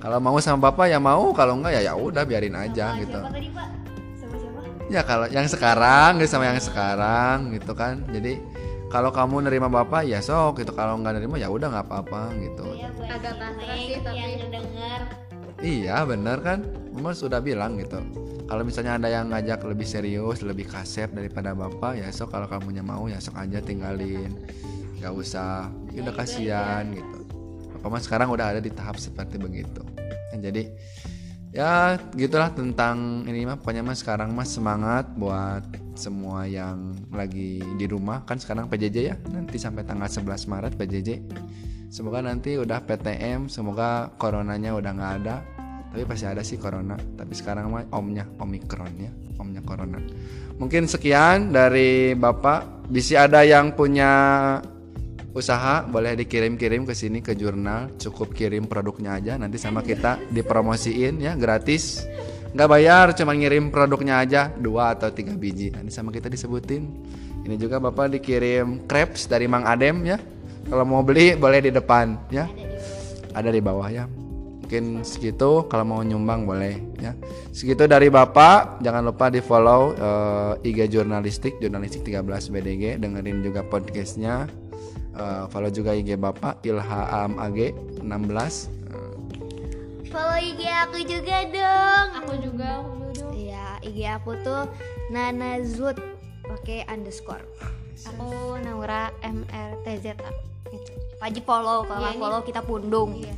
kalau 0.00 0.16
mau 0.16 0.36
sama 0.40 0.72
Bapak 0.72 0.88
ya 0.88 0.96
mau, 0.96 1.28
kalau 1.36 1.60
enggak 1.60 1.76
ya 1.76 1.92
ya 1.92 1.94
udah 1.94 2.24
biarin 2.24 2.56
aja 2.56 2.96
Sama 2.96 3.00
gitu. 3.04 3.20
siapa 3.20 3.36
tadi 3.36 3.48
pak 3.52 3.68
sama 4.16 4.36
siapa 4.40 4.60
Ya 4.88 5.00
kalau 5.04 5.26
yang 5.28 5.46
sekarang 5.46 6.10
gitu 6.18 6.30
sama 6.32 6.44
yang 6.48 6.58
sekarang 6.58 7.36
gitu 7.52 7.72
kan. 7.76 8.00
Jadi 8.08 8.40
kalau 8.90 9.14
kamu 9.14 9.46
nerima 9.46 9.70
bapak 9.70 10.02
ya 10.02 10.18
sok 10.18 10.66
gitu. 10.66 10.74
Kalau 10.74 10.98
nggak 10.98 11.22
nerima 11.22 11.38
ya 11.38 11.46
udah 11.46 11.70
nggak 11.70 11.86
apa-apa 11.86 12.34
gitu. 12.42 12.66
ya 12.74 12.90
buat 12.90 13.06
Agak 13.06 13.34
pasrah 13.38 13.78
sih, 13.78 13.96
tapi- 14.02 14.20
Iya 15.60 16.02
bener 16.08 16.40
kan. 16.42 16.66
Mama 16.90 17.14
sudah 17.14 17.38
bilang 17.38 17.78
gitu. 17.78 18.02
Kalau 18.50 18.66
misalnya 18.66 18.98
ada 18.98 19.06
yang 19.06 19.30
ngajak 19.30 19.62
lebih 19.62 19.86
serius, 19.86 20.42
lebih 20.42 20.66
kasep 20.66 21.14
daripada 21.14 21.54
bapak 21.54 22.02
ya 22.02 22.10
sok. 22.10 22.34
Kalau 22.34 22.50
kamunya 22.50 22.82
mau 22.82 23.06
ya 23.06 23.22
sok 23.22 23.38
aja 23.38 23.62
tinggalin. 23.62 24.34
Gak 24.98 25.14
usah. 25.14 25.70
Ya 25.94 26.02
udah 26.02 26.14
kasihan 26.16 26.84
gitu. 26.90 27.18
Bapak 27.78 27.88
mah 27.92 28.02
sekarang 28.02 28.28
udah 28.34 28.56
ada 28.56 28.60
di 28.60 28.72
tahap 28.74 28.98
seperti 28.98 29.38
begitu. 29.38 29.84
Nah, 30.34 30.38
jadi 30.40 30.66
ya 31.54 32.00
gitulah 32.16 32.50
tentang 32.50 33.22
ini 33.28 33.46
mah 33.46 33.60
pokoknya 33.60 33.84
mah 33.86 33.94
sekarang 33.94 34.34
mah 34.34 34.48
semangat 34.48 35.12
buat 35.14 35.62
semua 36.00 36.48
yang 36.48 36.96
lagi 37.12 37.60
di 37.76 37.84
rumah 37.84 38.24
kan 38.24 38.40
sekarang 38.40 38.72
PJJ 38.72 38.96
ya 39.04 39.16
nanti 39.28 39.60
sampai 39.60 39.84
tanggal 39.84 40.08
11 40.08 40.48
Maret 40.48 40.72
PJJ 40.80 41.08
semoga 41.92 42.24
nanti 42.24 42.56
udah 42.56 42.80
PTM 42.80 43.52
semoga 43.52 44.08
coronanya 44.16 44.72
udah 44.72 44.92
nggak 44.96 45.14
ada. 45.20 45.36
Tapi 45.90 46.06
pasti 46.06 46.22
ada 46.22 46.46
sih 46.46 46.54
corona 46.54 46.94
tapi 47.18 47.34
sekarang 47.34 47.66
mah 47.74 47.82
omnya 47.98 48.22
omikron 48.38 48.94
ya 48.96 49.10
omnya 49.42 49.58
corona. 49.60 49.98
Mungkin 50.56 50.86
sekian 50.86 51.50
dari 51.50 52.14
bapak. 52.14 52.86
Bisa 52.90 53.26
ada 53.26 53.46
yang 53.46 53.74
punya 53.74 54.10
usaha 55.30 55.86
boleh 55.86 56.18
dikirim-kirim 56.18 56.86
ke 56.86 56.94
sini 56.94 57.18
ke 57.18 57.34
jurnal. 57.34 57.90
Cukup 57.98 58.34
kirim 58.38 58.70
produknya 58.70 59.18
aja 59.18 59.34
nanti 59.34 59.58
sama 59.58 59.82
kita 59.82 60.22
dipromosiin 60.30 61.18
ya 61.18 61.34
gratis 61.34 62.06
nggak 62.50 62.68
bayar 62.68 63.06
cuma 63.14 63.32
ngirim 63.34 63.70
produknya 63.70 64.22
aja 64.22 64.40
dua 64.50 64.94
atau 64.98 65.10
tiga 65.10 65.34
biji. 65.34 65.70
Nanti 65.70 65.94
sama 65.94 66.10
kita 66.10 66.26
disebutin. 66.26 66.86
Ini 67.46 67.56
juga 67.56 67.80
bapak 67.80 68.20
dikirim 68.20 68.84
crepes 68.84 69.30
dari 69.30 69.46
Mang 69.46 69.64
Adem 69.64 70.04
ya. 70.04 70.18
Kalau 70.68 70.84
mau 70.84 71.00
beli 71.00 71.34
boleh 71.38 71.62
di 71.62 71.70
depan 71.72 72.18
ya. 72.28 72.50
Ada 73.32 73.54
di 73.54 73.62
bawah 73.62 73.88
ya. 73.88 74.04
Mungkin 74.60 75.02
segitu 75.02 75.66
kalau 75.66 75.82
mau 75.82 76.00
nyumbang 76.02 76.46
boleh 76.46 76.78
ya. 76.98 77.14
Segitu 77.50 77.86
dari 77.86 78.10
bapak. 78.10 78.82
Jangan 78.82 79.02
lupa 79.06 79.30
di 79.30 79.40
follow 79.42 79.94
eh, 79.94 80.68
IG 80.68 80.90
jurnalistik 80.94 81.58
jurnalistik 81.62 82.06
13 82.06 82.26
BDG 82.26 82.84
dengerin 82.98 83.46
juga 83.46 83.62
podcastnya. 83.66 84.50
Eh, 85.14 85.44
follow 85.48 85.70
juga 85.70 85.94
IG 85.96 86.18
bapak 86.18 86.62
Ilham 86.66 87.38
AG 87.38 87.74
16 88.02 88.79
Eh, 88.79 88.79
follow 90.10 90.36
IG 90.36 90.60
aku 90.66 90.98
juga 91.02 91.36
dong 91.46 92.06
aku 92.14 92.32
juga 92.36 92.68
aku 92.78 92.90
juga 93.10 93.28
Iya, 93.32 93.66
IG 93.80 93.98
aku 94.10 94.30
tuh 94.38 94.62
Nana 95.08 95.62
Zut 95.62 95.96
YK 96.44 96.86
underscore 96.86 97.46
Aku 98.06 98.28
Naura 98.58 99.12
MRTZ 99.20 100.16
gitu. 100.66 100.92
wajib 101.18 101.42
follow 101.44 101.84
kalau 101.84 102.00
Iya, 102.02 102.10
ini- 102.10 102.20
follow 102.20 102.40
kita 102.42 102.60
pundung 102.60 103.10
Iya. 103.14 103.34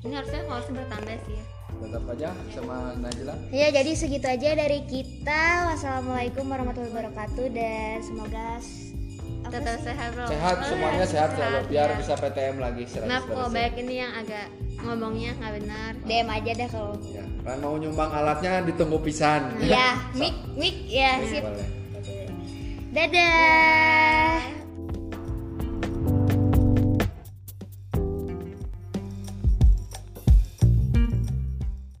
Ini 0.00 0.12
harusnya 0.14 0.44
harusnya 0.44 0.74
bertambah 0.78 1.16
sih 1.18 1.32
ya. 1.32 1.44
Tetap 1.74 2.04
aja 2.06 2.28
sama 2.50 2.76
Najla. 2.94 3.34
Ya 3.50 3.68
jadi 3.70 3.92
segitu 3.92 4.24
aja 4.24 4.52
dari 4.52 4.84
kita 4.84 5.42
Wassalamualaikum 5.66 6.44
warahmatullahi 6.44 6.92
wabarakatuh 6.92 7.46
Dan 7.48 7.98
semoga 8.00 8.60
Tetap 9.44 9.76
sehat 9.80 10.08
bro. 10.12 10.26
Sehat 10.26 10.56
Oh, 10.56 10.66
semuanya 10.66 11.06
sehat 11.06 11.30
selalu 11.36 11.58
biar 11.68 11.88
ya. 11.88 11.96
bisa 11.96 12.12
PTM 12.16 12.56
lagi 12.58 12.82
Maaf 13.04 13.24
kalau 13.24 13.48
banyak 13.48 13.74
ini 13.80 13.94
yang 14.00 14.12
agak 14.12 14.46
ngomongnya 14.80 15.30
nggak 15.36 15.52
benar. 15.62 15.90
DM 16.04 16.28
aja 16.28 16.50
dah 16.54 16.68
kalau 16.68 16.92
Ya, 17.06 17.24
kan 17.40 17.56
mau 17.60 17.74
nyumbang 17.76 18.10
alatnya 18.10 18.52
ditunggu 18.64 18.98
pisan. 19.00 19.42
Ya, 19.60 20.00
mik, 20.12 20.34
mik, 20.54 20.76
ya, 20.86 21.20
sip 21.24 21.44
Boleh. 21.44 21.68
Dadah 22.90 24.63